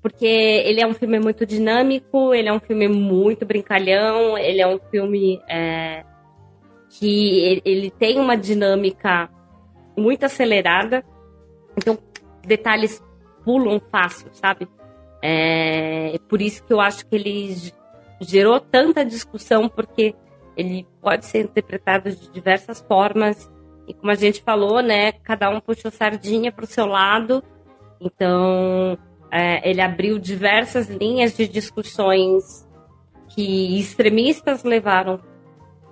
[0.02, 4.68] porque ele é um filme muito dinâmico, ele é um filme muito brincalhão, ele é
[4.68, 6.06] um filme é,
[6.90, 9.30] que ele tem uma dinâmica
[9.98, 11.04] muito acelerada,
[11.78, 11.98] então
[12.46, 13.04] detalhes
[13.44, 14.68] pulam fácil, sabe?
[15.22, 17.74] É, por isso que eu acho que ele
[18.22, 20.16] gerou tanta discussão, porque
[20.56, 23.52] ele pode ser interpretado de diversas formas,
[23.86, 27.44] e como a gente falou, né, cada um puxou sardinha para o seu lado,
[28.00, 28.98] então
[29.32, 32.68] é, ele abriu diversas linhas de discussões
[33.30, 35.20] que extremistas levaram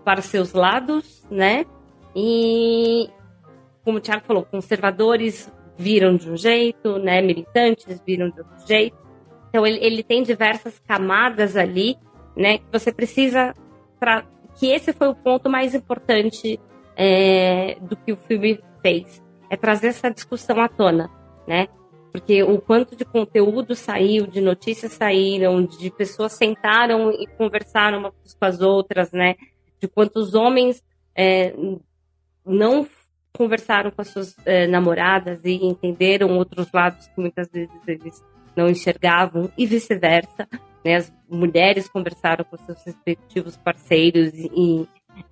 [0.04, 1.66] para seus lados, né?
[2.16, 3.10] E,
[3.84, 7.22] como o Tiago falou, conservadores viram de um jeito, né?
[7.22, 8.98] Militantes viram de outro jeito.
[9.50, 11.98] Então, ele, ele tem diversas camadas ali,
[12.36, 12.58] né?
[12.58, 13.54] Que você precisa...
[14.56, 16.60] Que esse foi o ponto mais importante
[16.96, 19.22] é, do que o filme fez.
[19.50, 21.12] É trazer essa discussão à tona,
[21.48, 21.68] né?
[22.18, 28.34] Porque o quanto de conteúdo saiu, de notícias saíram, de pessoas sentaram e conversaram umas
[28.34, 29.36] com as outras, né?
[29.80, 30.84] De quantos homens
[31.16, 31.54] é,
[32.44, 32.88] não
[33.32, 38.26] conversaram com as suas é, namoradas e entenderam outros lados que muitas vezes eles
[38.56, 40.48] não enxergavam e vice-versa.
[40.84, 40.96] Né?
[40.96, 44.88] As mulheres conversaram com seus respectivos parceiros e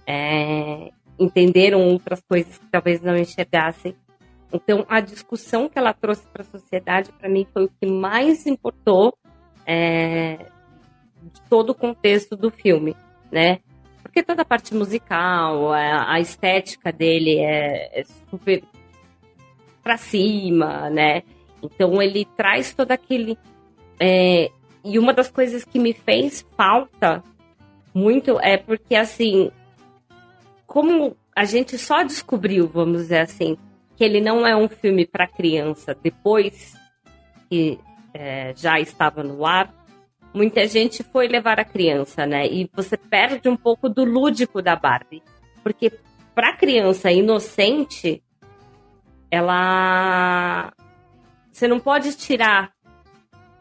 [0.05, 3.95] é, entenderam outras coisas que talvez não enxergassem.
[4.51, 8.45] Então, a discussão que ela trouxe para a sociedade, para mim, foi o que mais
[8.45, 9.17] importou
[9.65, 10.45] é,
[11.21, 12.95] de todo o contexto do filme,
[13.31, 13.59] né?
[14.01, 18.63] Porque toda a parte musical, a, a estética dele é, é super
[19.83, 21.23] para cima, né?
[21.61, 23.37] Então, ele traz todo aquele...
[23.99, 24.51] É,
[24.83, 27.23] e uma das coisas que me fez falta
[27.93, 29.51] muito é porque, assim,
[30.67, 33.57] como a gente só descobriu, vamos dizer assim,
[33.95, 36.75] que ele não é um filme para criança depois
[37.49, 37.79] que
[38.13, 39.73] é, já estava no ar,
[40.33, 42.47] muita gente foi levar a criança, né?
[42.47, 45.23] E você perde um pouco do lúdico da Barbie.
[45.63, 45.91] Porque
[46.33, 48.21] para criança inocente,
[49.31, 50.71] ela.
[51.51, 52.73] Você não pode tirar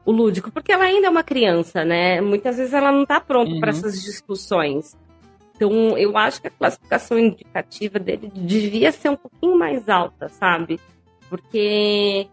[0.04, 2.20] o lúdico, porque ela ainda é uma criança, né?
[2.20, 3.60] Muitas vezes ela não está pronta uhum.
[3.60, 4.96] para essas discussões.
[5.54, 10.80] Então, eu acho que a classificação indicativa dele devia ser um pouquinho mais alta, sabe?
[11.28, 12.28] Porque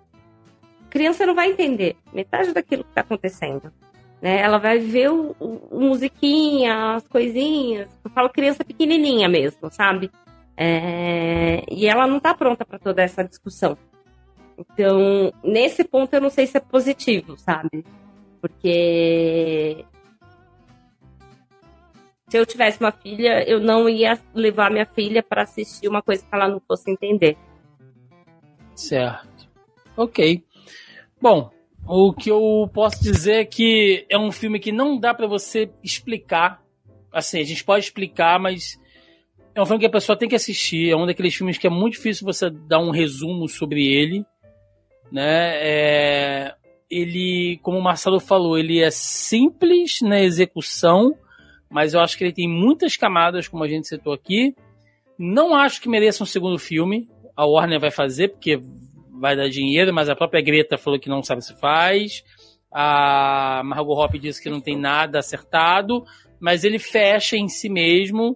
[0.89, 3.71] criança não vai entender metade daquilo que está acontecendo.
[4.21, 4.39] Né?
[4.39, 7.89] Ela vai ver o, o, o, musiquinha, as coisinhas.
[8.03, 10.11] Eu falo criança pequenininha mesmo, sabe?
[10.57, 11.63] É...
[11.71, 13.77] E ela não está pronta para toda essa discussão.
[14.57, 17.83] Então, nesse ponto, eu não sei se é positivo, sabe?
[18.39, 19.85] Porque
[22.31, 26.25] se eu tivesse uma filha, eu não ia levar minha filha para assistir uma coisa
[26.25, 27.35] que ela não fosse entender.
[28.73, 29.49] Certo.
[29.97, 30.41] Ok.
[31.21, 31.51] Bom,
[31.85, 35.69] o que eu posso dizer é que é um filme que não dá para você
[35.83, 36.63] explicar.
[37.11, 38.79] Assim, a gente pode explicar, mas
[39.53, 40.89] é um filme que a pessoa tem que assistir.
[40.89, 44.25] É um daqueles filmes que é muito difícil você dar um resumo sobre ele.
[45.11, 45.57] Né?
[45.57, 46.55] É...
[46.89, 51.13] Ele, como o Marcelo falou, ele é simples na execução,
[51.71, 54.53] mas eu acho que ele tem muitas camadas, como a gente citou aqui.
[55.17, 57.09] Não acho que mereça um segundo filme.
[57.35, 58.61] A Warner vai fazer, porque
[59.19, 62.23] vai dar dinheiro, mas a própria Greta falou que não sabe se faz.
[62.71, 66.03] A Margot Robbie disse que não tem nada acertado.
[66.39, 68.35] mas ele fecha em si mesmo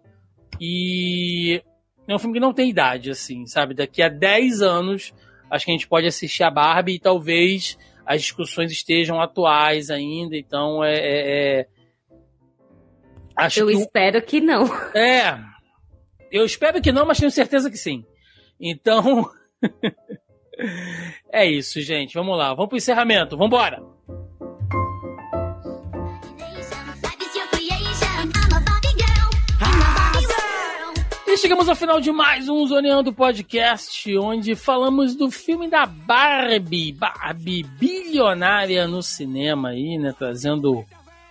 [0.61, 1.61] e
[2.07, 3.73] é um filme que não tem idade, assim, sabe?
[3.73, 5.13] Daqui a 10 anos,
[5.49, 10.37] acho que a gente pode assistir a Barbie e talvez as discussões estejam atuais ainda,
[10.37, 10.93] então é.
[10.93, 11.67] é, é...
[13.35, 13.73] Acho eu que...
[13.73, 14.65] espero que não.
[14.95, 15.37] É.
[16.31, 18.05] Eu espero que não, mas tenho certeza que sim.
[18.59, 19.29] Então.
[21.31, 22.13] é isso, gente.
[22.13, 22.53] Vamos lá.
[22.53, 23.37] Vamos pro encerramento.
[23.37, 23.81] Vamos embora.
[31.27, 36.93] E chegamos ao final de mais um Zoneando Podcast, onde falamos do filme da Barbie,
[36.93, 40.15] Barbie bilionária no cinema aí, né?
[40.17, 40.85] Trazendo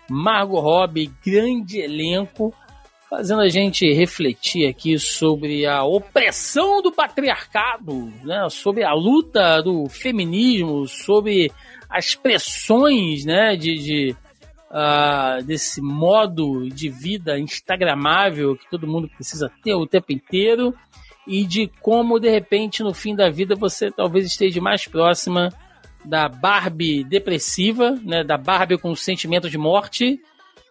[0.08, 2.54] Margot Robbie, grande elenco,
[3.08, 8.48] fazendo a gente refletir aqui sobre a opressão do patriarcado, né?
[8.50, 11.50] Sobre a luta do feminismo, sobre
[11.88, 13.56] as pressões, né?
[13.56, 14.16] de, de
[14.74, 20.74] uh, desse modo de vida instagramável que todo mundo precisa ter o tempo inteiro
[21.26, 25.50] e de como de repente no fim da vida você talvez esteja mais próxima
[26.04, 30.20] da Barbie depressiva, né, da Barbie com sentimento de morte,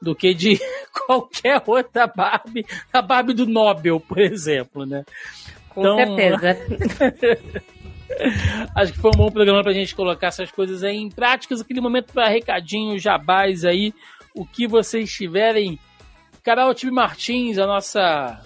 [0.01, 0.60] do que de
[1.05, 5.03] qualquer outra Barbie, a Barbie do Nobel, por exemplo, né?
[5.69, 6.57] Com então, certeza.
[8.76, 11.61] Acho que foi um bom programa pra gente colocar essas coisas aí em práticas.
[11.61, 13.91] Aquele momento para recadinho, jabás aí,
[14.35, 15.80] o que vocês tiverem.
[16.43, 18.39] Carol Tibi Martins, a nossa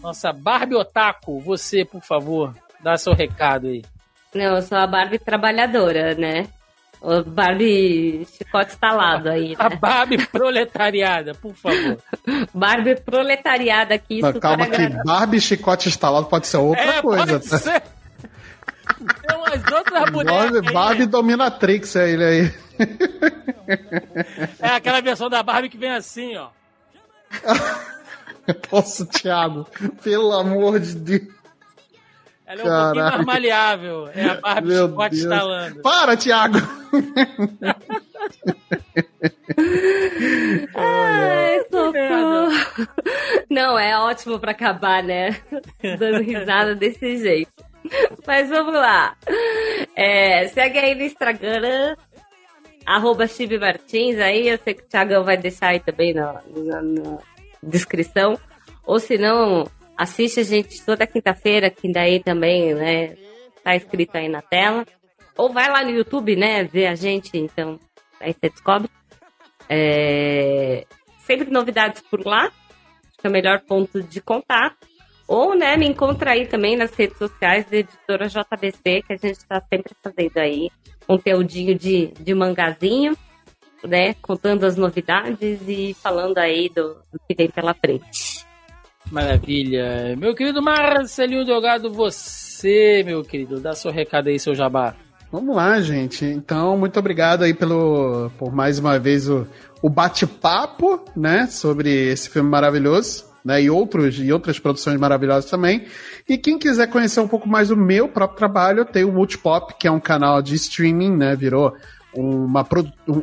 [0.00, 3.82] nossa Barbie Otaku, você, por favor, dá seu recado aí.
[4.34, 6.48] Não, eu sou a Barbie trabalhadora, né?
[7.00, 9.50] O Barbie chicote instalado aí.
[9.50, 9.56] Né?
[9.58, 11.98] A Barbie proletariada, por favor.
[12.54, 14.22] Barbie proletariada aqui.
[14.22, 17.40] Não, calma que Barbie chicote instalado pode ser outra é, coisa.
[17.40, 17.58] Pode tá?
[17.58, 17.82] ser.
[19.26, 20.72] Tem umas outras bonecas.
[20.72, 22.54] Barbie Dominatrix é ele aí.
[24.60, 26.50] É aquela versão da Barbie que vem assim, ó.
[28.70, 29.66] Posso, Thiago?
[30.02, 31.41] Pelo amor de Deus.
[32.52, 34.08] Ela é um pouquinho mais maleável.
[34.14, 35.82] É a Barbie Meu Scott instalando.
[35.82, 36.58] Para, Thiago!
[40.74, 42.88] Ai, socorro.
[43.48, 45.40] Não, é ótimo pra acabar, né?
[45.98, 47.50] Dando risada desse jeito.
[48.26, 49.16] Mas vamos lá.
[49.96, 51.96] É, segue aí no Instagram,
[52.84, 56.82] arroba Chive Martins, aí eu sei que o Thiagão vai deixar aí também na, na,
[56.82, 57.18] na
[57.62, 58.38] descrição.
[58.84, 59.66] Ou se não,
[59.96, 63.16] assiste a gente toda quinta-feira, que daí também, né,
[63.62, 64.86] tá escrito aí na tela.
[65.36, 67.78] Ou vai lá no YouTube, né, ver a gente, então
[68.20, 68.90] aí você descobre.
[69.68, 70.84] É,
[71.20, 74.86] sempre novidades por lá, acho que é o melhor ponto de contato.
[75.26, 79.38] Ou, né, me encontra aí também nas redes sociais da editora JBC, que a gente
[79.38, 80.70] está sempre fazendo aí
[81.06, 83.16] conteúdinho de, de mangazinho,
[83.84, 88.41] né, contando as novidades e falando aí do, do que vem pela frente.
[89.12, 90.16] Maravilha.
[90.16, 94.94] Meu querido Marcelinho Delgado, você, meu querido, dá seu recado aí, seu jabá.
[95.30, 96.24] Vamos lá, gente.
[96.24, 99.46] Então, muito obrigado aí pelo, por mais uma vez o,
[99.82, 105.84] o bate-papo, né, sobre esse filme maravilhoso né, e, outros, e outras produções maravilhosas também.
[106.26, 109.86] E quem quiser conhecer um pouco mais o meu próprio trabalho, tem o Multipop, que
[109.86, 111.74] é um canal de streaming, né, virou
[112.14, 112.66] uma,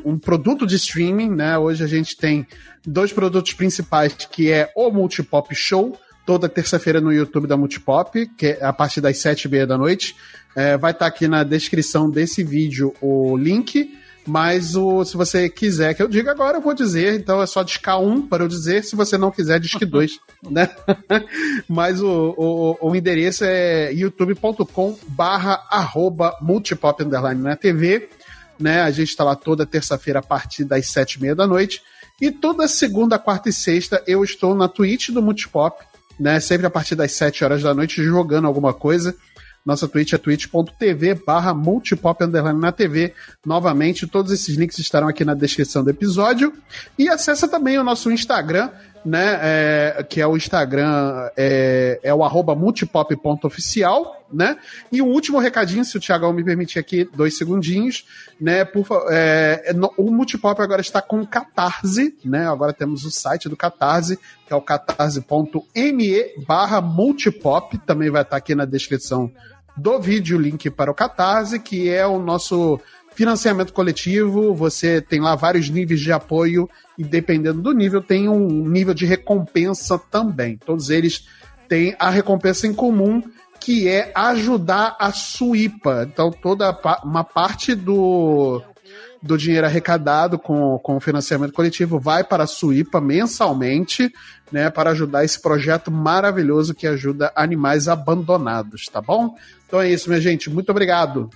[0.06, 1.58] um produto de streaming, né?
[1.58, 2.46] Hoje a gente tem
[2.86, 8.48] dois produtos principais, que é o Multipop Show, toda terça-feira no YouTube da Multipop, que
[8.48, 10.16] é a partir das sete e meia da noite.
[10.56, 13.98] É, vai estar tá aqui na descrição desse vídeo o link.
[14.28, 17.20] Mas o, se você quiser que eu diga agora, eu vou dizer.
[17.20, 18.84] Então é só discar um para eu dizer.
[18.84, 20.70] Se você não quiser, disque dois, né?
[21.68, 28.08] Mas o, o, o endereço é youtube.com barra arroba multipop underline na TV.
[28.60, 28.82] Né?
[28.82, 31.82] A gente está lá toda terça-feira a partir das sete e meia da noite.
[32.22, 35.86] E toda segunda, quarta e sexta eu estou na Twitch do Multipop,
[36.20, 36.40] né?
[36.42, 39.16] Sempre a partir das sete horas da noite jogando alguma coisa.
[39.66, 43.14] Nossa Twitch é twitch.tv barra multipop na TV.
[43.46, 46.54] Novamente, todos esses links estarão aqui na descrição do episódio.
[46.98, 48.70] E acessa também o nosso Instagram,
[49.06, 49.40] né?
[49.42, 54.58] É, que é o Instagram, é, é o arroba multipop.oficial, né?
[54.92, 58.06] E o último recadinho, se o Thiago me permitir aqui, dois segundinhos,
[58.40, 58.64] né?
[58.66, 62.48] Por, é, o Multipop agora está com Catarse, né?
[62.48, 68.38] Agora temos o site do Catarse, que é o catarse.me barra multipop, também vai estar
[68.38, 69.32] aqui na descrição
[69.80, 72.80] do vídeo o link para o Catarse, que é o nosso
[73.20, 74.54] financiamento coletivo.
[74.56, 79.06] Você tem lá vários níveis de apoio e dependendo do nível tem um nível de
[79.06, 80.56] recompensa também.
[80.56, 81.28] Todos eles
[81.68, 83.22] têm a recompensa em comum
[83.60, 86.08] que é ajudar a Suípa.
[86.10, 86.72] Então toda
[87.04, 88.62] uma parte do
[89.22, 94.10] do dinheiro arrecadado com, com o financiamento coletivo vai para a Suípa mensalmente,
[94.50, 99.36] né, para ajudar esse projeto maravilhoso que ajuda animais abandonados, tá bom?
[99.68, 100.50] Então é isso, minha gente.
[100.50, 101.30] Muito obrigado.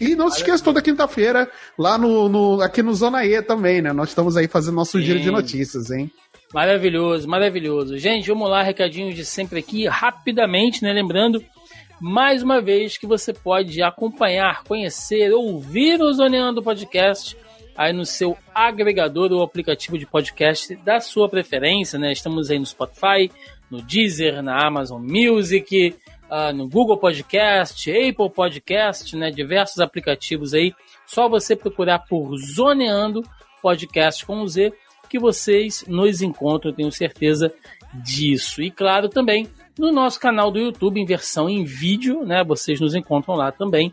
[0.00, 3.92] E não se esqueça toda quinta-feira, lá no, no, aqui no Zona E também, né?
[3.92, 5.04] Nós estamos aí fazendo nosso Sim.
[5.04, 6.10] giro de notícias, hein?
[6.54, 7.98] Maravilhoso, maravilhoso.
[7.98, 10.92] Gente, vamos lá, recadinhos de sempre aqui, rapidamente, né?
[10.92, 11.44] Lembrando,
[12.00, 17.36] mais uma vez, que você pode acompanhar, conhecer, ouvir o Zoneando Podcast
[17.76, 22.10] aí no seu agregador ou aplicativo de podcast da sua preferência, né?
[22.10, 23.30] Estamos aí no Spotify,
[23.70, 25.94] no Deezer, na Amazon Music,
[26.30, 29.30] uh, no Google Podcast, Apple Podcast, né?
[29.30, 30.72] Diversos aplicativos aí.
[31.06, 33.22] Só você procurar por Zoneando
[33.60, 34.72] Podcast com Z
[35.08, 37.52] que vocês nos encontram, tenho certeza
[37.92, 38.62] disso.
[38.62, 42.44] E claro, também no nosso canal do YouTube em versão em vídeo, né?
[42.44, 43.92] Vocês nos encontram lá também.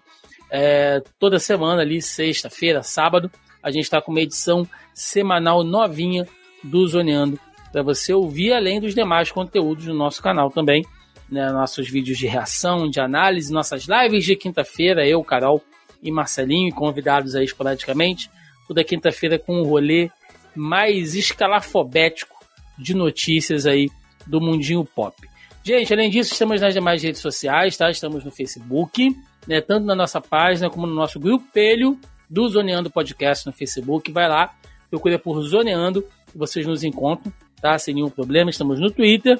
[0.49, 3.31] É, toda semana ali, sexta-feira, sábado,
[3.61, 6.25] a gente está com uma edição semanal novinha
[6.63, 7.39] do Zoneando
[7.71, 10.85] para você ouvir além dos demais conteúdos do nosso canal também
[11.29, 15.61] né, nossos vídeos de reação, de análise, nossas lives de quinta-feira, eu, Carol
[16.01, 18.29] e Marcelinho, convidados aí esporadicamente,
[18.67, 20.09] toda quinta-feira com um rolê
[20.55, 22.35] mais escalafobético
[22.77, 23.89] de notícias aí
[24.25, 25.15] do mundinho pop.
[25.63, 27.89] Gente, além disso, estamos nas demais redes sociais, tá?
[27.89, 29.13] Estamos no Facebook,
[29.45, 29.59] né?
[29.59, 31.99] Tanto na nossa página como no nosso grupelho
[32.29, 34.11] do Zoneando Podcast no Facebook.
[34.11, 34.53] Vai lá,
[34.89, 37.77] procura por Zoneando, vocês nos encontram, tá?
[37.77, 38.49] Sem nenhum problema.
[38.49, 39.39] Estamos no Twitter,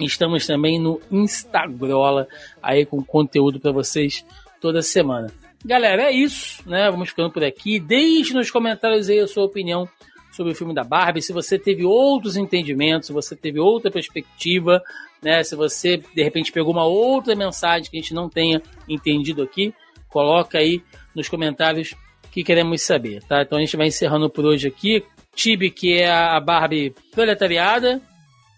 [0.00, 2.26] Estamos também no Instagram,
[2.62, 4.24] aí com conteúdo para vocês
[4.60, 5.32] toda semana.
[5.64, 6.90] Galera, é isso, né?
[6.90, 7.78] Vamos ficando por aqui.
[7.78, 9.88] Deixe nos comentários aí a sua opinião
[10.32, 14.82] sobre o filme da Barbie, se você teve outros entendimentos, se você teve outra perspectiva,
[15.22, 15.44] né?
[15.44, 19.74] Se você de repente pegou uma outra mensagem que a gente não tenha entendido aqui,
[20.08, 20.82] coloca aí
[21.14, 21.94] nos comentários
[22.30, 23.42] que queremos saber, tá?
[23.42, 25.04] Então a gente vai encerrando por hoje aqui.
[25.34, 28.02] Tibi, que é a Barbie proletariada,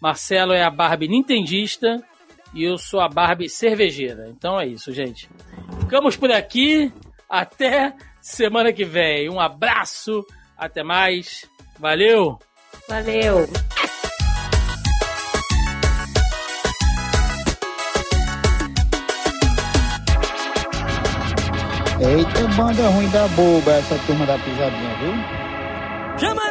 [0.05, 1.99] Marcelo é a Barbie nintendista
[2.53, 4.29] e eu sou a Barbie cervejeira.
[4.29, 5.31] Então é isso, gente.
[5.81, 6.93] Ficamos por aqui.
[7.27, 9.31] Até semana que vem.
[9.31, 10.23] Um abraço.
[10.59, 11.49] Até mais.
[11.79, 12.39] Valeu.
[12.87, 13.49] Valeu.
[22.07, 26.19] Eita, banda ruim da boba essa turma da pisadinha, viu?
[26.19, 26.51] Chama